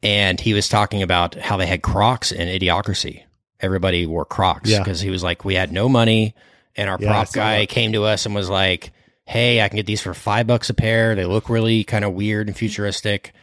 and 0.04 0.40
he 0.40 0.54
was 0.54 0.68
talking 0.70 1.02
about 1.02 1.36
how 1.36 1.58
they 1.58 1.66
had 1.66 1.82
Crocs 1.82 2.32
in 2.32 2.48
Idiocracy. 2.48 3.24
Everybody 3.60 4.06
wore 4.06 4.26
Crocs 4.26 4.70
Yeah. 4.70 4.80
because 4.80 5.02
he 5.02 5.10
was 5.10 5.24
like, 5.24 5.44
we 5.44 5.56
had 5.56 5.72
no 5.72 5.90
money, 5.90 6.34
and 6.76 6.90
our 6.90 6.98
Yeah, 7.00 7.10
prop 7.12 7.34
guy 7.34 7.60
that. 7.60 7.70
came 7.70 7.92
to 7.94 8.04
us 8.06 8.26
and 8.26 8.34
was 8.34 8.50
like, 8.50 8.92
"Hey, 9.26 9.62
I 9.62 9.68
can 9.68 9.76
get 9.76 9.86
these 9.86 10.02
for 10.02 10.14
five 10.14 10.48
bucks 10.48 10.70
a 10.70 10.74
pair. 10.74 11.16
They 11.16 11.26
look 11.26 11.50
really 11.50 11.84
kind 11.84 12.06
of 12.06 12.14
weird 12.14 12.48
and 12.48 12.56
futuristic. 12.56 13.34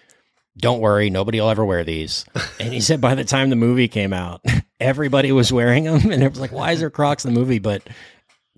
Don't 0.56 0.80
worry, 0.80 1.10
nobody 1.10 1.38
will 1.40 1.50
ever 1.50 1.64
wear 1.64 1.84
these." 1.84 2.24
And 2.60 2.72
he 2.72 2.80
said 2.80 3.00
by 3.02 3.14
the 3.14 3.24
time 3.24 3.50
the 3.50 3.56
movie 3.56 3.88
came 3.88 4.14
out, 4.14 4.42
everybody 4.80 5.30
was 5.32 5.52
wearing 5.52 5.84
them, 5.84 6.10
and 6.10 6.22
it 6.22 6.30
was 6.30 6.40
like, 6.40 6.52
"Why 6.52 6.72
is 6.72 6.80
there 6.80 6.88
Crocs 6.90 7.26
in 7.26 7.34
the 7.34 7.38
movie?" 7.38 7.58
But 7.58 7.82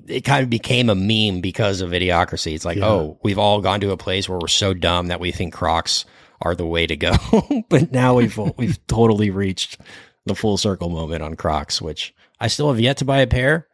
it 0.07 0.21
kind 0.21 0.45
of 0.45 0.49
became 0.51 0.89
a 0.89 0.95
meme 0.95 1.41
because 1.41 1.81
of 1.81 1.91
Idiocracy. 1.91 2.55
It's 2.55 2.65
like, 2.65 2.79
Yeah. 2.79 2.87
oh, 2.87 3.19
we've 3.25 3.37
all 3.39 3.61
gone 3.61 3.81
to 3.81 3.91
a 3.91 3.97
place 3.97 4.29
where 4.29 4.39
we're 4.39 4.47
so 4.49 4.73
dumb 4.73 5.09
that 5.09 5.19
we 5.21 5.33
think 5.33 5.53
Crocs 5.53 6.05
are 6.41 6.55
the 6.55 6.67
way 6.67 6.87
to 6.87 6.97
go. 6.97 7.13
but 7.69 7.93
now 7.93 8.15
we've 8.15 8.37
we've 8.57 8.85
totally 8.87 9.31
reached 9.31 9.79
the 10.27 10.35
full 10.35 10.57
circle 10.57 10.89
moment 10.89 11.23
on 11.23 11.35
Crocs, 11.35 11.81
which 11.81 12.15
I 12.41 12.49
still 12.49 12.69
have 12.69 12.81
yet 12.81 12.99
to 12.99 13.05
buy 13.05 13.19
a 13.19 13.27
pair, 13.27 13.67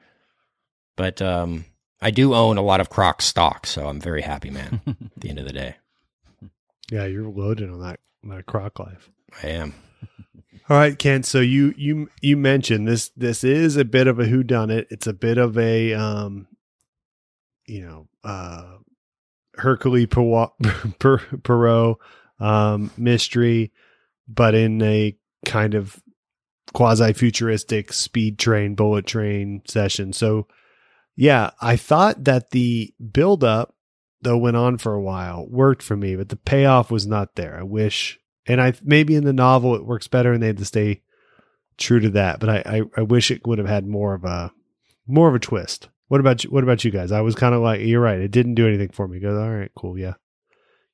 but 0.96 1.20
um, 1.20 1.64
I 2.00 2.10
do 2.10 2.34
own 2.34 2.56
a 2.56 2.62
lot 2.62 2.80
of 2.80 2.90
Crocs 2.90 3.24
stock, 3.24 3.66
so 3.66 3.88
I'm 3.88 4.00
very 4.00 4.22
happy, 4.22 4.50
man. 4.50 4.80
at 4.86 4.96
the 5.20 5.30
end 5.30 5.38
of 5.38 5.46
the 5.46 5.52
day, 5.52 5.76
Yeah, 6.90 7.06
you're 7.06 7.28
loaded 7.28 7.70
on 7.70 7.80
that 7.80 8.00
that 8.24 8.46
croc 8.46 8.78
life. 8.78 9.10
I 9.42 9.48
am. 9.48 9.74
All 10.70 10.78
right, 10.78 10.98
Ken. 10.98 11.22
So 11.22 11.40
you 11.40 11.74
you 11.76 12.08
you 12.22 12.36
mentioned 12.36 12.88
this. 12.88 13.10
This 13.16 13.44
is 13.44 13.76
a 13.76 13.84
bit 13.84 14.06
of 14.06 14.18
a 14.18 14.24
who 14.24 14.42
done 14.42 14.70
it. 14.70 14.86
It's 14.90 15.06
a 15.06 15.12
bit 15.12 15.36
of 15.36 15.58
a 15.58 15.92
um, 15.92 16.46
you 17.66 17.82
know, 17.82 18.08
uh, 18.22 18.76
Hercule 19.54 20.06
Poirot, 20.06 20.52
Poirot 21.42 21.98
um, 22.44 22.90
mystery, 22.98 23.72
but 24.28 24.54
in 24.54 24.82
a 24.82 25.16
kind 25.46 25.74
of 25.74 26.02
quasi 26.74 27.14
futuristic 27.14 27.92
speed 27.92 28.38
train, 28.38 28.74
bullet 28.74 29.06
train 29.06 29.62
session. 29.66 30.12
So, 30.12 30.46
yeah, 31.16 31.52
I 31.62 31.76
thought 31.76 32.24
that 32.24 32.50
the 32.50 32.92
build 33.12 33.44
up, 33.44 33.74
though 34.20 34.36
went 34.36 34.58
on 34.58 34.76
for 34.76 34.92
a 34.92 35.00
while, 35.00 35.46
worked 35.48 35.82
for 35.82 35.96
me, 35.96 36.16
but 36.16 36.28
the 36.28 36.36
payoff 36.36 36.90
was 36.90 37.06
not 37.06 37.34
there. 37.36 37.58
I 37.58 37.62
wish, 37.62 38.18
and 38.46 38.60
I 38.60 38.74
maybe 38.82 39.14
in 39.14 39.24
the 39.24 39.32
novel 39.32 39.74
it 39.74 39.86
works 39.86 40.08
better, 40.08 40.32
and 40.32 40.42
they 40.42 40.48
had 40.48 40.58
to 40.58 40.66
stay 40.66 41.02
true 41.78 42.00
to 42.00 42.10
that. 42.10 42.40
But 42.40 42.48
I, 42.50 42.62
I, 42.66 42.82
I 42.98 43.02
wish 43.02 43.30
it 43.30 43.46
would 43.46 43.58
have 43.58 43.68
had 43.68 43.86
more 43.86 44.12
of 44.12 44.24
a 44.24 44.52
more 45.06 45.28
of 45.28 45.34
a 45.34 45.38
twist. 45.38 45.88
What 46.08 46.20
about 46.20 46.44
you? 46.44 46.50
What 46.50 46.64
about 46.64 46.84
you 46.84 46.90
guys? 46.90 47.10
I 47.10 47.22
was 47.22 47.34
kind 47.34 47.54
of 47.54 47.62
like, 47.62 47.80
you're 47.80 48.00
right. 48.00 48.20
It 48.20 48.30
didn't 48.30 48.54
do 48.54 48.68
anything 48.68 48.90
for 48.90 49.08
me. 49.08 49.18
Goes, 49.18 49.38
all 49.38 49.50
right, 49.50 49.70
cool, 49.74 49.98
yeah. 49.98 50.14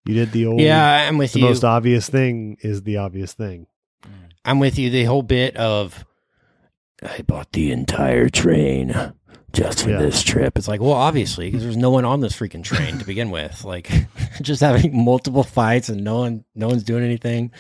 You 0.07 0.15
did 0.15 0.33
the 0.33 0.47
old, 0.47 0.61
Yeah, 0.61 1.07
I'm 1.09 1.19
with 1.19 1.33
The 1.35 1.41
you. 1.41 1.47
most 1.47 1.63
obvious 1.65 2.09
thing 2.09 2.57
is 2.61 2.83
the 2.83 2.97
obvious 2.99 3.33
thing. 3.35 3.67
I'm 4.45 4.59
with 4.59 4.79
you. 4.79 4.89
The 4.91 5.05
whole 5.05 5.23
bit 5.23 5.57
of 5.57 6.05
I 7.03 7.23
bought 7.23 7.53
the 7.53 7.71
entire 7.73 8.29
train 8.29 8.95
just 9.53 9.83
for 9.85 9.91
Yeah. 9.91 9.99
this 10.01 10.23
trip. 10.23 10.57
It's 10.59 10.69
like, 10.69 10.81
well, 10.81 10.93
obviously, 10.93 11.49
because 11.49 11.63
there's 11.63 11.77
no 11.77 11.91
one 11.91 12.05
on 12.05 12.21
this 12.21 12.33
freaking 12.39 12.63
train 12.65 12.99
to 12.99 13.05
begin 13.05 13.31
with. 13.31 13.65
Like, 13.65 13.91
just 14.43 14.61
having 14.61 15.05
multiple 15.05 15.43
fights 15.45 15.89
and 15.89 16.03
no 16.05 16.19
one, 16.21 16.45
no 16.55 16.69
one's 16.69 16.85
doing 16.85 17.05
anything. 17.05 17.53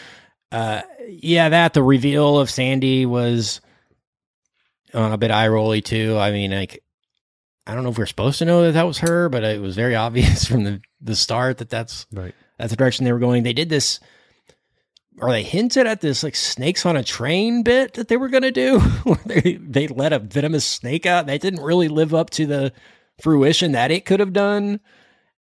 Uh, 0.52 0.82
yeah, 1.08 1.48
that 1.50 1.74
the 1.74 1.82
reveal 1.82 2.38
of 2.38 2.50
Sandy 2.50 3.06
was 3.06 3.60
uh, 4.94 5.10
a 5.12 5.18
bit 5.18 5.30
eye 5.30 5.48
rolly 5.48 5.80
too. 5.82 6.16
I 6.18 6.30
mean, 6.32 6.50
like, 6.50 6.82
I 7.66 7.74
don't 7.74 7.84
know 7.84 7.90
if 7.90 7.98
we're 7.98 8.06
supposed 8.06 8.38
to 8.38 8.44
know 8.44 8.62
that 8.64 8.72
that 8.72 8.86
was 8.86 8.98
her, 8.98 9.28
but 9.28 9.44
it 9.44 9.60
was 9.60 9.76
very 9.76 9.94
obvious 10.06 10.44
from 10.46 10.64
the 10.64 10.80
the 11.00 11.16
start 11.16 11.58
that 11.58 11.70
that's 11.70 12.06
Right. 12.12 12.34
that's 12.58 12.70
the 12.70 12.76
direction 12.76 13.04
they 13.04 13.12
were 13.12 13.18
going. 13.18 13.42
They 13.42 13.52
did 13.52 13.68
this, 13.68 14.00
or 15.18 15.30
they 15.30 15.42
hinted 15.42 15.86
at 15.86 16.00
this 16.00 16.22
like 16.22 16.34
snakes 16.36 16.84
on 16.86 16.96
a 16.96 17.04
train 17.04 17.62
bit 17.62 17.94
that 17.94 18.08
they 18.08 18.16
were 18.16 18.28
going 18.28 18.42
to 18.42 18.50
do. 18.50 18.80
where 19.04 19.18
they 19.26 19.54
they 19.60 19.88
let 19.88 20.12
a 20.12 20.18
venomous 20.18 20.64
snake 20.64 21.06
out. 21.06 21.26
That 21.26 21.40
didn't 21.40 21.62
really 21.62 21.88
live 21.88 22.14
up 22.14 22.30
to 22.30 22.46
the 22.46 22.72
fruition 23.22 23.72
that 23.72 23.90
it 23.90 24.04
could 24.06 24.20
have 24.20 24.32
done. 24.32 24.80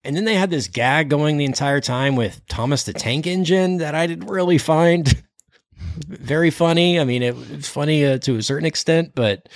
And 0.05 0.15
then 0.15 0.25
they 0.25 0.35
had 0.35 0.49
this 0.49 0.67
gag 0.67 1.09
going 1.09 1.37
the 1.37 1.45
entire 1.45 1.79
time 1.79 2.15
with 2.17 2.45
Thomas 2.47 2.83
the 2.83 2.91
Tank 2.93 3.25
Engine 3.25 3.77
that 3.77 3.95
I 3.95 4.05
didn't 4.05 4.27
really 4.27 4.57
find 4.57 5.23
very 6.07 6.49
funny. 6.51 6.99
I 6.99 7.05
mean, 7.05 7.23
it 7.23 7.35
was 7.35 7.69
funny 7.69 8.05
uh, 8.05 8.17
to 8.19 8.35
a 8.35 8.43
certain 8.43 8.65
extent, 8.65 9.13
but 9.15 9.47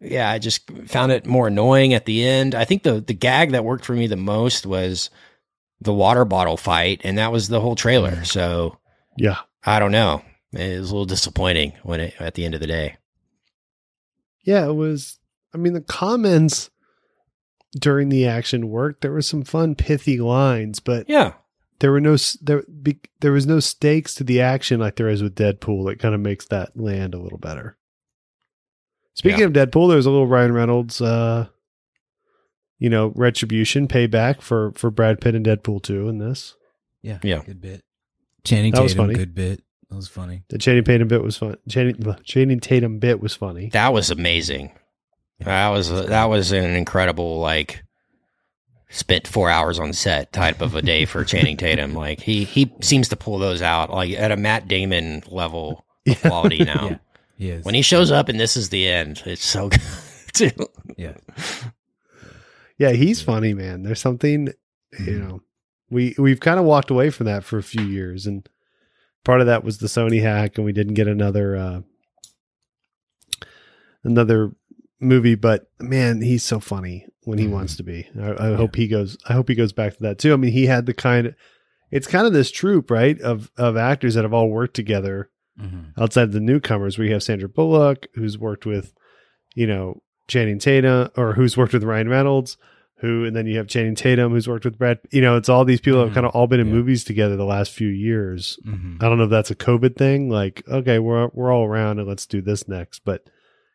yeah, 0.00 0.30
I 0.30 0.38
just 0.38 0.70
found 0.86 1.12
it 1.12 1.26
more 1.26 1.48
annoying 1.48 1.94
at 1.94 2.04
the 2.06 2.26
end. 2.26 2.54
I 2.54 2.64
think 2.64 2.82
the 2.82 3.00
the 3.00 3.14
gag 3.14 3.52
that 3.52 3.64
worked 3.64 3.84
for 3.84 3.92
me 3.94 4.06
the 4.06 4.16
most 4.16 4.66
was 4.66 5.10
the 5.80 5.92
water 5.92 6.24
bottle 6.24 6.56
fight, 6.56 7.00
and 7.04 7.18
that 7.18 7.32
was 7.32 7.48
the 7.48 7.60
whole 7.60 7.76
trailer. 7.76 8.12
Mm. 8.12 8.26
So 8.26 8.78
Yeah. 9.16 9.38
I 9.64 9.78
don't 9.78 9.92
know. 9.92 10.22
It 10.52 10.78
was 10.78 10.90
a 10.90 10.94
little 10.94 11.06
disappointing 11.06 11.72
when 11.82 12.00
it 12.00 12.14
at 12.20 12.34
the 12.34 12.44
end 12.44 12.54
of 12.54 12.60
the 12.60 12.66
day. 12.66 12.96
Yeah, 14.44 14.66
it 14.66 14.74
was. 14.74 15.18
I 15.52 15.58
mean, 15.58 15.72
the 15.72 15.80
comments 15.80 16.70
during 17.78 18.08
the 18.08 18.26
action 18.26 18.68
worked. 18.68 19.00
There 19.02 19.12
were 19.12 19.22
some 19.22 19.42
fun, 19.42 19.74
pithy 19.74 20.18
lines, 20.18 20.80
but 20.80 21.08
Yeah, 21.08 21.32
there 21.80 21.90
were 21.90 22.00
no 22.00 22.16
there. 22.40 22.62
Be, 22.82 23.00
there 23.20 23.32
was 23.32 23.46
no 23.46 23.60
stakes 23.60 24.14
to 24.14 24.24
the 24.24 24.40
action 24.40 24.80
like 24.80 24.96
there 24.96 25.08
is 25.08 25.22
with 25.22 25.34
Deadpool. 25.34 25.86
That 25.86 25.98
kind 25.98 26.14
of 26.14 26.20
makes 26.20 26.46
that 26.46 26.78
land 26.78 27.14
a 27.14 27.18
little 27.18 27.38
better. 27.38 27.76
Speaking 29.16 29.40
Yeah. 29.40 29.46
of 29.46 29.52
Deadpool, 29.52 29.88
there's 29.90 30.06
a 30.06 30.10
little 30.10 30.26
Ryan 30.28 30.52
Reynolds, 30.52 31.00
uh, 31.00 31.48
you 32.78 32.88
know, 32.90 33.12
retribution 33.16 33.88
payback 33.88 34.40
for 34.42 34.72
for 34.72 34.90
Brad 34.90 35.20
Pitt 35.20 35.34
and 35.34 35.44
Deadpool 35.44 35.82
too 35.82 36.08
in 36.08 36.18
this. 36.18 36.54
Yeah. 37.02 37.18
Yeah. 37.22 37.42
Good 37.44 37.60
bit. 37.60 37.82
Channing 38.44 38.72
That 38.72 38.82
was 38.82 38.94
funny. 38.94 39.14
good 39.14 39.34
bit. 39.34 39.62
That 39.90 39.96
was 39.96 40.08
funny. 40.08 40.44
The 40.48 40.58
Channing 40.58 40.84
Tatum 40.84 41.08
bit 41.08 41.22
was 41.22 41.36
fun. 41.36 41.56
Channing, 41.68 42.16
Channing 42.24 42.60
Tatum 42.60 42.98
bit 42.98 43.20
was 43.20 43.34
funny. 43.34 43.70
that 43.70 43.92
was 43.92 44.10
amazing. 44.10 44.72
That 45.40 45.68
was 45.70 45.90
that 45.90 46.24
was 46.26 46.52
an 46.52 46.64
incredible 46.76 47.40
like 47.40 47.82
spent 48.88 49.26
four 49.26 49.50
hours 49.50 49.78
on 49.78 49.92
set 49.92 50.32
type 50.32 50.60
of 50.60 50.74
a 50.74 50.82
day 50.82 51.04
for 51.06 51.24
Channing 51.24 51.56
Tatum. 51.56 51.94
Like 51.94 52.20
he 52.20 52.44
he 52.44 52.72
seems 52.82 53.08
to 53.08 53.16
pull 53.16 53.38
those 53.38 53.62
out 53.62 53.90
like 53.90 54.10
at 54.12 54.30
a 54.32 54.36
Matt 54.36 54.68
Damon 54.68 55.22
level 55.28 55.84
of 56.06 56.20
quality 56.20 56.62
now. 56.64 57.00
Yeah. 57.36 57.46
He 57.46 57.50
is. 57.58 57.64
When 57.64 57.74
he 57.74 57.82
shows 57.82 58.10
up 58.10 58.28
and 58.28 58.38
this 58.40 58.56
is 58.56 58.68
the 58.70 58.88
end, 58.88 59.22
it's 59.26 59.44
so 59.44 59.68
good. 59.70 59.80
too. 60.32 60.50
yeah. 60.96 61.16
Yeah, 62.78 62.92
he's 62.92 63.22
funny, 63.22 63.54
man. 63.54 63.82
There's 63.82 64.00
something, 64.00 64.52
Mm-hmm. 64.98 65.10
you 65.10 65.18
know, 65.18 65.42
we 65.90 66.14
we've 66.18 66.40
kind 66.40 66.58
of 66.60 66.64
walked 66.64 66.90
away 66.90 67.10
from 67.10 67.26
that 67.26 67.42
for 67.44 67.58
a 67.58 67.62
few 67.62 67.82
years, 67.82 68.26
and 68.26 68.48
part 69.24 69.40
of 69.40 69.46
that 69.48 69.64
was 69.64 69.78
the 69.78 69.88
Sony 69.88 70.22
hack, 70.22 70.56
and 70.56 70.64
we 70.64 70.72
didn't 70.72 70.94
get 70.94 71.08
another 71.08 71.56
uh 71.56 71.80
another 74.04 74.52
movie. 75.00 75.34
But 75.34 75.68
man, 75.80 76.22
he's 76.22 76.44
so 76.44 76.60
funny 76.60 77.06
when 77.22 77.38
he 77.38 77.46
Mhm. 77.46 77.50
wants 77.52 77.76
to 77.76 77.82
be. 77.82 78.08
I, 78.18 78.52
I 78.52 78.54
hope 78.54 78.76
he 78.76 78.88
goes. 78.88 79.16
I 79.28 79.32
hope 79.32 79.48
he 79.48 79.54
goes 79.54 79.72
back 79.72 79.94
to 79.96 80.02
that 80.04 80.18
too. 80.18 80.32
I 80.32 80.36
mean, 80.36 80.52
he 80.52 80.66
had 80.66 80.86
the 80.86 80.94
kind 80.94 81.28
of. 81.28 81.34
It's 81.90 82.06
kind 82.08 82.26
of 82.26 82.32
this 82.32 82.50
troupe, 82.50 82.90
right, 82.90 83.20
of 83.20 83.50
of 83.56 83.76
actors 83.76 84.14
that 84.14 84.24
have 84.24 84.32
all 84.34 84.48
worked 84.50 84.74
together 84.74 85.30
Mhm. 85.60 85.92
outside 85.98 86.24
of 86.24 86.32
the 86.32 86.40
newcomers. 86.40 86.98
We 86.98 87.10
have 87.10 87.22
Sandra 87.22 87.48
Bullock, 87.48 88.06
who's 88.14 88.36
worked 88.38 88.66
with, 88.66 88.92
you 89.54 89.66
know, 89.66 90.02
Channing 90.28 90.58
Tatum, 90.58 91.08
or 91.16 91.32
who's 91.34 91.56
worked 91.56 91.72
with 91.72 91.84
Ryan 91.84 92.08
Reynolds, 92.08 92.56
who, 93.00 93.24
and 93.24 93.34
then 93.36 93.46
you 93.46 93.56
have 93.58 93.66
Channing 93.68 93.94
Tatum, 93.94 94.32
who's 94.32 94.48
worked 94.48 94.64
with 94.64 94.78
Brad. 94.78 94.98
You 95.12 95.20
know, 95.20 95.36
it's 95.36 95.48
all 95.48 95.64
these 95.64 95.80
people 95.80 96.00
that 96.00 96.06
have 96.06 96.14
kind 96.14 96.26
of 96.26 96.32
all 96.34 96.46
been 96.46 96.60
in 96.60 96.66
Yeah. 96.68 96.72
movies 96.74 97.04
together 97.04 97.36
the 97.36 97.44
last 97.44 97.72
few 97.72 97.88
years. 97.88 98.58
Mhm. 98.66 99.02
I 99.02 99.08
don't 99.08 99.18
know 99.18 99.24
if 99.24 99.30
that's 99.30 99.50
a 99.50 99.54
COVID 99.54 99.96
thing, 99.96 100.28
like 100.30 100.62
okay, 100.68 100.98
we're 100.98 101.28
we're 101.34 101.52
all 101.52 101.64
around 101.64 101.98
and 101.98 102.08
let's 102.08 102.26
do 102.26 102.40
this 102.42 102.66
next, 102.68 103.00
but 103.04 103.28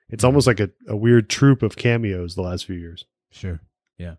it's 0.09 0.23
almost 0.23 0.45
like 0.47 0.59
a, 0.59 0.69
a 0.87 0.95
weird 0.97 1.29
troop 1.29 1.63
of 1.63 1.77
cameos 1.77 2.35
the 2.35 2.41
last 2.41 2.65
few 2.65 2.75
years. 2.75 3.05
Sure. 3.31 3.61
Yeah. 3.97 4.15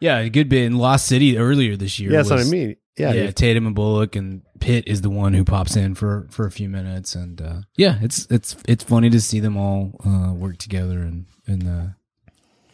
Yeah, 0.00 0.18
it 0.20 0.30
could 0.30 0.48
be 0.48 0.64
in 0.64 0.78
Lost 0.78 1.06
City 1.06 1.36
earlier 1.36 1.76
this 1.76 1.98
year. 2.00 2.10
yeah, 2.10 2.18
that's 2.18 2.30
what 2.30 2.40
I 2.40 2.44
mean. 2.44 2.76
Yeah, 2.96 3.12
Yeah, 3.12 3.30
Tatum 3.30 3.66
and 3.66 3.74
Bullock 3.74 4.16
and 4.16 4.42
Pitt 4.60 4.86
is 4.86 5.00
the 5.00 5.10
one 5.10 5.32
who 5.32 5.44
pops 5.44 5.76
in 5.76 5.94
for 5.94 6.26
for 6.30 6.46
a 6.46 6.50
few 6.50 6.68
minutes, 6.68 7.14
and 7.14 7.40
uh, 7.40 7.60
yeah, 7.76 7.98
it's 8.02 8.26
it's 8.30 8.56
it's 8.68 8.84
funny 8.84 9.10
to 9.10 9.20
see 9.20 9.40
them 9.40 9.56
all 9.56 9.98
uh, 10.04 10.32
work 10.32 10.58
together 10.58 11.00
and 11.00 11.26
and 11.46 11.68
uh, 11.68 11.86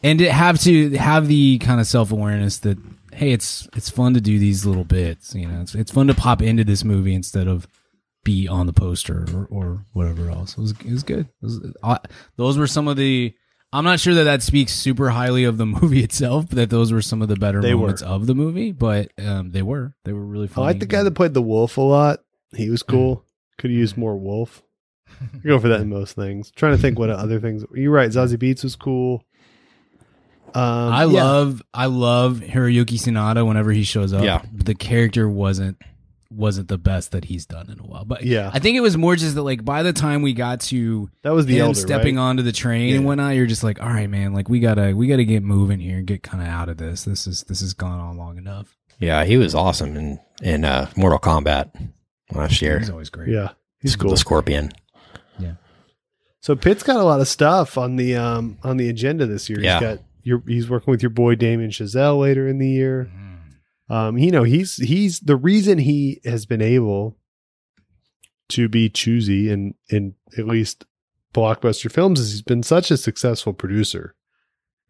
and 0.03 0.21
have 0.21 0.61
to 0.63 0.91
have 0.97 1.29
the 1.29 1.59
kind 1.59 1.81
of 1.81 1.87
self 1.87 2.11
awareness 2.13 2.59
that 2.59 2.79
hey, 3.13 3.33
it's 3.33 3.69
it's 3.77 3.91
fun 3.91 4.15
to 4.15 4.21
do 4.21 4.39
these 4.39 4.67
little 4.67 4.85
bits. 4.85 5.35
You 5.35 5.47
know, 5.47 5.61
it's 5.61 5.75
it's 5.75 5.93
fun 5.93 6.09
to 6.09 6.15
pop 6.15 6.43
into 6.43 6.65
this 6.65 6.85
movie 6.85 7.15
instead 7.15 7.47
of 7.47 7.69
be 8.25 8.49
on 8.49 8.67
the 8.67 8.73
poster 8.73 9.27
or, 9.33 9.47
or 9.51 9.87
whatever 9.93 10.31
else. 10.31 10.53
It 10.53 10.61
was 10.61 10.71
it 10.73 10.91
was 10.91 11.03
good. 11.03 11.27
It 11.27 11.43
was, 11.43 11.61
uh, 11.83 11.99
those 12.37 12.59
were 12.59 12.67
some 12.67 12.89
of 12.89 12.97
the. 12.97 13.35
I'm 13.73 13.85
not 13.85 14.01
sure 14.01 14.15
that 14.15 14.25
that 14.25 14.43
speaks 14.43 14.73
super 14.75 15.11
highly 15.11 15.45
of 15.45 15.59
the 15.59 15.67
movie 15.81 16.03
itself, 16.03 16.47
but 16.49 16.57
that 16.57 16.71
those 16.71 16.93
were 16.93 17.03
some 17.03 17.21
of 17.23 17.29
the 17.29 17.37
better 17.37 17.61
They 17.61 17.75
were. 17.75 17.81
moments 17.83 18.03
of 18.03 18.27
the 18.27 18.35
movie. 18.35 18.73
But 18.73 19.11
um, 19.19 19.51
they 19.51 19.63
were 19.63 19.95
they 20.05 20.13
were 20.13 20.25
really 20.25 20.47
fun. 20.49 20.65
I 20.65 20.69
funny. 20.69 20.75
like 20.75 20.81
the 20.81 20.87
guy 20.87 21.03
that 21.03 21.15
played 21.15 21.35
the 21.35 21.43
wolf 21.43 21.77
a 21.77 21.83
lot. 21.83 22.21
He 22.55 22.71
was 22.71 22.83
cool. 22.83 23.25
Could 23.59 23.71
have 23.71 23.79
used 23.79 23.97
more 23.99 24.17
wolf. 24.17 24.63
I 25.21 25.47
go 25.47 25.59
for 25.59 25.69
that 25.69 25.81
in 25.81 25.89
most 25.89 26.15
things. 26.17 26.51
trying 26.53 26.73
to 26.77 26.79
think 26.81 26.99
what 26.99 27.11
other 27.11 27.41
things. 27.41 27.65
You're 27.75 27.93
right. 27.93 28.11
Zazie 28.11 28.37
Beetz 28.37 28.63
was 28.63 28.77
cool. 28.77 29.25
Um, 30.55 30.63
I 30.93 31.05
yeah. 31.05 31.23
love 31.23 31.63
I 31.75 31.87
love 31.87 32.39
Hiroyuki 32.39 32.95
Sanada 32.99 33.47
whenever 33.47 33.71
he 33.71 33.83
shows 33.83 34.13
up. 34.15 34.23
Yeah. 34.25 34.43
The 34.53 34.75
character 34.75 35.29
wasn't 35.29 35.77
wasn't 36.31 36.69
the 36.69 36.77
best 36.79 37.13
that 37.13 37.25
he's 37.25 37.47
done 37.47 37.71
in 37.71 37.79
a 37.81 37.83
while. 37.83 38.05
But 38.05 38.23
Yeah. 38.25 38.51
I 38.53 38.59
think 38.59 38.77
it 38.77 38.81
was 38.81 38.97
more 38.99 39.17
just 39.17 39.35
that 39.35 39.43
like 39.43 39.65
by 39.65 39.83
the 39.83 39.93
time 39.95 40.21
we 40.23 40.35
got 40.35 40.61
to 40.63 41.09
That 41.23 41.33
was 41.33 41.47
the 41.47 41.57
him 41.59 41.67
elder, 41.69 41.79
stepping 41.81 42.17
right? 42.17 42.23
onto 42.23 42.43
the 42.43 42.53
train 42.53 42.95
and 42.97 43.05
whatnot, 43.07 43.35
you're 43.35 43.47
just 43.47 43.65
like, 43.65 43.81
all 43.81 43.89
right, 43.89 44.11
man, 44.11 44.35
like 44.35 44.49
we 44.49 44.61
gotta 44.61 44.95
we 44.95 45.07
gotta 45.07 45.25
get 45.25 45.43
moving 45.43 45.81
here 45.81 45.99
and 45.99 46.07
get 46.07 46.23
kind 46.23 46.43
of 46.43 46.49
out 46.49 46.69
of 46.69 46.77
this. 46.77 47.05
This 47.05 47.27
is 47.27 47.45
this 47.45 47.61
has 47.61 47.73
gone 47.73 47.99
on 47.99 48.19
long 48.19 48.37
enough. 48.37 48.77
Yeah, 48.99 49.25
he 49.25 49.37
was 49.39 49.55
awesome 49.55 49.97
in 49.97 50.21
in 50.43 50.65
uh, 50.65 50.91
Mortal 50.97 51.19
Kombat 51.19 51.71
last 52.35 52.61
year. 52.61 52.79
He's 52.79 52.91
always 52.91 53.09
great. 53.11 53.29
Yeah, 53.31 53.51
he's 53.81 53.97
cool. 53.97 54.11
The 54.11 54.17
Scorpion. 54.17 54.73
Yeah. 55.39 55.53
So 56.41 56.55
Pitt's 56.57 56.83
got 56.83 56.97
a 56.97 57.05
lot 57.05 57.21
of 57.21 57.29
stuff 57.29 57.79
on 57.79 57.97
the 57.97 58.17
um 58.17 58.59
on 58.63 58.77
the 58.77 58.89
agenda 58.91 59.25
this 59.27 59.49
year. 59.49 59.61
Yeah. 59.61 59.79
He's 59.79 59.89
got 59.89 59.99
your 60.25 60.43
he's 60.47 60.69
working 60.69 60.91
with 60.91 61.03
your 61.03 61.11
boy 61.11 61.37
Damien 61.37 61.71
Chazelle 61.71 62.21
later 62.21 62.47
in 62.49 62.59
the 62.59 62.69
year. 62.69 63.11
Um, 63.91 64.19
you 64.19 64.31
know, 64.31 64.43
he's 64.43 64.77
he's 64.77 65.21
the 65.21 65.37
reason 65.37 65.79
he 65.79 66.21
has 66.25 66.45
been 66.47 66.61
able 66.63 67.17
to 68.51 68.69
be 68.69 68.89
choosy 68.89 69.51
in 69.51 69.75
in 69.91 70.15
at 70.37 70.47
least 70.47 70.85
blockbuster 71.35 71.91
films 71.91 72.21
is 72.21 72.33
he's 72.33 72.43
been 72.43 72.63
such 72.63 72.91
a 72.91 72.97
successful 72.97 73.53
producer, 73.53 74.15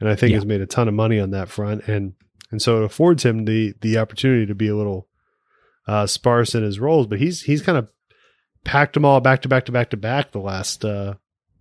and 0.01 0.09
I 0.09 0.15
think 0.17 0.31
Yeah. 0.31 0.37
has 0.39 0.47
made 0.47 0.61
a 0.61 0.67
ton 0.67 0.89
of 0.89 0.95
money 0.95 1.19
on 1.21 1.31
that 1.31 1.49
front, 1.49 1.87
and 1.89 2.15
and 2.51 2.61
so 2.63 2.79
it 2.79 2.85
affords 2.85 3.25
him 3.25 3.45
the 3.45 3.75
the 3.81 3.99
opportunity 3.99 4.47
to 4.47 4.55
be 4.55 4.69
a 4.69 4.77
little 4.77 5.09
uh, 5.87 6.07
sparse 6.07 6.55
in 6.55 6.63
his 6.63 6.81
roles, 6.81 7.07
but 7.07 7.19
he's 7.19 7.43
he's 7.43 7.63
kind 7.63 7.79
of 7.79 7.89
packed 8.65 8.95
them 8.95 9.05
all 9.05 9.21
back 9.21 9.43
to 9.43 9.49
back 9.49 9.65
to 9.67 9.73
back 9.73 9.91
to 9.91 9.97
back 9.97 10.33
the 10.33 10.39
last. 10.41 10.85
Uh, 10.85 11.15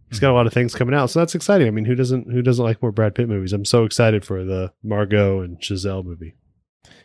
he's 0.10 0.20
got 0.20 0.32
a 0.32 0.34
lot 0.34 0.48
of 0.48 0.54
things 0.54 0.76
coming 0.76 0.96
out, 0.96 1.10
so 1.10 1.20
that's 1.20 1.36
exciting. 1.36 1.68
I 1.68 1.72
mean, 1.72 1.86
who 1.86 1.96
doesn't 1.96 2.32
who 2.32 2.42
doesn't 2.42 2.64
like 2.66 2.82
more 2.82 2.92
Brad 2.92 3.16
Pitt 3.16 3.28
movies? 3.30 3.54
I'm 3.54 3.66
so 3.66 3.84
excited 3.86 4.26
for 4.26 4.44
the 4.44 4.74
Margot 4.84 5.42
and 5.42 5.60
Chazelle 5.60 6.04
movie. 6.04 6.36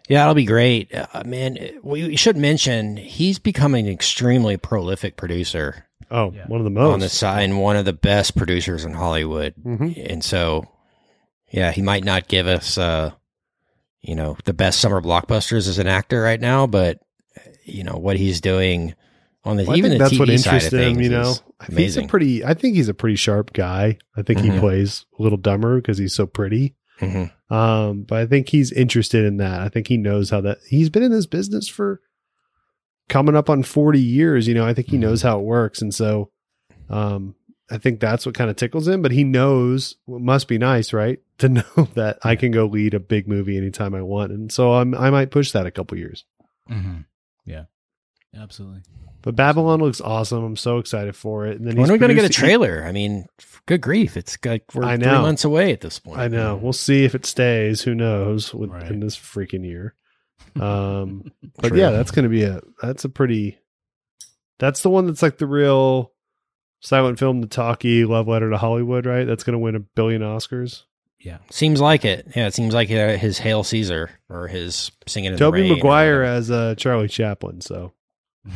Yeah, 0.08 0.22
it'll 0.22 0.34
be 0.34 0.44
great. 0.44 0.92
Uh, 0.94 1.22
man, 1.24 1.58
we 1.82 2.16
should 2.16 2.36
mention 2.36 2.96
he's 2.96 3.38
becoming 3.38 3.86
an 3.86 3.92
extremely 3.92 4.56
prolific 4.56 5.16
producer 5.16 5.86
Oh, 6.10 6.30
Yeah. 6.36 6.46
one 6.46 6.60
of 6.60 6.64
the 6.64 6.70
most 6.70 6.92
on 6.92 7.00
the 7.00 7.08
side 7.08 7.44
and 7.44 7.58
one 7.60 7.76
of 7.76 7.84
the 7.86 7.92
best 7.94 8.36
producers 8.36 8.84
in 8.84 8.92
Hollywood. 8.92 9.54
Mhm. 9.64 10.10
And 10.12 10.22
so, 10.22 10.66
yeah, 11.50 11.70
he 11.72 11.80
might 11.80 12.04
not 12.04 12.28
give 12.28 12.46
us, 12.46 12.76
uh, 12.76 13.12
you 14.02 14.14
know, 14.14 14.36
the 14.44 14.52
best 14.52 14.78
summer 14.80 15.00
blockbusters 15.00 15.68
as 15.68 15.78
an 15.78 15.86
actor 15.86 16.20
right 16.20 16.40
now, 16.40 16.66
but 16.66 16.98
you 17.64 17.82
know 17.84 17.94
what 17.96 18.16
he's 18.18 18.40
doing 18.42 18.94
on 19.44 19.56
the 19.56 19.62
Well, 19.64 19.72
I 19.74 19.78
even 19.78 19.90
think 19.92 19.98
the 20.00 20.04
that's 20.04 20.14
TV 20.14 20.18
what 20.18 20.40
side 20.40 20.56
of 20.64 20.72
him. 20.72 20.78
things 20.94 20.98
You 21.02 21.08
know, 21.10 21.20
is 21.30 21.42
I 21.60 21.66
think 21.66 21.78
he's 21.78 21.96
a 21.96 22.02
pretty. 22.02 22.44
I 22.44 22.54
think 22.54 22.74
he's 22.74 22.88
a 22.88 22.94
pretty 22.94 23.16
sharp 23.16 23.52
guy. 23.54 23.96
I 24.16 24.22
think 24.22 24.40
he 24.40 24.48
Mhm. 24.50 24.60
plays 24.60 25.06
a 25.18 25.22
little 25.22 25.38
dumber 25.38 25.76
because 25.76 25.96
he's 25.96 26.12
so 26.12 26.26
pretty. 26.26 26.74
Mhm. 27.02 27.30
Um, 27.54 28.02
but 28.04 28.18
I 28.18 28.26
think 28.26 28.48
he's 28.48 28.72
interested 28.72 29.24
in 29.24 29.36
that. 29.38 29.60
I 29.60 29.68
think 29.68 29.88
he 29.88 29.96
knows 29.96 30.30
how 30.30 30.40
that. 30.42 30.58
He's 30.68 30.88
been 30.90 31.02
in 31.02 31.10
this 31.12 31.26
business 31.26 31.68
for 31.68 32.00
coming 33.08 33.36
up 33.36 33.50
on 33.50 33.62
forty 33.62 34.00
years. 34.00 34.48
You 34.48 34.54
know, 34.54 34.64
I 34.66 34.72
think 34.74 34.88
he 34.88 34.96
knows 34.98 35.22
how 35.22 35.38
it 35.38 35.44
works, 35.44 35.82
and 35.82 35.94
so, 35.94 36.30
um, 36.88 37.34
I 37.70 37.78
think 37.78 38.00
that's 38.00 38.24
what 38.24 38.34
kind 38.34 38.48
of 38.50 38.56
tickles 38.56 38.88
him. 38.88 39.02
But 39.02 39.12
he 39.12 39.24
knows 39.24 39.96
what 40.06 40.20
must 40.22 40.48
be 40.48 40.58
nice, 40.58 40.92
right, 40.92 41.18
to 41.38 41.48
know 41.48 41.88
that 41.94 42.18
I 42.22 42.36
can 42.36 42.52
go 42.52 42.66
lead 42.66 42.94
a 42.94 43.00
big 43.00 43.28
movie 43.28 43.56
anytime 43.58 43.94
I 43.94 44.02
want, 44.02 44.32
and 44.32 44.50
so 44.50 44.72
I'm, 44.72 44.94
I 44.94 45.10
might 45.10 45.30
push 45.30 45.52
that 45.52 45.66
a 45.66 45.70
couple 45.70 45.98
years. 45.98 46.24
Mm-hmm. 46.70 47.00
Yeah, 47.44 47.64
absolutely. 48.36 48.82
But 49.22 49.36
Babylon 49.36 49.80
looks 49.80 50.00
awesome. 50.00 50.42
I'm 50.42 50.56
so 50.56 50.78
excited 50.78 51.14
for 51.14 51.46
it. 51.46 51.56
And 51.58 51.66
then 51.66 51.76
When 51.76 51.84
he's 51.84 51.90
are 51.90 51.92
we 51.92 51.98
going 51.98 52.08
to 52.08 52.14
get 52.14 52.24
a 52.24 52.28
trailer? 52.28 52.82
I 52.84 52.90
mean, 52.90 53.26
good 53.66 53.80
grief. 53.80 54.16
It's 54.16 54.36
like 54.44 54.64
we're 54.74 54.96
three 54.96 55.06
months 55.06 55.44
away 55.44 55.72
at 55.72 55.80
this 55.80 55.98
point. 55.98 56.18
I 56.18 56.28
know. 56.28 56.56
We'll 56.56 56.72
see 56.72 57.04
if 57.04 57.14
it 57.14 57.26
stays. 57.26 57.82
Who 57.82 57.94
knows? 57.94 58.54
With, 58.54 58.70
Right. 58.70 58.90
In 58.90 59.00
this 59.00 59.16
freaking 59.16 59.64
year. 59.64 59.94
Um, 60.60 61.32
but 61.60 61.68
True. 61.68 61.78
yeah, 61.78 61.90
that's 61.90 62.10
going 62.10 62.24
to 62.24 62.28
be 62.28 62.42
a. 62.44 62.60
That's 62.82 63.04
a 63.04 63.08
pretty. 63.08 63.58
That's 64.58 64.82
the 64.82 64.90
one 64.90 65.06
that's 65.06 65.22
like 65.22 65.38
the 65.38 65.46
real 65.46 66.12
silent 66.80 67.18
film, 67.18 67.40
the 67.40 67.46
talkie 67.46 68.04
love 68.04 68.28
letter 68.28 68.50
to 68.50 68.58
Hollywood, 68.58 69.06
right? 69.06 69.24
That's 69.24 69.44
going 69.44 69.54
to 69.54 69.58
win 69.58 69.74
a 69.76 69.80
billion 69.80 70.22
Oscars. 70.22 70.82
Yeah. 71.18 71.38
Seems 71.50 71.80
like 71.80 72.04
it. 72.04 72.26
Yeah, 72.34 72.46
it 72.48 72.54
seems 72.54 72.74
like 72.74 72.90
uh, 72.90 73.16
his 73.16 73.38
Hail 73.38 73.62
Caesar 73.64 74.10
or 74.28 74.48
his 74.48 74.90
singing 75.06 75.28
in 75.28 75.32
the 75.34 75.38
Tobey 75.38 75.68
Maguire 75.68 76.18
whatever. 76.20 76.36
as 76.36 76.50
uh, 76.50 76.74
Charlie 76.76 77.08
Chaplin. 77.08 77.60
So 77.60 77.92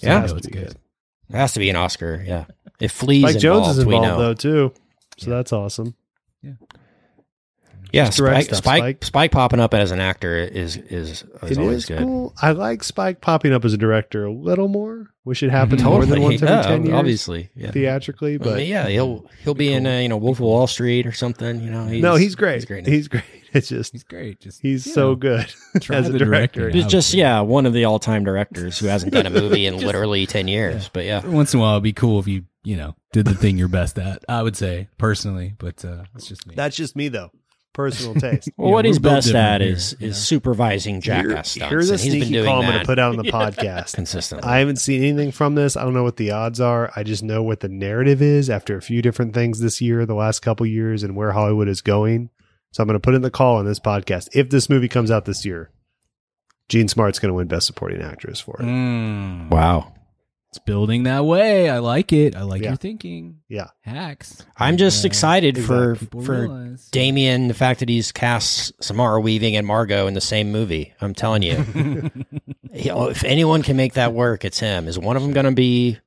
Yeah. 0.00 0.20
has 0.20 0.30
So 0.30 0.36
to 0.36 0.38
it's 0.38 0.46
be 0.46 0.52
good. 0.52 0.76
It 1.30 1.36
has 1.36 1.52
to 1.54 1.58
be 1.60 1.70
an 1.70 1.76
Oscar. 1.76 2.22
Yeah, 2.26 2.44
if 2.80 2.92
Flea's 2.92 3.30
Spike 3.30 3.36
Jonze 3.42 3.70
is 3.78 3.84
we 3.84 3.94
involved 3.96 4.18
know. 4.18 4.18
though 4.18 4.34
too, 4.34 4.72
so 5.18 5.30
that's 5.30 5.52
awesome. 5.52 5.94
Yeah, 6.42 6.52
Yeah, 7.92 8.10
Spike, 8.10 8.44
stuff, 8.46 8.58
Spike, 8.58 8.78
Spike. 8.80 9.04
Spike, 9.04 9.30
popping 9.32 9.60
up 9.60 9.72
as 9.74 9.90
an 9.90 10.00
actor 10.00 10.36
is 10.36 10.76
is, 10.76 11.24
is 11.42 11.50
It 11.50 11.58
always 11.58 11.78
is 11.78 11.86
good. 11.86 11.98
cool. 12.00 12.34
I 12.42 12.52
like 12.52 12.82
Spike 12.84 13.20
popping 13.20 13.52
up 13.52 13.64
as 13.64 13.72
a 13.72 13.78
director 13.78 14.24
a 14.24 14.32
little 14.32 14.68
more. 14.68 15.10
Wish 15.24 15.42
it 15.42 15.50
happened 15.50 15.82
more 15.82 16.00
Totally, 16.02 16.10
than 16.12 16.22
once 16.22 16.42
every 16.42 16.54
yeah, 16.54 16.62
ten 16.62 16.84
years. 16.86 16.94
obviously. 16.94 17.50
Yeah. 17.56 17.70
theatrically, 17.72 18.34
I 18.34 18.38
but 18.38 18.56
mean, 18.58 18.68
yeah, 18.68 18.86
he'll 18.88 19.26
he'll 19.42 19.54
be 19.54 19.72
in 19.72 19.84
uh, 19.86 19.98
you 19.98 20.08
know 20.08 20.18
Wolf 20.18 20.36
of 20.38 20.44
Wall 20.44 20.66
Street 20.68 21.04
or 21.06 21.10
something. 21.12 21.60
You 21.60 21.70
know, 21.70 21.86
he's, 21.86 22.02
no, 22.02 22.14
he's 22.14 22.36
great. 22.36 22.54
He's 22.56 22.64
great. 22.64 22.86
He's 22.86 23.08
great. 23.08 23.24
It's 23.52 23.68
just 23.68 23.92
He's 23.92 24.02
great. 24.04 24.38
Just 24.40 24.60
he's 24.60 24.84
you 24.86 24.92
so 24.92 25.10
know, 25.10 25.14
good 25.16 25.46
as 25.88 26.08
a 26.08 26.12
the 26.12 26.18
director. 26.18 26.60
directing. 26.62 26.82
He's 26.82 26.90
just 26.92 27.14
yeah, 27.14 27.40
one 27.40 27.64
of 27.64 27.72
the 27.72 27.86
all 27.86 27.98
time 27.98 28.22
directors 28.22 28.78
who 28.78 28.86
hasn't 28.86 29.14
done 29.14 29.24
a 29.24 29.30
movie 29.30 29.64
in 29.64 29.78
literally 29.86 30.26
ten 30.26 30.46
years. 30.46 30.90
But 30.92 31.06
yeah, 31.06 31.24
once 31.26 31.54
in 31.54 31.60
a 31.60 31.62
while, 31.62 31.74
it'd 31.74 31.82
be 31.84 31.94
cool 31.94 32.20
if 32.20 32.28
you 32.28 32.44
you 32.66 32.76
know 32.76 32.96
did 33.12 33.26
the 33.26 33.34
thing 33.34 33.56
you're 33.56 33.68
best 33.68 33.96
at. 33.98 34.24
I 34.28 34.42
would 34.42 34.56
say 34.56 34.88
personally, 34.98 35.54
but 35.56 35.84
uh, 35.84 36.02
that's 36.12 36.26
just 36.26 36.46
me. 36.46 36.54
That's 36.56 36.74
just 36.76 36.96
me 36.96 37.06
though. 37.08 37.30
Personal 37.72 38.14
taste. 38.14 38.50
well, 38.56 38.68
Yeah, 38.68 38.72
what 38.74 38.84
he's 38.86 38.98
best 38.98 39.32
at 39.34 39.60
here, 39.60 39.70
is 39.70 39.94
you 40.00 40.08
is 40.08 40.16
supervising 40.16 41.00
jackass 41.00 41.54
Here- 41.54 41.60
stunts. 41.60 41.70
Here's 41.70 41.90
a 41.90 41.92
and 41.94 42.00
he's 42.02 42.12
been 42.14 42.22
sneaky 42.22 42.32
doing 42.32 42.46
call 42.46 42.62
I'm 42.62 42.68
going 42.68 42.80
to 42.80 42.86
put 42.86 42.98
out 42.98 43.10
on 43.16 43.24
the 43.24 43.30
podcast. 43.32 43.94
consistently. 43.94 44.48
I 44.48 44.58
haven't 44.58 44.76
seen 44.76 45.04
anything 45.04 45.30
from 45.30 45.54
this. 45.54 45.76
I 45.76 45.84
don't 45.84 45.94
know 45.94 46.02
what 46.02 46.16
the 46.16 46.32
odds 46.32 46.60
are. 46.60 46.90
I 46.96 47.02
just 47.04 47.22
know 47.22 47.42
what 47.42 47.60
the 47.60 47.68
narrative 47.68 48.20
is 48.20 48.50
after 48.50 48.76
a 48.76 48.82
few 48.82 49.00
different 49.02 49.32
things 49.34 49.60
this 49.60 49.80
year, 49.80 50.04
the 50.04 50.14
last 50.14 50.40
couple 50.40 50.66
years, 50.66 51.02
and 51.04 51.14
where 51.14 51.32
Hollywood 51.32 51.68
is 51.68 51.82
going. 51.82 52.30
So 52.72 52.82
I'm 52.82 52.88
going 52.88 52.98
to 52.98 53.00
put 53.00 53.14
in 53.14 53.22
the 53.22 53.30
call 53.30 53.56
on 53.56 53.64
this 53.66 53.78
podcast. 53.78 54.28
If 54.32 54.50
this 54.50 54.68
movie 54.68 54.88
comes 54.88 55.10
out 55.10 55.24
this 55.26 55.44
year, 55.44 55.70
Jean 56.68 56.88
Smart's 56.88 57.18
going 57.20 57.30
to 57.30 57.34
win 57.34 57.46
Best 57.46 57.66
Supporting 57.66 58.02
Actress 58.02 58.40
for 58.40 58.56
it. 58.58 58.64
Mm, 58.64 59.50
wow. 59.50 59.92
It's 60.50 60.58
building 60.58 61.02
that 61.04 61.24
way. 61.24 61.68
I 61.68 61.78
like 61.80 62.12
it. 62.12 62.34
I 62.36 62.42
like 62.42 62.62
Yeah. 62.62 62.68
your 62.70 62.76
thinking. 62.76 63.40
Yeah. 63.48 63.68
Hacks. 63.82 64.44
I'm 64.56 64.76
just 64.76 65.04
Uh, 65.04 65.08
excited 65.08 65.58
for 65.62 65.96
for 65.96 66.40
realize. 66.48 66.88
Damien. 66.90 67.48
The 67.48 67.54
fact 67.54 67.80
that 67.80 67.88
he's 67.88 68.12
cast 68.12 68.72
Samara 68.82 69.20
Weaving 69.20 69.56
and 69.56 69.66
Margot 69.66 70.06
in 70.06 70.14
the 70.14 70.20
same 70.20 70.50
movie. 70.52 70.94
I'm 71.00 71.14
telling 71.14 71.42
you, 71.42 71.56
He- 72.72 72.90
oh, 72.90 73.06
if 73.06 73.24
anyone 73.24 73.62
can 73.62 73.76
make 73.76 73.94
that 73.94 74.12
work, 74.12 74.44
it's 74.44 74.60
him. 74.60 74.86
Is 74.88 74.98
one 74.98 75.16
of 75.16 75.22
them 75.22 75.32
going 75.32 75.46
to 75.46 75.52
be 75.52 75.98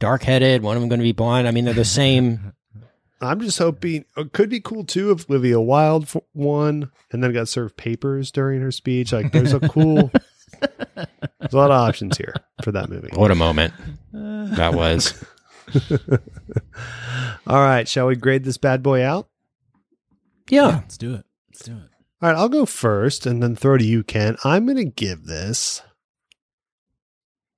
dark 0.00 0.22
headed? 0.22 0.62
One 0.62 0.76
of 0.76 0.82
them 0.82 0.88
going 0.88 1.00
to 1.00 1.04
be 1.04 1.12
blind? 1.12 1.46
I 1.48 1.50
mean, 1.50 1.64
they're 1.64 1.74
the 1.74 1.84
same. 1.84 2.52
I'm 3.20 3.40
just 3.40 3.58
hoping 3.58 4.04
it 4.18 4.32
could 4.32 4.50
be 4.50 4.60
cool 4.60 4.84
too 4.84 5.10
if 5.12 5.30
Livia 5.30 5.58
Wilde 5.60 6.02
f- 6.02 6.16
won 6.34 6.90
and 7.10 7.22
then 7.24 7.32
got 7.32 7.48
served 7.48 7.76
papers 7.78 8.30
during 8.30 8.60
her 8.60 8.72
speech. 8.72 9.12
Like, 9.12 9.32
there's 9.32 9.54
a 9.54 9.60
cool, 9.60 10.10
there's 10.60 11.52
a 11.52 11.56
lot 11.56 11.70
of 11.70 11.76
options 11.88 12.16
here 12.16 12.34
for 12.62 12.72
that 12.72 12.88
movie. 12.88 13.08
What 13.14 13.30
a 13.30 13.34
moment 13.34 13.74
that 14.12 14.74
was. 14.74 15.22
All 17.46 17.60
right, 17.60 17.86
shall 17.88 18.06
we 18.06 18.16
grade 18.16 18.44
this 18.44 18.56
bad 18.56 18.82
boy 18.82 19.02
out? 19.04 19.28
Yeah, 20.48 20.68
Yeah. 20.68 20.74
let's 20.76 20.96
do 20.98 21.14
it. 21.14 21.24
Let's 21.50 21.64
do 21.64 21.72
it. 21.72 21.90
All 22.22 22.30
right, 22.30 22.36
I'll 22.38 22.48
go 22.48 22.64
first 22.66 23.26
and 23.26 23.42
then 23.42 23.54
throw 23.56 23.76
to 23.76 23.84
you, 23.84 24.02
Ken. 24.02 24.36
I'm 24.44 24.64
going 24.64 24.76
to 24.78 24.84
give 24.84 25.26
this. 25.26 25.82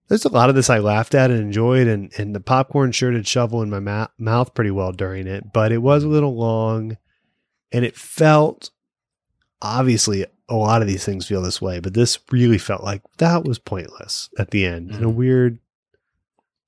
There's 0.09 0.25
a 0.25 0.29
lot 0.33 0.49
of 0.49 0.55
this 0.55 0.71
I 0.71 0.79
laughed 0.79 1.15
at 1.15 1.31
and 1.31 1.41
enjoyed, 1.41 1.87
and, 1.89 2.13
and 2.19 2.35
the 2.35 2.41
popcorn 2.41 2.93
sure 2.93 3.11
did 3.11 3.27
shovel 3.27 3.63
in 3.63 3.71
my 3.71 3.81
ma- 3.81 4.07
mouth 4.19 4.55
pretty 4.55 4.71
well 4.71 4.93
during 4.93 5.27
it, 5.27 5.53
but 5.53 5.73
it 5.73 5.79
was 5.79 6.05
a 6.05 6.09
little 6.09 6.37
long 6.37 6.97
and 7.73 7.85
it 7.85 7.97
felt 7.97 8.71
obviously 9.61 10.25
a 10.49 10.55
lot 10.55 10.83
of 10.83 10.89
these 10.89 11.05
things 11.05 11.27
feel 11.27 11.43
this 11.43 11.61
way, 11.61 11.81
but 11.81 11.95
this 11.95 12.19
really 12.31 12.59
felt 12.59 12.85
like 12.85 13.03
that 13.19 13.45
was 13.45 13.59
pointless 13.59 14.31
at 14.39 14.51
the 14.51 14.65
end 14.65 14.91
in 14.91 15.03
a 15.03 15.09
weird, 15.09 15.59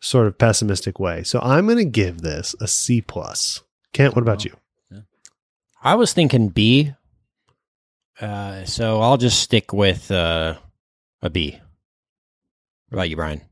sort 0.00 0.26
of 0.26 0.38
pessimistic 0.38 0.98
way. 0.98 1.22
So 1.22 1.40
I'm 1.40 1.66
going 1.66 1.78
to 1.78 1.84
give 1.84 2.20
this 2.20 2.54
a 2.60 2.66
C 2.66 3.00
plus. 3.00 3.62
Kent, 3.92 4.14
what 4.14 4.22
about 4.22 4.44
you? 4.44 4.54
I 5.82 5.94
was 5.94 6.12
thinking 6.12 6.48
B. 6.48 6.92
Uh, 8.20 8.64
so 8.64 9.00
I'll 9.00 9.16
just 9.16 9.40
stick 9.40 9.72
with 9.72 10.10
uh, 10.10 10.54
a 11.22 11.30
B. 11.30 11.60
What 12.88 12.96
about 12.96 13.10
you, 13.10 13.16
Brian? 13.16 13.42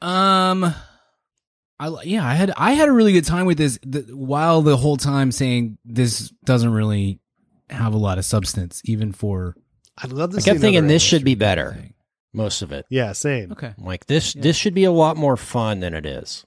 Um, 0.00 0.72
I 1.80 2.02
yeah, 2.04 2.24
I 2.24 2.34
had 2.34 2.52
I 2.56 2.72
had 2.72 2.88
a 2.88 2.92
really 2.92 3.12
good 3.12 3.24
time 3.24 3.46
with 3.46 3.58
this. 3.58 3.78
The, 3.82 4.02
while 4.14 4.62
the 4.62 4.76
whole 4.76 4.96
time 4.96 5.32
saying 5.32 5.78
this 5.84 6.28
doesn't 6.44 6.72
really 6.72 7.18
have 7.70 7.94
a 7.94 7.98
lot 7.98 8.18
of 8.18 8.24
substance, 8.24 8.80
even 8.84 9.12
for 9.12 9.54
I'd 9.98 10.12
love 10.12 10.30
to 10.32 10.38
I 10.38 10.40
kept 10.40 10.60
thinking 10.60 10.86
this 10.86 11.02
should 11.02 11.24
be 11.24 11.32
thing. 11.32 11.38
better. 11.38 11.78
Most 12.32 12.62
of 12.62 12.72
it. 12.72 12.84
Yeah, 12.90 13.12
same. 13.12 13.52
Okay, 13.52 13.74
Like 13.78 14.06
this, 14.06 14.34
Yeah. 14.34 14.42
this 14.42 14.56
should 14.56 14.74
be 14.74 14.84
a 14.84 14.90
lot 14.92 15.16
more 15.16 15.36
fun 15.36 15.80
than 15.80 15.94
it 15.94 16.04
is. 16.04 16.44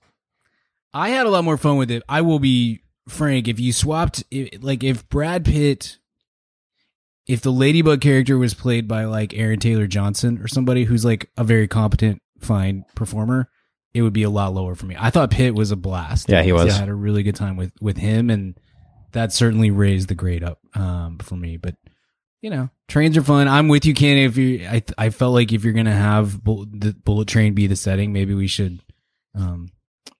I 0.93 1.09
had 1.09 1.25
a 1.25 1.29
lot 1.29 1.43
more 1.45 1.57
fun 1.57 1.77
with 1.77 1.89
it. 1.91 2.03
I 2.09 2.21
will 2.21 2.39
be 2.39 2.81
frank. 3.07 3.47
If 3.47 3.59
you 3.59 3.71
swapped, 3.71 4.23
i- 4.33 4.49
like, 4.59 4.83
if 4.83 5.07
Brad 5.07 5.45
Pitt, 5.45 5.97
if 7.25 7.41
the 7.41 7.51
Ladybug 7.51 8.01
character 8.01 8.37
was 8.37 8.53
played 8.53 8.87
by 8.87 9.05
like 9.05 9.33
Aaron 9.33 9.59
Taylor 9.59 9.87
Johnson 9.87 10.39
or 10.39 10.47
somebody 10.47 10.83
who's 10.85 11.05
like 11.05 11.29
a 11.37 11.43
very 11.43 11.67
competent, 11.67 12.21
fine 12.39 12.83
performer, 12.95 13.49
it 13.93 14.01
would 14.01 14.13
be 14.13 14.23
a 14.23 14.29
lot 14.29 14.53
lower 14.53 14.75
for 14.75 14.85
me. 14.85 14.95
I 14.99 15.09
thought 15.09 15.31
Pitt 15.31 15.55
was 15.55 15.71
a 15.71 15.75
blast. 15.75 16.29
Yeah, 16.29 16.43
he 16.43 16.51
was. 16.51 16.75
I 16.75 16.79
had 16.79 16.89
a 16.89 16.93
really 16.95 17.23
good 17.23 17.35
time 17.35 17.55
with 17.57 17.71
with 17.81 17.97
him, 17.97 18.29
and 18.29 18.57
that 19.11 19.33
certainly 19.33 19.71
raised 19.71 20.09
the 20.09 20.15
grade 20.15 20.43
up 20.43 20.59
um, 20.75 21.17
for 21.19 21.35
me. 21.35 21.57
But 21.57 21.75
you 22.41 22.49
know, 22.49 22.69
trains 22.87 23.17
are 23.17 23.23
fun. 23.23 23.47
I'm 23.47 23.67
with 23.67 23.85
you, 23.85 23.93
Ken. 23.93 24.17
If 24.17 24.37
you, 24.37 24.67
I, 24.67 24.83
I 24.97 25.09
felt 25.09 25.33
like 25.33 25.51
if 25.51 25.63
you're 25.63 25.73
gonna 25.73 25.91
have 25.93 26.43
the 26.43 26.95
bullet 27.03 27.27
train 27.27 27.53
be 27.53 27.67
the 27.67 27.75
setting, 27.75 28.13
maybe 28.13 28.33
we 28.33 28.47
should, 28.47 28.79
um, 29.35 29.69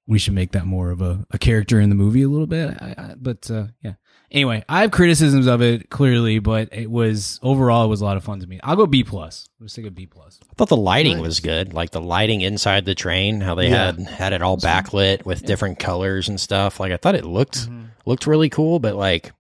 we 0.08 0.18
should 0.20 0.34
make 0.34 0.52
that 0.54 0.66
more 0.66 0.90
of 0.92 1.02
a, 1.02 1.26
a 1.32 1.38
character 1.38 1.80
in 1.80 1.90
the 1.90 1.96
movie 1.96 2.24
a 2.24 2.30
little 2.30 2.48
bit. 2.48 2.70
I, 2.82 2.96
I, 2.98 3.16
but 3.18 3.50
uh, 3.52 3.68
yeah. 3.84 3.94
Anyway, 4.30 4.62
I 4.68 4.82
have 4.82 4.92
criticisms 4.92 5.48
of 5.48 5.62
it 5.62 5.90
clearly, 5.90 6.40
but 6.40 6.68
it 6.74 6.92
was 6.92 7.40
overall 7.42 7.86
it 7.86 7.88
was 7.88 8.02
a 8.02 8.06
lot 8.06 8.18
of 8.18 8.26
fun 8.26 8.42
to 8.42 8.48
me. 8.48 8.60
I'll 8.62 8.76
go 8.76 8.86
B 8.86 9.04
plus. 9.06 9.48
Let's 9.60 9.74
take 9.74 9.86
a 9.86 9.92
B 9.92 10.06
plus. 10.06 10.40
I 10.50 10.54
thought 10.56 10.68
the 10.68 10.76
lighting 10.76 11.20
was 11.20 11.40
good, 11.40 11.74
like 11.74 11.92
the 11.92 12.02
lighting 12.02 12.42
inside 12.42 12.84
the 12.84 12.94
train, 12.96 13.40
how 13.40 13.56
they 13.56 13.70
Yeah. 13.70 13.86
had 13.94 14.00
had 14.02 14.34
it 14.34 14.42
all 14.42 14.58
backlit 14.58 15.26
with 15.26 15.46
different 15.46 15.80
colors 15.80 16.28
and 16.28 16.40
stuff. 16.42 16.78
Like 16.80 16.92
I 16.92 16.98
thought 16.98 17.16
it 17.16 17.24
looked 17.24 17.70
looked 18.06 18.28
really 18.28 18.50
cool, 18.50 18.80
but 18.80 18.96
like 18.96 19.32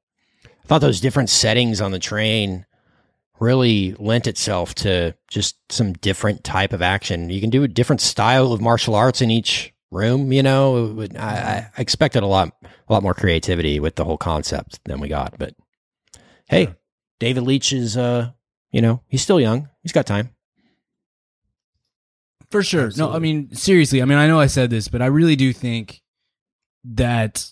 I 0.46 0.68
thought 0.68 0.80
those 0.80 1.02
different 1.02 1.30
settings 1.30 1.82
on 1.82 1.92
the 1.92 2.00
train 2.00 2.66
really 3.40 3.94
lent 4.00 4.26
itself 4.26 4.74
to 4.76 5.14
just 5.30 5.58
some 5.72 5.94
different 5.94 6.44
type 6.44 6.74
of 6.74 6.82
action. 6.82 7.30
You 7.30 7.40
can 7.42 7.50
do 7.50 7.64
a 7.64 7.68
different 7.68 8.02
style 8.02 8.52
of 8.52 8.62
martial 8.62 8.96
arts 8.96 9.22
in 9.22 9.30
each 9.32 9.74
room. 9.92 10.32
You 10.32 10.44
know, 10.44 10.94
would- 10.96 11.18
I, 11.18 11.70
I 11.78 11.82
expected 11.82 12.24
a 12.24 12.28
lot 12.28 12.54
a 12.88 12.94
lot 12.94 13.04
more 13.04 13.14
creativity 13.14 13.80
with 13.80 13.96
the 13.96 14.06
whole 14.06 14.18
concept 14.18 14.80
than 14.86 15.00
we 15.00 15.08
got. 15.08 15.38
But 15.38 15.56
hey, 16.50 16.76
David 17.20 17.44
Leitch 17.44 17.74
is 17.74 17.98
uh, 17.98 18.32
you 18.72 18.82
know, 18.82 19.02
he's 19.08 19.22
still 19.22 19.40
young. 19.40 19.70
He's 19.84 19.92
got 19.92 20.06
time. 20.06 20.30
For 22.50 22.64
sure. 22.64 22.92
No, 22.96 23.12
I 23.12 23.20
mean 23.20 23.54
seriously. 23.54 24.02
I 24.02 24.06
mean, 24.06 24.18
I 24.18 24.28
know 24.28 24.40
I 24.40 24.48
said 24.48 24.70
this, 24.70 24.88
but 24.88 25.02
I 25.02 25.08
really 25.08 25.36
do 25.36 25.52
think 25.52 26.02
that 26.86 27.46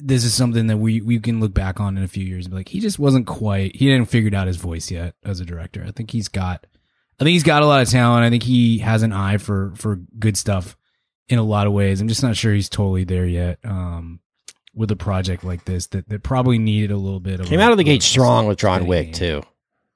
this 0.00 0.24
is 0.24 0.34
something 0.34 0.66
that 0.66 0.78
we 0.78 1.00
we 1.00 1.20
can 1.20 1.38
look 1.38 1.54
back 1.54 1.78
on 1.78 1.96
in 1.96 2.02
a 2.02 2.08
few 2.08 2.24
years 2.24 2.46
and 2.46 2.50
be 2.52 2.56
like, 2.56 2.68
he 2.68 2.80
just 2.80 2.98
wasn't 2.98 3.26
quite. 3.28 3.76
He 3.76 3.88
hadn't 3.88 4.06
figured 4.06 4.34
out 4.34 4.48
his 4.48 4.56
voice 4.56 4.90
yet 4.90 5.14
as 5.24 5.38
a 5.38 5.44
director. 5.44 5.84
I 5.86 5.92
think 5.92 6.10
he's 6.10 6.26
got. 6.28 6.66
I 7.20 7.24
think 7.24 7.34
he's 7.34 7.44
got 7.44 7.62
a 7.62 7.66
lot 7.66 7.82
of 7.82 7.88
talent. 7.88 8.24
I 8.24 8.30
think 8.30 8.42
he 8.42 8.78
has 8.78 9.04
an 9.04 9.12
eye 9.12 9.36
for 9.36 9.72
for 9.76 10.00
good 10.18 10.36
stuff 10.36 10.76
in 11.32 11.38
a 11.38 11.42
lot 11.42 11.66
of 11.66 11.72
ways. 11.72 12.00
I'm 12.00 12.08
just 12.08 12.22
not 12.22 12.36
sure 12.36 12.52
he's 12.52 12.68
totally 12.68 13.04
there 13.04 13.26
yet. 13.26 13.58
Um, 13.64 14.20
with 14.74 14.90
a 14.90 14.96
project 14.96 15.44
like 15.44 15.64
this, 15.64 15.86
that 15.88 16.08
that 16.08 16.22
probably 16.22 16.58
needed 16.58 16.90
a 16.90 16.96
little 16.96 17.20
bit 17.20 17.40
of 17.40 17.46
Came 17.46 17.60
a- 17.60 17.62
out 17.62 17.72
of 17.72 17.78
the 17.78 17.84
gate 17.84 18.02
strong 18.02 18.46
with 18.46 18.58
John 18.58 18.86
Wick 18.86 19.06
hand. 19.06 19.14
too. 19.16 19.42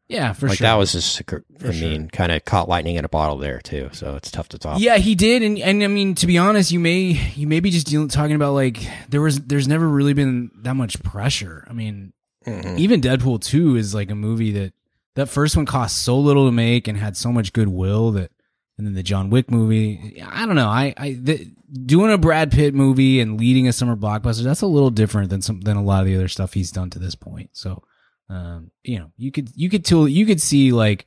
Yeah, 0.09 0.33
for 0.35 0.41
sure. 0.41 0.49
like 0.51 0.59
sure. 0.59 0.67
that 0.67 0.75
was 0.75 0.93
just, 0.93 1.21
I 1.21 1.39
For 1.59 1.73
mean, 1.73 2.09
kind 2.09 2.31
of 2.31 2.45
caught 2.45 2.69
lightning 2.69 2.95
in 2.95 3.05
a 3.05 3.09
bottle 3.09 3.39
there 3.39 3.59
too. 3.61 3.91
So 3.93 4.15
it's 4.15 4.31
tough 4.31 4.49
to 4.51 4.59
talk. 4.59 4.79
Yeah, 4.81 4.99
he 4.99 5.15
did, 5.17 5.43
and 5.43 5.59
and 5.59 5.83
I 5.83 5.89
mean 5.89 6.15
to 6.17 6.27
be 6.29 6.39
honest, 6.39 6.71
you 6.73 6.79
may 6.79 7.01
you 7.35 7.47
may 7.49 7.59
be 7.61 7.71
just 7.71 7.87
dealing, 7.89 8.07
talking 8.09 8.37
about 8.37 8.53
like 8.55 8.79
there 9.09 9.21
was 9.21 9.41
there's 9.41 9.67
never 9.67 9.89
really 9.89 10.13
been 10.15 10.51
that 10.63 10.75
much 10.75 11.03
pressure. 11.03 11.67
I 11.69 11.73
mean, 11.73 12.13
Mhm. 12.47 12.79
even 12.79 13.01
Deadpool 13.01 13.43
two 13.43 13.75
is 13.77 13.95
like 13.95 14.11
a 14.11 14.15
movie 14.15 14.53
that 14.53 14.73
that 15.17 15.29
first 15.29 15.57
one 15.57 15.67
cost 15.67 16.03
so 16.03 16.19
little 16.21 16.47
to 16.47 16.53
make 16.53 16.87
and 16.87 16.97
had 16.99 17.17
so 17.17 17.33
much 17.33 17.53
goodwill 17.53 18.13
that, 18.13 18.31
and 18.79 18.87
then 18.87 18.95
the 18.95 19.03
John 19.03 19.31
Wick 19.31 19.51
movie. 19.51 20.23
I 20.23 20.45
don't 20.47 20.55
know. 20.57 20.69
I 20.69 20.93
I 20.97 21.13
the, 21.21 21.51
doing 21.85 22.13
a 22.13 22.19
Brad 22.19 22.51
Pitt 22.53 22.75
movie 22.75 23.21
and 23.21 23.39
leading 23.41 23.67
a 23.69 23.73
summer 23.73 23.97
blockbuster 23.97 24.43
that's 24.45 24.61
a 24.63 24.67
little 24.67 24.91
different 24.91 25.31
than 25.31 25.43
some 25.43 25.61
than 25.63 25.77
a 25.77 25.83
lot 25.83 26.01
of 26.01 26.07
the 26.07 26.15
other 26.15 26.29
stuff 26.29 26.53
he's 26.55 26.71
done 26.73 26.91
to 26.91 26.99
this 26.99 27.15
point. 27.15 27.51
So, 27.53 27.83
um, 28.29 28.71
you 28.83 28.99
know, 28.99 29.11
you 29.17 29.33
could 29.33 29.51
you 29.55 29.69
could 29.71 29.85
tell 29.85 30.07
you 30.07 30.27
could 30.27 30.43
see 30.43 30.73
like 30.73 31.07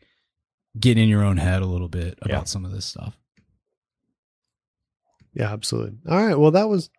getting 0.79 1.03
in 1.03 1.09
your 1.09 1.23
own 1.23 1.37
head 1.37 1.61
a 1.61 1.65
little 1.67 1.89
bit 1.89 2.17
about 2.21 2.29
Yeah. 2.41 2.43
some 2.45 2.65
of 2.65 2.71
this 2.71 2.85
stuff. 2.85 3.17
Yeah, 5.33 5.51
absolutely. 5.51 5.97
All 6.09 6.25
right. 6.25 6.37
Well, 6.37 6.51
that 6.51 6.67
was 6.69 6.89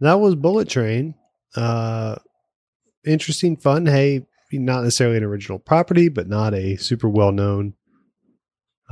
that 0.00 0.14
was 0.14 0.34
Bullet 0.34 0.68
Train. 0.68 1.14
Uh 1.56 2.16
interesting, 3.04 3.56
fun. 3.56 3.86
Hey, 3.86 4.26
not 4.52 4.82
necessarily 4.84 5.16
an 5.16 5.24
original 5.24 5.58
property, 5.58 6.08
but 6.08 6.28
not 6.28 6.54
a 6.54 6.76
super 6.76 7.08
well 7.08 7.32
known 7.32 7.74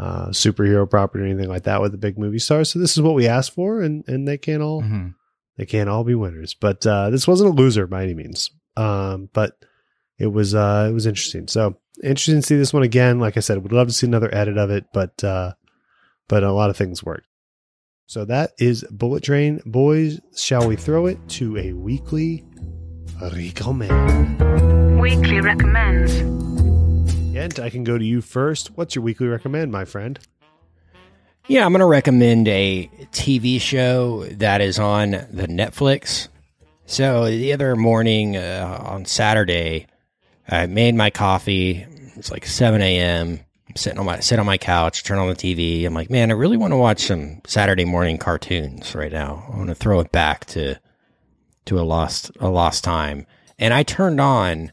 uh 0.00 0.28
superhero 0.30 0.88
property 0.88 1.22
or 1.24 1.26
anything 1.26 1.48
like 1.50 1.64
that 1.64 1.82
with 1.82 1.92
a 1.94 1.98
big 1.98 2.18
movie 2.18 2.38
star. 2.38 2.64
So 2.64 2.78
this 2.78 2.96
is 2.96 3.02
what 3.02 3.14
we 3.14 3.28
asked 3.28 3.52
for 3.54 3.82
and 3.82 4.02
and 4.08 4.26
they 4.26 4.38
can't 4.38 4.62
all 4.62 4.80
Mhm. 4.82 5.14
they 5.58 5.66
can't 5.66 5.88
all 5.90 6.04
be 6.04 6.14
winners. 6.14 6.54
But 6.54 6.86
uh 6.86 7.10
this 7.10 7.28
wasn't 7.28 7.50
a 7.50 7.52
loser 7.62 7.86
by 7.86 8.02
any 8.04 8.14
means. 8.14 8.50
Um 8.76 9.28
but 9.34 9.52
it 10.18 10.28
was 10.28 10.54
uh 10.54 10.86
it 10.90 10.94
was 10.94 11.06
interesting. 11.06 11.48
So 11.48 11.76
interesting 12.02 12.36
to 12.36 12.42
see 12.46 12.56
this 12.56 12.72
one 12.72 12.82
again. 12.82 13.20
Like 13.20 13.36
I 13.36 13.40
said, 13.40 13.62
would 13.62 13.72
love 13.72 13.88
to 13.88 13.92
see 13.94 14.06
another 14.06 14.34
edit 14.34 14.56
of 14.56 14.70
it, 14.70 14.86
but 14.94 15.22
uh 15.22 15.52
but 16.28 16.44
a 16.44 16.52
lot 16.52 16.70
of 16.70 16.76
things 16.76 17.04
worked. 17.04 17.26
So 18.06 18.24
that 18.24 18.52
is 18.58 18.84
Bullet 18.90 19.22
Train. 19.22 19.60
Boys, 19.66 20.18
shall 20.34 20.66
we 20.66 20.76
throw 20.76 21.06
it 21.06 21.18
to 21.38 21.56
a 21.58 21.72
weekly 21.74 22.44
recommend? 23.20 24.40
Weekly 25.00 25.40
recommends. 25.40 26.59
Kent, 27.32 27.60
I 27.60 27.70
can 27.70 27.84
go 27.84 27.96
to 27.96 28.04
you 28.04 28.20
first. 28.20 28.76
What's 28.76 28.96
your 28.96 29.04
weekly 29.04 29.28
recommend, 29.28 29.70
my 29.70 29.84
friend? 29.84 30.18
Yeah, 31.46 31.64
I'm 31.64 31.72
going 31.72 31.80
to 31.80 31.86
recommend 31.86 32.48
a 32.48 32.90
TV 33.12 33.60
show 33.60 34.24
that 34.24 34.60
is 34.60 34.78
on 34.80 35.12
the 35.12 35.46
Netflix. 35.48 36.28
So 36.86 37.26
the 37.26 37.52
other 37.52 37.76
morning 37.76 38.36
uh, 38.36 38.84
on 38.84 39.04
Saturday, 39.04 39.86
I 40.48 40.66
made 40.66 40.96
my 40.96 41.10
coffee. 41.10 41.86
It's 42.16 42.32
like 42.32 42.44
7 42.46 42.82
a.m. 42.82 43.40
I'm 43.68 43.76
sitting 43.76 44.00
on 44.00 44.06
my 44.06 44.18
sit 44.18 44.40
on 44.40 44.46
my 44.46 44.58
couch, 44.58 45.04
turn 45.04 45.18
on 45.18 45.28
the 45.28 45.34
TV. 45.36 45.86
I'm 45.86 45.94
like, 45.94 46.10
man, 46.10 46.32
I 46.32 46.34
really 46.34 46.56
want 46.56 46.72
to 46.72 46.76
watch 46.76 47.04
some 47.04 47.42
Saturday 47.46 47.84
morning 47.84 48.18
cartoons 48.18 48.96
right 48.96 49.12
now. 49.12 49.48
I 49.52 49.56
want 49.56 49.68
to 49.68 49.76
throw 49.76 50.00
it 50.00 50.10
back 50.10 50.46
to 50.46 50.80
to 51.66 51.78
a 51.78 51.82
lost 51.82 52.32
a 52.40 52.48
lost 52.48 52.82
time. 52.82 53.26
And 53.56 53.72
I 53.72 53.84
turned 53.84 54.20
on 54.20 54.72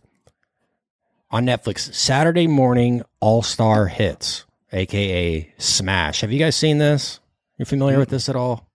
on 1.29 1.45
Netflix 1.45 1.93
Saturday 1.93 2.47
morning 2.47 3.03
All 3.19 3.41
Star 3.41 3.87
Hits, 3.87 4.45
aka 4.71 5.53
Smash. 5.57 6.21
Have 6.21 6.31
you 6.31 6.39
guys 6.39 6.55
seen 6.55 6.77
this? 6.77 7.19
You're 7.57 7.65
familiar 7.65 7.99
with 7.99 8.09
this 8.09 8.29
at 8.29 8.35
all? 8.35 8.69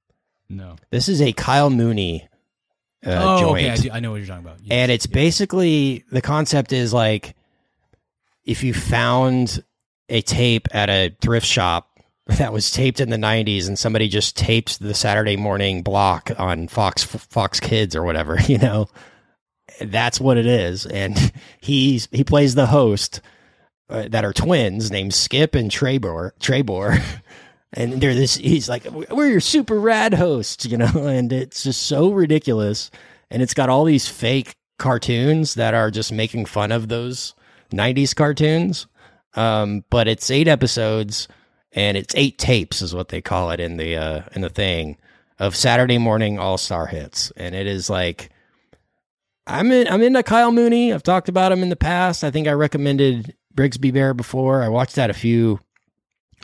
No. 0.48 0.76
This 0.90 1.08
is 1.08 1.22
a 1.22 1.32
Kyle 1.32 1.70
Mooney 1.70 2.28
uh, 3.06 3.10
oh, 3.20 3.40
joint. 3.40 3.64
okay. 3.66 3.70
I, 3.70 3.76
do, 3.76 3.90
I 3.92 4.00
know 4.00 4.10
what 4.10 4.18
you're 4.18 4.26
talking 4.26 4.44
about. 4.44 4.58
and 4.70 4.92
it's 4.92 5.06
basically 5.06 6.04
the 6.10 6.20
concept 6.20 6.72
is 6.72 6.92
like 6.92 7.34
if 8.44 8.62
you 8.62 8.74
found 8.74 9.62
a 10.08 10.20
tape 10.22 10.68
at 10.72 10.90
a 10.90 11.16
thrift 11.20 11.46
shop 11.46 11.88
that 12.26 12.52
was 12.52 12.70
taped 12.70 13.00
in 13.00 13.10
the 13.10 13.16
90s 13.16 13.66
and 13.66 13.78
somebody 13.78 14.08
just 14.08 14.36
taped 14.36 14.78
the 14.78 14.94
Saturday 14.94 15.36
morning 15.36 15.82
block 15.82 16.30
on 16.38 16.68
Fox 16.68 17.02
Fox 17.02 17.60
Kids 17.60 17.96
or 17.96 18.02
whatever, 18.02 18.38
you 18.46 18.58
know. 18.58 18.88
That's 19.80 20.20
what 20.20 20.36
it 20.38 20.46
is. 20.46 20.86
And 20.86 21.32
he's 21.60 22.08
he 22.12 22.24
plays 22.24 22.54
the 22.54 22.66
host 22.66 23.20
uh, 23.88 24.08
that 24.08 24.24
are 24.24 24.32
twins 24.32 24.90
named 24.90 25.14
Skip 25.14 25.54
and 25.54 25.70
Trebor 25.70 26.32
Trebor 26.40 27.02
and 27.72 27.94
they're 27.94 28.14
this 28.14 28.36
he's 28.36 28.68
like 28.68 28.84
we're 28.84 29.28
your 29.28 29.40
super 29.40 29.78
rad 29.78 30.14
hosts 30.14 30.66
you 30.70 30.76
know? 30.76 31.06
And 31.06 31.32
it's 31.32 31.62
just 31.62 31.82
so 31.82 32.10
ridiculous. 32.12 32.90
And 33.30 33.42
it's 33.42 33.54
got 33.54 33.68
all 33.68 33.84
these 33.84 34.08
fake 34.08 34.56
cartoons 34.78 35.54
that 35.54 35.74
are 35.74 35.90
just 35.90 36.12
making 36.12 36.46
fun 36.46 36.72
of 36.72 36.88
those 36.88 37.34
90s 37.72 38.14
cartoons. 38.14 38.86
Um, 39.34 39.84
but 39.88 40.08
it's 40.08 40.30
eight 40.30 40.48
episodes 40.48 41.28
and 41.72 41.96
it's 41.96 42.14
eight 42.14 42.36
tapes 42.36 42.82
is 42.82 42.94
what 42.94 43.08
they 43.08 43.22
call 43.22 43.50
it 43.50 43.60
in 43.60 43.78
the 43.78 43.96
uh, 43.96 44.22
in 44.32 44.42
the 44.42 44.50
thing 44.50 44.98
of 45.38 45.56
Saturday 45.56 45.98
morning 45.98 46.38
all 46.38 46.58
star 46.58 46.86
hits. 46.86 47.30
And 47.36 47.54
it 47.54 47.66
is 47.66 47.88
like 47.88 48.30
I'm 49.46 49.72
in 49.72 49.88
I'm 49.88 50.02
into 50.02 50.22
Kyle 50.22 50.52
Mooney. 50.52 50.92
I've 50.92 51.02
talked 51.02 51.28
about 51.28 51.52
him 51.52 51.62
in 51.62 51.68
the 51.68 51.76
past. 51.76 52.22
I 52.22 52.30
think 52.30 52.46
I 52.46 52.52
recommended 52.52 53.34
Brigsby 53.54 53.92
Bear 53.92 54.14
before. 54.14 54.62
I 54.62 54.68
watched 54.68 54.96
that 54.96 55.10
a 55.10 55.14
few 55.14 55.60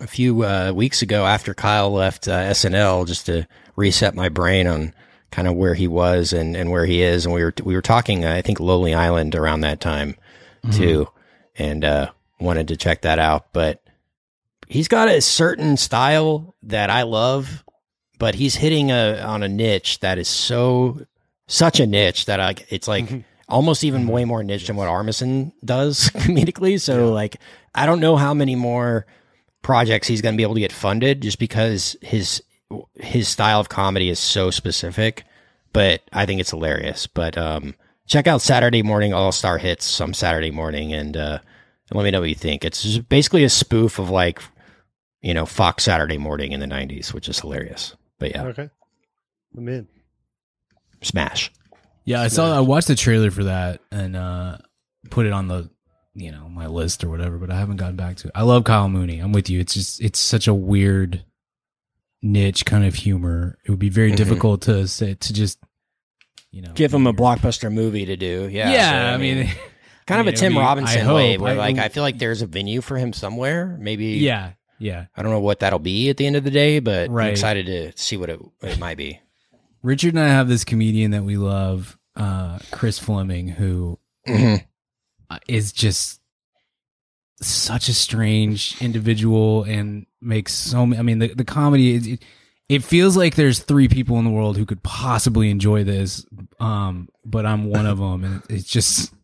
a 0.01 0.07
few 0.07 0.44
uh, 0.44 0.72
weeks 0.74 1.03
ago 1.03 1.26
after 1.26 1.55
Kyle 1.55 1.90
left 1.90 2.28
uh, 2.28 2.51
SNL 2.51 3.07
just 3.07 3.26
to 3.26 3.46
reset 3.76 4.14
my 4.14 4.28
brain 4.28 4.66
on 4.66 4.94
kind 5.30 5.49
of 5.49 5.55
where 5.55 5.74
he 5.74 5.86
was 5.86 6.32
and, 6.32 6.57
and 6.57 6.70
where 6.70 6.86
he 6.86 7.03
is. 7.03 7.24
And 7.24 7.34
we 7.34 7.42
were, 7.42 7.53
we 7.62 7.74
were 7.74 7.82
talking, 7.82 8.24
uh, 8.24 8.32
I 8.32 8.42
think 8.42 8.61
Lonely 8.61 8.94
Island 8.94 9.34
around 9.34 9.61
that 9.61 9.80
time 9.80 10.16
too. 10.70 11.09
And, 11.57 11.84
uh, 11.84 12.11
wanted 12.40 12.68
to 12.68 12.76
check 12.76 13.03
that 13.03 13.18
out, 13.18 13.53
but 13.53 13.82
he's 14.68 14.88
got 14.88 15.09
a 15.09 15.20
certain 15.20 15.76
style 15.76 16.55
that 16.62 16.88
I 16.88 17.03
love, 17.03 17.64
but 18.18 18.36
he's 18.36 18.55
hitting 18.55 18.90
a, 18.90 19.20
on 19.20 19.42
a 19.42 19.49
niche 19.49 19.99
that 20.01 20.18
is 20.18 20.28
so, 20.28 21.01
such 21.49 21.80
a 21.80 21.86
niche 21.86 22.26
that 22.26 22.38
I, 22.38 22.55
it's 22.68 22.86
like 22.86 23.24
almost 23.49 23.82
even 23.82 24.07
way 24.07 24.24
more 24.24 24.44
niche 24.44 24.68
than 24.68 24.76
what 24.76 24.86
Armisen 24.88 25.51
does 25.64 26.11
comedically. 26.14 26.80
So 26.80 27.12
like, 27.12 27.38
I 27.74 27.84
don't 27.86 27.99
know 28.01 28.14
how 28.16 28.32
many 28.34 28.55
more, 28.55 29.05
projects 29.61 30.07
he's 30.07 30.22
going 30.22 30.34
to 30.34 30.36
be 30.36 30.44
able 30.44 30.55
to 30.55 30.61
get 30.61 30.70
funded 30.72 31.20
just 31.20 31.40
because 31.40 31.96
his 32.01 32.40
his 32.94 33.26
style 33.26 33.59
of 33.59 33.68
comedy 33.68 34.09
is 34.09 34.20
so 34.20 34.51
specific 34.53 35.24
but 35.72 36.01
i 36.12 36.24
think 36.24 36.40
it's 36.40 36.53
hilarious 36.53 37.09
but 37.09 37.36
um 37.36 37.74
check 38.07 38.28
out 38.28 38.40
saturday 38.40 38.84
morning 38.84 39.12
all 39.12 39.32
star 39.32 39.59
hits 39.59 39.84
some 39.84 40.14
saturday 40.14 40.53
morning 40.53 40.92
and 40.92 41.16
uh 41.16 41.38
let 41.92 42.05
me 42.05 42.11
know 42.11 42.20
what 42.20 42.28
you 42.28 42.34
think. 42.34 42.64
It's 42.64 42.99
basically 42.99 43.44
a 43.44 43.49
spoof 43.49 43.99
of 43.99 44.11
like, 44.11 44.42
you 45.22 45.32
know, 45.32 45.46
Fox 45.46 45.84
Saturday 45.84 46.18
Morning 46.18 46.53
in 46.53 46.61
the 46.61 46.66
'90s, 46.66 47.14
which 47.14 47.28
is 47.28 47.40
hilarious. 47.40 47.96
But 48.18 48.32
yeah, 48.32 48.44
Okay. 48.44 48.68
I'm 49.57 49.68
in. 49.68 49.88
Smash. 51.03 51.51
Yeah, 52.05 52.22
I 52.22 52.28
saw. 52.28 52.57
I 52.57 52.61
watched 52.61 52.88
the 52.88 52.94
trailer 52.94 53.30
for 53.30 53.44
that 53.44 53.80
and 53.92 54.16
uh 54.16 54.59
put 55.11 55.26
it 55.26 55.32
on 55.32 55.49
the 55.49 55.70
you 56.14 56.32
know 56.32 56.49
my 56.49 56.66
list 56.66 57.05
or 57.05 57.09
whatever, 57.11 57.38
but 57.38 57.51
I 57.51 57.59
haven't 57.59 57.76
gotten 57.76 57.96
back 57.96 58.16
to 58.18 58.28
it. 58.28 58.32
I 58.34 58.42
love 58.42 58.64
Kyle 58.64 58.88
Mooney. 58.88 59.18
I'm 59.18 59.32
with 59.32 59.51
you. 59.51 59.61
It's 59.61 59.74
just 59.74 60.01
it's 60.03 60.18
such 60.18 60.49
a 60.49 60.55
weird 60.55 61.24
niche 62.22 62.64
kind 62.64 62.84
of 62.84 62.94
humor. 62.94 63.59
It 63.64 63.70
would 63.70 63.78
be 63.78 63.90
very 63.90 64.12
Mhm. 64.12 64.16
difficult 64.16 64.62
to 64.62 64.88
say 64.88 65.14
to 65.14 65.32
just 65.32 65.59
you 66.51 66.62
know 66.62 66.72
Give 66.74 66.92
him 66.92 67.07
a 67.07 67.12
blockbuster 67.12 67.70
movie 67.72 68.07
to 68.07 68.16
do. 68.16 68.49
Yeah, 68.51 68.70
Yeah, 68.72 69.11
so, 69.11 69.14
I 69.14 69.16
mean, 69.18 69.44
kind 70.07 70.20
of 70.20 70.26
I 70.26 70.30
a 70.30 70.32
mean, 70.32 70.34
Tim 70.34 70.53
I 70.53 70.57
mean, 70.57 70.64
Robinson 70.64 71.07
I 71.07 71.12
way, 71.14 71.32
hope. 71.34 71.42
where 71.42 71.53
I- 71.55 71.57
like 71.59 71.78
I 71.78 71.88
feel 71.90 72.03
like 72.03 72.18
there's 72.18 72.42
a 72.42 72.46
venue 72.46 72.80
for 72.80 72.96
him 72.96 73.12
somewhere. 73.12 73.76
Maybe 73.80 74.07
yeah, 74.16 74.53
yeah. 74.78 75.07
I 75.16 75.22
don't 75.22 75.30
know 75.30 75.40
what 75.40 75.61
that'll 75.61 75.78
be 75.78 76.09
at 76.09 76.16
the 76.16 76.26
end 76.26 76.36
of 76.36 76.44
the 76.44 76.51
day, 76.51 76.80
but 76.80 77.11
I'm 77.11 77.18
excited 77.28 77.66
to 77.66 77.92
see 78.03 78.16
what 78.16 78.30
it, 78.30 78.40
it 78.62 78.78
might 78.78 78.96
be. 78.96 79.20
Richard 79.83 80.14
and 80.14 80.20
I 80.22 80.29
have 80.29 80.49
this 80.49 80.64
comedian 80.64 81.11
that 81.12 81.24
we 81.24 81.37
love, 81.37 81.99
uh, 82.16 82.59
Chris 82.70 82.99
Fleming, 82.99 83.49
who 83.49 83.99
Mhm. 84.26 84.64
uh, 85.31 85.39
is 85.49 85.72
just 85.72 86.20
such 87.41 87.89
a 87.89 87.95
strange 87.95 88.81
individual 88.83 89.62
and 89.62 90.07
makes 90.20 90.53
so 90.53 90.85
many. 90.85 90.99
I 90.99 91.03
mean, 91.03 91.20
the, 91.20 91.29
the 91.35 91.45
comedy, 91.45 91.95
it, 91.95 92.07
it, 92.07 92.24
it 92.68 92.85
feels 92.85 93.16
like 93.16 93.37
there's 93.37 93.61
three 93.61 93.87
people 93.89 94.18
in 94.18 94.24
the 94.24 94.31
world 94.31 94.57
who 94.57 94.66
could 94.66 94.83
possibly 94.83 95.49
enjoy 95.51 95.85
this. 95.85 96.26
Um, 96.59 97.09
but 97.24 97.47
I'm 97.47 97.66
one 97.70 97.87
of 97.87 97.99
them. 97.99 98.24
And 98.24 98.43
it's 98.51 98.68
just, 98.68 99.14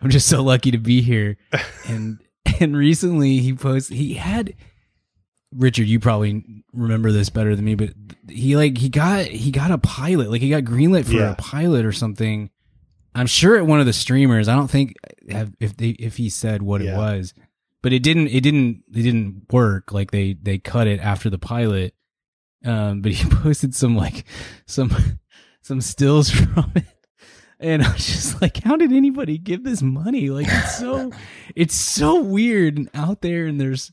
I'm 0.00 0.08
just 0.10 0.28
so 0.28 0.42
lucky 0.42 0.70
to 0.70 0.78
be 0.78 1.02
here. 1.02 1.36
And, 1.88 2.18
and 2.60 2.74
recently 2.76 3.38
he 3.38 3.52
posted, 3.52 3.96
he 3.98 4.14
had, 4.14 4.54
Richard, 5.56 5.86
you 5.86 6.00
probably 6.00 6.64
remember 6.72 7.12
this 7.12 7.30
better 7.30 7.54
than 7.54 7.64
me, 7.64 7.74
but 7.74 7.90
he 8.28 8.56
like 8.56 8.76
he 8.78 8.88
got 8.88 9.26
he 9.26 9.50
got 9.50 9.70
a 9.70 9.78
pilot, 9.78 10.30
like 10.30 10.40
he 10.40 10.50
got 10.50 10.64
greenlit 10.64 11.04
for 11.06 11.12
Yeah. 11.12 11.32
a 11.32 11.36
pilot 11.36 11.84
or 11.84 11.92
something. 11.92 12.50
I'm 13.14 13.26
sure 13.26 13.56
at 13.56 13.66
one 13.66 13.78
of 13.80 13.86
the 13.86 13.92
streamers. 13.92 14.48
I 14.48 14.56
don't 14.56 14.70
think 14.70 14.94
have, 15.30 15.52
if 15.60 15.76
they 15.76 15.90
if 15.90 16.16
he 16.16 16.28
said 16.28 16.62
what 16.62 16.80
Yeah. 16.80 16.94
it 16.94 16.96
was, 16.96 17.34
but 17.82 17.92
it 17.92 18.02
didn't 18.02 18.28
it 18.28 18.40
didn't 18.40 18.82
it 18.92 19.02
didn't 19.02 19.42
work. 19.52 19.92
Like 19.92 20.10
they 20.10 20.32
they 20.34 20.58
cut 20.58 20.86
it 20.86 20.98
after 21.00 21.30
the 21.30 21.38
pilot. 21.38 21.94
Um, 22.64 23.02
but 23.02 23.12
he 23.12 23.28
posted 23.30 23.74
some 23.74 23.94
like 23.96 24.24
some 24.66 24.90
some 25.62 25.80
stills 25.80 26.30
from 26.30 26.72
it. 26.74 26.84
And 27.60 27.82
I 27.84 27.92
was 27.92 28.04
just 28.06 28.42
like, 28.42 28.56
how 28.62 28.76
did 28.76 28.92
anybody 28.92 29.38
give 29.38 29.62
this 29.62 29.80
money? 29.80 30.28
Like 30.30 30.48
it's 30.50 30.78
so 30.78 31.12
it's 31.54 31.74
so 31.74 32.20
weird 32.20 32.76
and 32.78 32.90
out 32.94 33.20
there 33.22 33.46
and 33.46 33.60
there's 33.60 33.92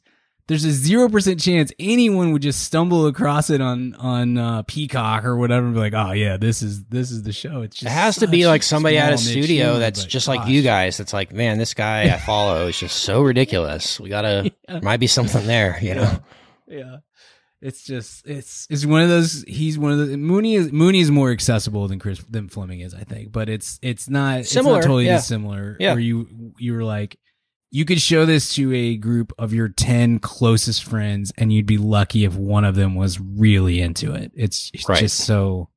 there's 0.52 0.66
a 0.66 0.72
zero 0.72 1.08
percent 1.08 1.40
chance 1.40 1.72
anyone 1.80 2.34
would 2.34 2.42
just 2.42 2.62
stumble 2.62 3.08
across 3.08 3.50
it 3.50 3.62
on 3.62 3.96
on 3.96 4.38
uh, 4.38 4.64
Peacock 4.64 5.24
or 5.24 5.38
whatever 5.38 5.66
and 5.66 5.74
be 5.74 5.80
like, 5.80 5.94
oh 5.94 6.12
yeah, 6.12 6.36
this 6.36 6.62
is 6.62 6.84
this 6.86 7.10
is 7.10 7.24
the 7.24 7.32
show. 7.32 7.62
It's 7.62 7.82
It 7.82 7.88
has 7.88 8.18
to 8.18 8.28
be 8.28 8.46
like 8.46 8.62
somebody 8.62 8.98
at 8.98 9.14
a 9.14 9.18
studio 9.18 9.80
that's 9.80 10.04
just 10.04 10.28
like 10.28 10.50
you 10.50 10.62
guys. 10.62 10.98
That's 10.98 11.14
like, 11.14 11.32
man, 11.32 11.58
this 11.58 11.74
guy 11.74 12.14
I 12.14 12.18
follow 12.18 12.68
is 12.68 12.78
just 12.78 12.98
so 12.98 13.22
ridiculous. 13.22 13.98
We 13.98 14.10
gotta, 14.10 14.52
there 14.68 14.82
might 14.82 15.00
be 15.00 15.08
something 15.08 15.48
there, 15.48 15.80
you 15.82 15.96
know? 15.96 16.20
Yeah. 16.68 16.98
It's 17.62 17.84
just 17.84 18.28
it's 18.28 18.68
it's 18.70 18.86
one 18.86 19.04
of 19.04 19.10
those 19.10 19.46
he's 19.48 19.80
one 19.80 19.94
of 19.94 20.06
the 20.06 20.18
Mooney 20.18 20.56
is 20.56 20.72
Mooney 20.72 21.00
is 21.00 21.12
more 21.12 21.32
accessible 21.32 21.88
than 21.88 22.00
Chris 22.00 22.20
than 22.30 22.50
Fleming 22.50 22.82
is, 22.82 22.94
I 22.94 23.04
think. 23.04 23.32
But 23.32 23.48
it's 23.48 23.80
it's 23.82 24.10
not 24.10 24.46
Similar, 24.46 24.80
it's 24.80 24.86
not 24.86 24.90
totally 24.90 25.06
yeah. 25.06 25.18
dissimilar. 25.18 25.78
Yeah. 25.80 25.94
Where 25.94 26.00
you 26.00 26.54
you 26.58 26.74
were 26.74 26.84
like 26.84 27.18
you 27.72 27.86
could 27.86 28.02
show 28.02 28.26
this 28.26 28.54
to 28.56 28.74
a 28.74 28.98
group 28.98 29.32
of 29.40 29.54
your 29.54 29.70
10 29.70 30.20
closest 30.20 30.84
friends 30.84 31.32
and 31.38 31.54
you'd 31.54 31.66
be 31.66 31.78
lucky 31.78 32.26
if 32.26 32.36
one 32.36 32.66
of 32.66 32.76
them 32.76 32.96
was 32.96 33.20
really 33.20 33.80
into 33.82 34.14
it. 34.14 34.32
It's, 34.36 34.70
it's 34.74 34.88
Right. 34.90 35.00
just 35.00 35.18
so 35.26 35.70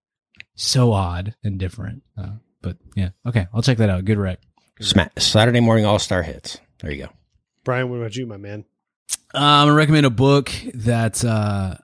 so 0.57 0.93
odd 0.93 1.35
and 1.45 1.59
different. 1.59 2.03
Uh, 2.17 2.31
but 2.63 2.77
yeah, 2.95 3.11
okay, 3.27 3.47
I'll 3.55 3.63
check 3.63 3.79
that 3.79 3.91
out. 3.91 4.05
Good 4.05 4.19
rec. 4.19 4.39
Sma- 4.81 5.11
Saturday 5.19 5.61
morning 5.61 5.85
All 5.85 5.99
Star 5.99 6.23
hits. 6.23 6.59
There 6.81 6.91
you 6.91 7.05
go. 7.07 7.13
Brian, 7.65 7.89
what 7.91 7.97
about 7.97 8.15
you, 8.17 8.27
my 8.27 8.37
man? 8.37 8.65
Uh, 9.33 9.39
I'm 9.39 9.67
gonna 9.69 9.75
recommend 9.77 10.07
a 10.07 10.11
book 10.11 10.51
that 10.75 11.25
uh, 11.25 11.77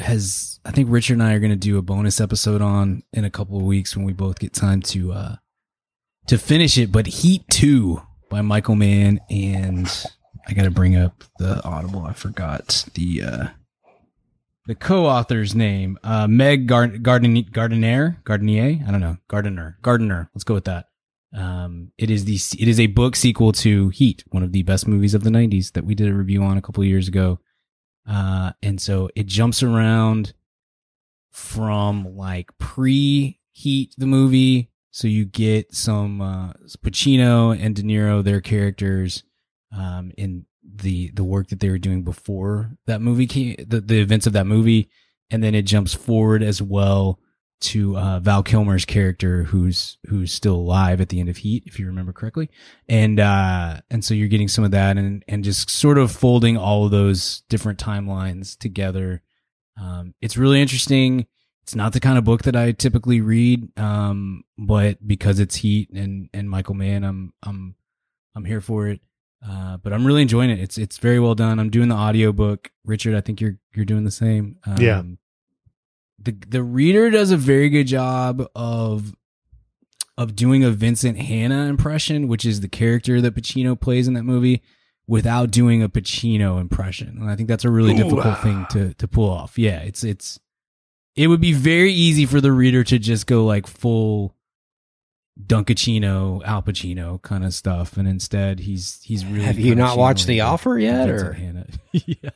has. 0.00 0.60
I 0.64 0.70
think 0.70 0.88
Richard 0.90 1.14
and 1.14 1.22
I 1.22 1.32
are 1.34 1.40
gonna 1.40 1.56
do 1.56 1.78
a 1.78 1.82
bonus 1.82 2.20
episode 2.20 2.62
on 2.62 3.02
in 3.12 3.24
a 3.24 3.30
couple 3.30 3.56
of 3.56 3.64
weeks 3.64 3.96
when 3.96 4.04
we 4.04 4.12
both 4.12 4.38
get 4.38 4.52
time 4.52 4.80
to 4.82 5.12
uh, 5.12 5.36
to 6.28 6.38
finish 6.38 6.78
it. 6.78 6.92
But 6.92 7.06
Heat 7.06 7.42
Two 7.50 8.02
by 8.32 8.40
Michael 8.40 8.76
Mann 8.76 9.20
and 9.28 9.86
I 10.48 10.54
got 10.54 10.62
to 10.62 10.70
bring 10.70 10.96
up 10.96 11.22
the 11.38 11.62
Audible. 11.64 12.02
I 12.02 12.14
forgot 12.14 12.86
the 12.94 13.22
uh, 13.22 13.46
the 14.66 14.74
co-author's 14.74 15.54
name. 15.54 15.98
Uh, 16.02 16.26
Meg 16.26 16.66
Gard- 16.66 17.02
Garden 17.02 17.44
Gardenier 17.52 18.16
Gardenier. 18.24 18.88
I 18.88 18.90
don't 18.90 19.02
know 19.02 19.18
Gardener 19.28 19.76
Gardener. 19.82 20.30
Let's 20.34 20.44
go 20.44 20.54
with 20.54 20.64
that. 20.64 20.86
Um, 21.36 21.92
it 21.98 22.10
is 22.10 22.24
the 22.24 22.36
it 22.58 22.68
is 22.68 22.80
a 22.80 22.86
book 22.86 23.16
sequel 23.16 23.52
to 23.52 23.90
Heat, 23.90 24.24
one 24.30 24.42
of 24.42 24.52
the 24.52 24.62
best 24.62 24.88
movies 24.88 25.12
of 25.12 25.24
the 25.24 25.30
'90s 25.30 25.72
that 25.72 25.84
we 25.84 25.94
did 25.94 26.08
a 26.08 26.14
review 26.14 26.42
on 26.42 26.56
a 26.56 26.62
couple 26.62 26.82
of 26.82 26.88
years 26.88 27.08
ago. 27.08 27.38
Uh, 28.08 28.52
and 28.62 28.80
so 28.80 29.10
it 29.14 29.26
jumps 29.26 29.62
around 29.62 30.32
from 31.30 32.16
like 32.16 32.56
pre 32.56 33.38
Heat 33.52 33.94
the 33.98 34.06
movie, 34.06 34.70
so 34.92 35.08
you 35.08 35.24
get 35.24 35.74
some 35.74 36.20
uh, 36.20 36.52
Pacino 36.84 37.58
and 37.58 37.74
De 37.74 37.82
Niro, 37.82 38.22
their 38.22 38.42
characters, 38.42 39.24
um, 39.76 40.12
in 40.16 40.44
the 40.62 41.10
the 41.12 41.24
work 41.24 41.48
that 41.48 41.60
they 41.60 41.70
were 41.70 41.78
doing 41.78 42.04
before 42.04 42.76
that 42.86 43.00
movie 43.00 43.26
came, 43.26 43.56
the 43.66 43.80
the 43.80 44.00
events 44.00 44.26
of 44.26 44.34
that 44.34 44.46
movie, 44.46 44.90
and 45.30 45.42
then 45.42 45.54
it 45.54 45.62
jumps 45.62 45.94
forward 45.94 46.42
as 46.42 46.62
well 46.62 47.18
to 47.60 47.96
uh, 47.96 48.20
Val 48.20 48.42
Kilmer's 48.42 48.84
character, 48.84 49.44
who's 49.44 49.96
who's 50.08 50.30
still 50.30 50.56
alive 50.56 51.00
at 51.00 51.08
the 51.08 51.20
end 51.20 51.30
of 51.30 51.38
Heat, 51.38 51.64
if 51.66 51.78
you 51.78 51.86
remember 51.86 52.12
correctly, 52.12 52.50
and 52.86 53.18
uh, 53.18 53.80
and 53.90 54.04
so 54.04 54.12
you're 54.12 54.28
getting 54.28 54.48
some 54.48 54.64
of 54.64 54.72
that, 54.72 54.98
and 54.98 55.24
and 55.26 55.42
just 55.42 55.70
sort 55.70 55.96
of 55.96 56.12
folding 56.12 56.58
all 56.58 56.84
of 56.84 56.90
those 56.90 57.42
different 57.48 57.78
timelines 57.78 58.58
together. 58.58 59.22
Um, 59.80 60.14
it's 60.20 60.36
really 60.36 60.60
interesting. 60.60 61.26
It's 61.62 61.74
not 61.74 61.92
the 61.92 62.00
kind 62.00 62.18
of 62.18 62.24
book 62.24 62.42
that 62.42 62.56
I 62.56 62.72
typically 62.72 63.20
read, 63.20 63.68
um, 63.78 64.44
but 64.58 65.06
because 65.06 65.38
it's 65.38 65.56
Heat 65.56 65.90
and 65.90 66.28
and 66.34 66.50
Michael 66.50 66.74
Mann, 66.74 67.04
I'm 67.04 67.32
I'm 67.42 67.76
I'm 68.34 68.44
here 68.44 68.60
for 68.60 68.88
it. 68.88 69.00
Uh, 69.46 69.76
but 69.76 69.92
I'm 69.92 70.06
really 70.06 70.22
enjoying 70.22 70.50
it. 70.50 70.60
It's 70.60 70.78
it's 70.78 70.98
very 70.98 71.18
well 71.18 71.34
done. 71.34 71.58
I'm 71.58 71.70
doing 71.70 71.88
the 71.88 71.96
audiobook. 71.96 72.70
Richard, 72.84 73.14
I 73.14 73.20
think 73.20 73.40
you're 73.40 73.58
you're 73.74 73.84
doing 73.84 74.04
the 74.04 74.10
same. 74.10 74.56
Um, 74.66 74.76
Yeah. 74.80 75.02
The 76.18 76.36
the 76.48 76.62
reader 76.62 77.10
does 77.10 77.30
a 77.30 77.36
very 77.36 77.68
good 77.68 77.86
job 77.88 78.46
of 78.54 79.14
of 80.16 80.36
doing 80.36 80.62
a 80.62 80.70
Vincent 80.70 81.18
Hanna 81.18 81.66
impression, 81.66 82.28
which 82.28 82.44
is 82.44 82.60
the 82.60 82.68
character 82.68 83.20
that 83.20 83.34
Pacino 83.34 83.80
plays 83.80 84.06
in 84.06 84.14
that 84.14 84.22
movie, 84.22 84.62
without 85.08 85.50
doing 85.50 85.82
a 85.82 85.88
Pacino 85.88 86.60
impression. 86.60 87.18
And 87.20 87.30
I 87.30 87.34
think 87.34 87.48
that's 87.48 87.64
a 87.64 87.70
really 87.70 87.92
Ooh. 87.94 88.04
difficult 88.04 88.38
thing 88.38 88.66
to 88.70 88.94
to 88.94 89.08
pull 89.08 89.28
off. 89.30 89.58
Yeah, 89.58 89.80
it's 89.80 90.04
it's 90.04 90.38
it 91.16 91.26
would 91.26 91.40
be 91.40 91.52
very 91.52 91.92
easy 91.92 92.26
for 92.26 92.40
the 92.40 92.52
reader 92.52 92.82
to 92.84 92.98
just 92.98 93.26
go 93.26 93.44
like 93.44 93.66
full 93.66 94.34
Dunkachino, 95.40 96.44
Al 96.44 96.62
Pacino 96.62 97.20
kind 97.22 97.44
of 97.44 97.54
stuff, 97.54 97.96
and 97.96 98.06
instead 98.06 98.60
he's 98.60 99.00
he's 99.02 99.24
really. 99.24 99.44
Have 99.44 99.58
you 99.58 99.74
not 99.74 99.96
watched 99.96 100.26
The 100.26 100.42
Offer 100.42 100.78
yet, 100.78 101.08
or- 101.08 101.36
yeah, 101.92 102.30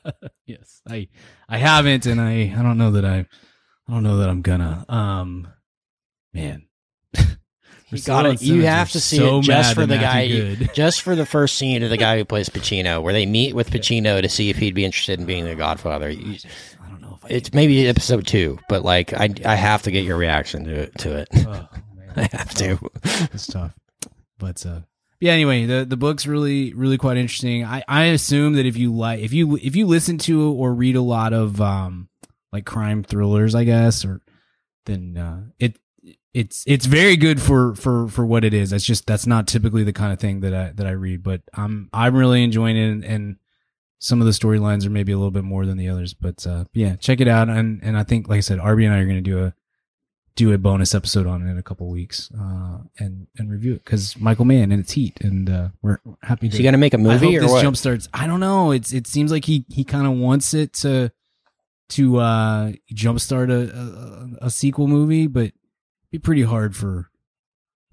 yes, 0.47 0.81
I 0.89 1.09
I 1.49 1.59
haven't, 1.59 2.07
and 2.07 2.21
I 2.21 2.55
I 2.57 2.63
don't 2.63 2.79
know 2.79 2.93
that 2.93 3.05
I 3.05 3.19
I 3.89 3.93
don't 3.93 4.03
know 4.03 4.19
that 4.19 4.29
I'm 4.29 4.43
gonna. 4.43 4.85
Um, 4.89 5.49
man, 6.33 6.67
You 7.91 8.01
got. 8.03 8.43
You 8.43 8.63
have 8.63 8.91
to 8.93 9.01
see 9.01 9.25
it 9.25 9.43
just 9.43 9.75
for 9.75 9.87
the 9.87 9.99
guy, 9.99 10.27
Good. 10.27 10.71
just 10.75 11.03
for 11.03 11.15
the 11.15 11.27
first 11.27 11.57
scene 11.57 11.83
of 11.83 11.91
the 11.91 11.97
guy 11.97 12.17
who 12.19 12.25
plays 12.25 12.49
Pacino, 12.49 13.01
where 13.03 13.13
they 13.13 13.27
meet 13.27 13.55
with 13.55 13.71
Pacino 13.71 14.21
to 14.23 14.29
see 14.29 14.51
if 14.51 14.57
he'd 14.57 14.75
be 14.75 14.85
interested 14.85 15.21
in 15.21 15.27
being 15.27 15.45
the 15.45 15.55
Godfather. 15.55 16.11
You- 16.11 16.39
It's 17.29 17.53
maybe 17.53 17.87
episode 17.89 18.27
two, 18.27 18.59
but 18.69 18.83
like 18.85 19.13
I, 19.13 19.33
I 19.45 19.55
have 19.55 19.83
to 19.83 19.91
get 19.91 20.05
your 20.05 20.17
reaction 20.17 20.65
to 20.65 20.75
it. 20.75 20.99
To 20.99 21.17
it, 21.19 21.29
Oh. 21.37 21.69
I 22.17 22.29
have 22.33 22.55
to. 22.55 22.79
it's 23.05 23.47
tough. 23.47 23.75
But 24.39 24.65
uh 24.65 24.81
yeah, 25.21 25.33
anyway, 25.33 25.65
the 25.67 25.85
the 25.85 25.97
book's 25.97 26.27
really 26.27 26.73
really 26.75 26.99
quite 26.99 27.17
interesting. 27.17 27.65
I 27.65 27.83
I 27.89 28.05
assume 28.05 28.55
that 28.55 28.67
if 28.67 28.77
you 28.77 28.93
like 28.95 29.21
if 29.21 29.33
you 29.33 29.57
if 29.57 29.75
you 29.77 29.87
listen 29.87 30.19
to 30.19 30.53
or 30.53 30.75
read 30.75 30.97
a 30.97 31.01
lot 31.03 31.33
of 31.33 31.61
um 31.61 32.09
like 32.53 32.65
crime 32.67 33.03
thrillers, 33.03 33.55
I 33.55 33.65
guess, 33.65 34.05
or 34.05 34.21
then 34.85 35.17
uh 35.17 35.43
it 35.59 35.79
it's 36.35 36.65
it's 36.67 36.85
very 36.87 37.17
good 37.17 37.41
for 37.41 37.75
for 37.75 38.09
for 38.09 38.27
what 38.27 38.45
it 38.45 38.53
is. 38.53 38.71
That's 38.71 38.85
just 38.85 39.07
that's 39.07 39.27
not 39.27 39.47
typically 39.47 39.85
the 39.85 39.93
kind 39.95 40.13
of 40.13 40.19
thing 40.19 40.41
that 40.41 40.55
I 40.55 40.73
that 40.73 40.87
I 40.87 40.91
read, 40.93 41.23
but 41.23 41.41
I'm 41.55 41.89
I'm 41.95 42.15
really 42.15 42.45
enjoying 42.45 42.77
it 42.77 42.89
and, 42.91 43.05
and 43.05 43.37
some 44.07 44.21
of 44.21 44.27
the 44.27 44.33
storylines 44.33 44.87
are 44.87 44.91
maybe 44.91 45.11
a 45.11 45.17
little 45.17 45.33
bit 45.33 45.43
more 45.43 45.67
than 45.67 45.77
the 45.77 45.89
others, 45.89 46.15
but 46.15 46.47
uh 46.47 46.65
yeah, 46.73 46.95
check 46.95 47.21
it 47.21 47.27
out 47.27 47.49
and 47.49 47.83
and 47.83 47.99
I 47.99 48.05
think 48.05 48.29
like 48.29 48.39
I 48.39 48.41
said, 48.41 48.61
Arby 48.61 48.85
and 48.85 48.95
I 48.95 48.99
are 48.99 49.05
going 49.05 49.17
to 49.17 49.21
do 49.21 49.45
a 49.45 49.53
do 50.37 50.53
a 50.53 50.59
bonus 50.59 50.95
episode 50.95 51.27
on 51.27 51.45
it 51.45 51.51
in 51.51 51.59
a 51.59 51.63
couple 51.63 51.89
weeks 51.89 52.31
uh, 52.39 52.79
and 52.99 53.27
and 53.37 53.51
review 53.51 53.73
it 53.73 53.85
because 53.85 54.17
Michael 54.21 54.45
Mann 54.45 54.71
and 54.71 54.81
its 54.81 54.93
heat, 54.93 55.19
and 55.23 55.51
uh, 55.51 55.69
we're 55.83 55.99
happy. 56.23 56.47
Is 56.47 56.53
to 56.53 56.59
he 56.59 56.65
gonna 56.65 56.79
make 56.79 56.95
a 56.95 56.99
movie 56.99 57.37
or 57.37 57.41
this 57.41 57.51
what? 57.51 57.63
jump 57.63 57.77
starts. 57.77 58.09
I 58.15 58.27
don't 58.29 58.41
know. 58.41 58.71
It's 58.71 58.93
it 58.93 59.07
seems 59.09 59.33
like 59.33 59.45
he 59.45 59.65
he 59.69 59.83
kind 59.83 60.07
of 60.07 60.13
wants 60.13 60.55
it 60.55 60.73
to 60.75 61.11
to 61.89 62.19
uh 62.19 62.73
jumpstart 62.93 63.51
a, 63.51 64.39
a 64.43 64.47
a 64.47 64.51
sequel 64.51 64.87
movie, 64.87 65.27
but 65.27 65.47
it'd 65.47 65.55
be 66.13 66.19
pretty 66.19 66.43
hard 66.43 66.77
for 66.77 67.11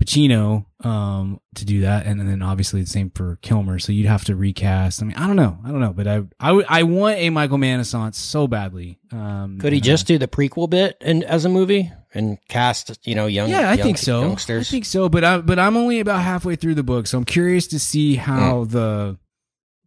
Pacino 0.04 0.66
um 0.86 1.40
to 1.56 1.66
do 1.66 1.82
that, 1.82 2.06
and 2.06 2.20
then 2.20 2.42
obviously 2.42 2.82
the 2.82 2.88
same 2.88 3.10
for 3.10 3.38
Kilmer. 3.42 3.80
So 3.80 3.92
you'd 3.92 4.08
have 4.08 4.26
to 4.26 4.36
recast. 4.36 5.02
I 5.02 5.06
mean, 5.06 5.16
I 5.18 5.28
don't 5.28 5.36
know, 5.36 5.58
I 5.64 5.70
don't 5.70 5.80
know, 5.80 5.94
but 5.94 6.08
I 6.08 6.24
I 6.40 6.64
I 6.68 6.84
want 6.84 7.20
a 7.20 7.30
Michael 7.30 7.58
Mann 7.58 7.84
so 7.84 8.48
badly. 8.48 9.00
Um, 9.12 9.60
Could 9.60 9.74
he 9.74 9.80
and, 9.80 9.86
uh, 9.86 9.86
just 9.86 10.08
do 10.08 10.18
the 10.18 10.28
prequel 10.28 10.70
bit 10.70 10.98
and 11.02 11.24
as 11.24 11.46
a 11.46 11.50
movie 11.50 11.92
and 12.14 12.38
cast, 12.48 13.00
you 13.08 13.16
know, 13.16 13.26
young? 13.26 13.50
yeah, 13.50 13.70
I 13.70 13.74
young 13.74 13.86
think 13.86 13.98
so. 13.98 14.22
Youngsters. 14.22 14.70
I 14.70 14.72
think 14.72 14.86
so, 14.86 15.10
but 15.10 15.24
I 15.24 15.40
but 15.40 15.60
I'm 15.60 15.78
only 15.78 16.00
about 16.00 16.22
halfway 16.22 16.56
through 16.56 16.76
the 16.76 16.84
book, 16.84 17.08
so 17.08 17.18
I'm 17.18 17.26
curious 17.26 17.68
to 17.68 17.80
see 17.80 18.16
how 18.16 18.66
the 18.66 19.18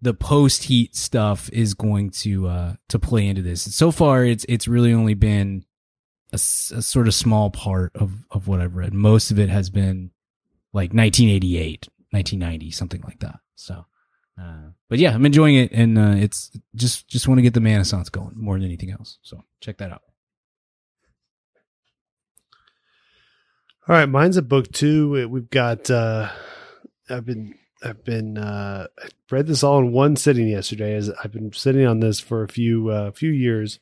the 0.02 0.14
post 0.14 0.64
heat 0.64 0.94
stuff 0.94 1.48
is 1.52 1.74
going 1.74 2.10
to 2.10 2.48
uh 2.48 2.74
to 2.88 2.98
play 2.98 3.26
into 3.26 3.42
this. 3.42 3.74
So 3.74 3.90
far, 3.90 4.24
it's 4.24 4.44
it's 4.48 4.68
really 4.68 4.92
only 4.92 5.14
been 5.14 5.64
a, 6.36 6.78
a 6.78 6.82
sort 6.82 7.08
of 7.08 7.14
small 7.14 7.50
part 7.50 7.92
of 7.94 8.12
of 8.30 8.48
what 8.48 8.60
I've 8.60 8.76
read. 8.76 8.94
Most 8.94 9.30
of 9.30 9.38
it 9.38 9.48
has 9.48 9.70
been 9.70 10.10
like 10.72 10.92
1988, 10.92 11.88
1990, 12.10 12.70
something 12.70 13.02
like 13.02 13.20
that. 13.20 13.40
So. 13.54 13.86
Uh, 14.38 14.68
but 14.90 14.98
yeah, 14.98 15.14
I'm 15.14 15.24
enjoying 15.24 15.54
it, 15.56 15.72
and 15.72 15.96
uh, 15.98 16.14
it's 16.14 16.50
just 16.74 17.08
just 17.08 17.26
want 17.26 17.38
to 17.38 17.42
get 17.42 17.54
the 17.54 17.60
Manissance 17.60 18.10
going 18.10 18.34
more 18.36 18.56
than 18.56 18.66
anything 18.66 18.90
else. 18.90 19.18
So 19.22 19.42
check 19.60 19.78
that 19.78 19.90
out. 19.90 20.02
All 23.88 23.94
right, 23.94 24.08
mine's 24.08 24.36
a 24.36 24.42
book 24.42 24.70
too. 24.72 25.28
We've 25.28 25.48
got. 25.48 25.90
uh 25.90 26.28
I've 27.08 27.24
been. 27.24 27.54
I've 27.82 28.04
been. 28.04 28.36
uh 28.36 28.88
I 28.98 29.08
read 29.30 29.46
this 29.46 29.62
all 29.62 29.78
in 29.78 29.92
one 29.92 30.16
sitting 30.16 30.48
yesterday. 30.48 30.94
As 30.94 31.08
I've 31.22 31.32
been 31.32 31.52
sitting 31.52 31.86
on 31.86 32.00
this 32.00 32.20
for 32.20 32.42
a 32.42 32.48
few 32.48 32.88
uh, 32.90 33.12
few 33.12 33.30
years, 33.30 33.78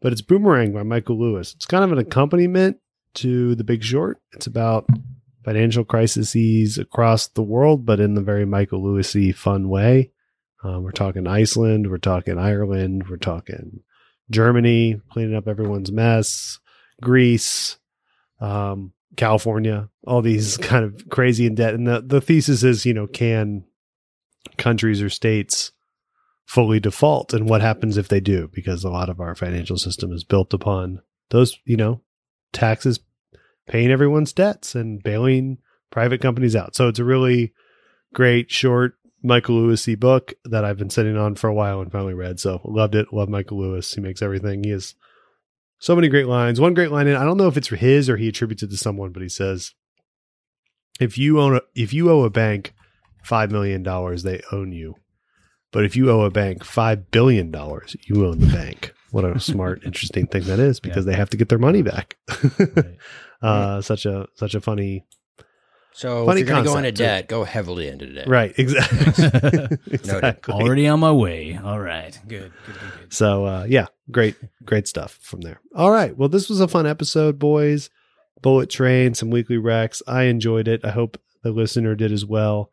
but 0.00 0.12
it's 0.12 0.22
Boomerang 0.22 0.72
by 0.72 0.82
Michael 0.82 1.18
Lewis. 1.18 1.54
It's 1.54 1.66
kind 1.66 1.84
of 1.84 1.92
an 1.92 1.98
accompaniment 1.98 2.78
to 3.14 3.54
The 3.54 3.64
Big 3.64 3.82
Short. 3.82 4.20
It's 4.32 4.46
about 4.46 4.86
financial 5.44 5.84
crises 5.84 6.78
across 6.78 7.28
the 7.28 7.42
world, 7.42 7.86
but 7.86 8.00
in 8.00 8.14
the 8.14 8.22
very 8.22 8.44
Michael 8.44 8.82
Lewisy 8.82 9.34
fun 9.34 9.68
way. 9.68 10.10
Um, 10.62 10.82
we're 10.82 10.90
talking 10.90 11.26
Iceland. 11.26 11.90
We're 11.90 11.98
talking 11.98 12.38
Ireland. 12.38 13.08
We're 13.08 13.16
talking 13.16 13.80
Germany, 14.30 15.00
cleaning 15.10 15.36
up 15.36 15.46
everyone's 15.46 15.92
mess. 15.92 16.58
Greece. 17.00 17.78
Um, 18.40 18.92
California, 19.16 19.88
all 20.06 20.20
these 20.22 20.56
kind 20.58 20.84
of 20.84 21.08
crazy 21.08 21.46
in 21.46 21.54
debt. 21.54 21.74
And 21.74 21.86
the, 21.86 22.02
the 22.04 22.20
thesis 22.20 22.62
is, 22.62 22.84
you 22.84 22.94
know, 22.94 23.06
can 23.06 23.64
countries 24.58 25.02
or 25.02 25.10
states 25.10 25.72
fully 26.46 26.80
default 26.80 27.34
and 27.34 27.48
what 27.48 27.60
happens 27.60 27.96
if 27.96 28.08
they 28.08 28.20
do? 28.20 28.48
Because 28.52 28.84
a 28.84 28.90
lot 28.90 29.10
of 29.10 29.20
our 29.20 29.34
financial 29.34 29.76
system 29.76 30.12
is 30.12 30.24
built 30.24 30.54
upon 30.54 31.02
those, 31.30 31.58
you 31.64 31.76
know, 31.76 32.00
taxes 32.52 33.00
paying 33.66 33.90
everyone's 33.90 34.32
debts 34.32 34.74
and 34.74 35.02
bailing 35.02 35.58
private 35.90 36.20
companies 36.20 36.56
out. 36.56 36.74
So 36.74 36.88
it's 36.88 37.00
a 37.00 37.04
really 37.04 37.52
great 38.14 38.50
short 38.50 38.94
Michael 39.22 39.56
Lewisy 39.56 39.98
book 39.98 40.34
that 40.44 40.64
I've 40.64 40.78
been 40.78 40.90
sitting 40.90 41.16
on 41.16 41.34
for 41.34 41.48
a 41.48 41.54
while 41.54 41.80
and 41.80 41.90
finally 41.90 42.14
read. 42.14 42.38
So 42.38 42.60
loved 42.64 42.94
it. 42.94 43.12
Love 43.12 43.28
Michael 43.28 43.58
Lewis. 43.58 43.92
He 43.92 44.00
makes 44.00 44.22
everything. 44.22 44.62
He 44.62 44.70
has 44.70 44.94
so 45.78 45.96
many 45.96 46.08
great 46.08 46.28
lines. 46.28 46.60
One 46.60 46.74
great 46.74 46.92
line, 46.92 47.08
and 47.08 47.16
I 47.16 47.24
don't 47.24 47.36
know 47.36 47.48
if 47.48 47.56
it's 47.56 47.68
his 47.68 48.08
or 48.08 48.16
he 48.16 48.28
attributes 48.28 48.62
it 48.62 48.70
to 48.70 48.76
someone, 48.76 49.10
but 49.10 49.22
he 49.22 49.28
says, 49.28 49.74
"If 51.00 51.18
you 51.18 51.40
own 51.40 51.56
a, 51.56 51.60
if 51.74 51.92
you 51.92 52.10
owe 52.10 52.22
a 52.22 52.30
bank 52.30 52.72
five 53.22 53.50
million 53.50 53.82
dollars, 53.82 54.22
they 54.22 54.40
own 54.52 54.72
you. 54.72 54.94
But 55.72 55.84
if 55.84 55.96
you 55.96 56.10
owe 56.10 56.22
a 56.22 56.30
bank 56.30 56.64
five 56.64 57.10
billion 57.10 57.50
dollars, 57.50 57.96
you 58.02 58.24
own 58.26 58.38
the 58.40 58.46
bank." 58.46 58.92
What 59.10 59.24
a 59.24 59.38
smart, 59.52 59.82
interesting 59.84 60.26
thing 60.26 60.42
that 60.44 60.58
is, 60.58 60.80
because 60.80 61.04
they 61.06 61.14
have 61.14 61.30
to 61.30 61.36
get 61.36 61.48
their 61.48 61.58
money 61.58 61.82
back. 61.82 62.16
uh, 63.42 63.80
such 63.80 64.04
a 64.06 64.26
such 64.34 64.54
a 64.54 64.60
funny, 64.60 65.04
So 65.92 66.26
Funny 66.26 66.40
if 66.42 66.48
you're 66.48 66.54
going 66.54 66.64
to 66.64 66.70
go 66.70 66.76
into 66.76 66.90
concept, 66.90 66.96
too. 66.98 67.04
debt, 67.04 67.28
go 67.28 67.44
heavily 67.44 67.88
into 67.88 68.12
debt. 68.12 68.28
right? 68.28 68.52
Exactly. 68.58 69.78
exactly. 69.90 70.54
Already 70.54 70.86
on 70.88 71.00
my 71.00 71.12
way. 71.12 71.58
All 71.62 71.80
right, 71.80 72.18
good, 72.28 72.52
good, 72.66 72.74
good, 72.80 72.92
good. 73.00 73.12
So 73.14 73.46
uh, 73.46 73.66
yeah, 73.68 73.86
great, 74.10 74.36
great 74.64 74.88
stuff 74.88 75.18
from 75.22 75.40
there. 75.42 75.60
All 75.74 75.90
right, 75.90 76.16
well, 76.16 76.28
this 76.28 76.48
was 76.48 76.60
a 76.60 76.68
fun 76.68 76.86
episode, 76.86 77.38
boys. 77.38 77.88
Bullet 78.42 78.68
Train, 78.68 79.14
some 79.14 79.30
weekly 79.30 79.56
recs. 79.56 80.02
I 80.06 80.24
enjoyed 80.24 80.68
it. 80.68 80.84
I 80.84 80.90
hope 80.90 81.18
the 81.42 81.50
listener 81.52 81.94
did 81.94 82.12
as 82.12 82.24
well. 82.26 82.70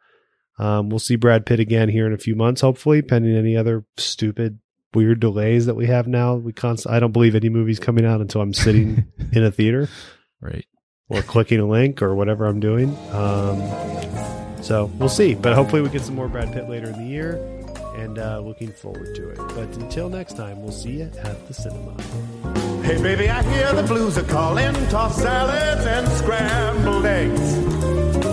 Um, 0.60 0.90
we'll 0.90 1.00
see 1.00 1.16
Brad 1.16 1.46
Pitt 1.46 1.60
again 1.60 1.90
here 1.90 2.06
in 2.06 2.14
a 2.14 2.18
few 2.18 2.36
months, 2.36 2.62
hopefully, 2.62 3.02
pending 3.02 3.36
any 3.36 3.58
other 3.58 3.86
stupid, 3.98 4.60
weird 4.94 5.20
delays 5.20 5.66
that 5.66 5.76
we 5.76 5.88
have 5.88 6.08
now. 6.08 6.36
We 6.36 6.54
const- 6.54 6.88
I 6.88 7.00
don't 7.00 7.12
believe 7.12 7.36
any 7.36 7.50
movies 7.50 7.80
coming 7.80 8.06
out 8.06 8.22
until 8.22 8.42
I'm 8.42 8.54
sitting 8.54 9.06
in 9.34 9.44
a 9.44 9.52
theater 9.52 9.90
Right. 10.42 10.66
or 11.10 11.22
clicking 11.24 11.60
a 11.60 11.66
link 11.68 12.02
or 12.02 12.14
whatever 12.14 12.46
I'm 12.46 12.60
doing. 12.60 12.96
Um, 13.12 13.60
so 14.62 14.86
we'll 15.00 15.10
see. 15.10 15.34
But 15.34 15.54
hopefully, 15.56 15.82
we 15.82 15.90
get 15.90 16.02
some 16.04 16.16
more 16.16 16.28
Brad 16.28 16.52
Pitt 16.54 16.70
later 16.70 16.88
in 16.90 17.00
the 17.00 17.06
year, 17.10 17.36
and 17.98 18.20
uh, 18.20 18.40
looking 18.40 18.72
forward 18.72 19.16
to 19.16 19.30
it. 19.30 19.38
But 19.38 19.76
until 19.78 20.10
next 20.10 20.38
time, 20.38 20.62
we'll 20.62 20.72
see 20.72 21.00
you 21.00 21.12
at 21.24 21.48
the 21.48 21.54
cinema. 21.54 22.00
Hey, 22.84 23.02
baby, 23.02 23.28
I 23.30 23.42
hear 23.52 23.74
the 23.74 23.84
blues 23.84 24.18
are 24.18 24.24
calling. 24.24 24.74
Tossed 24.90 25.20
salads 25.20 25.86
and 25.86 26.08
scrambled 26.10 27.06
eggs. 27.06 28.33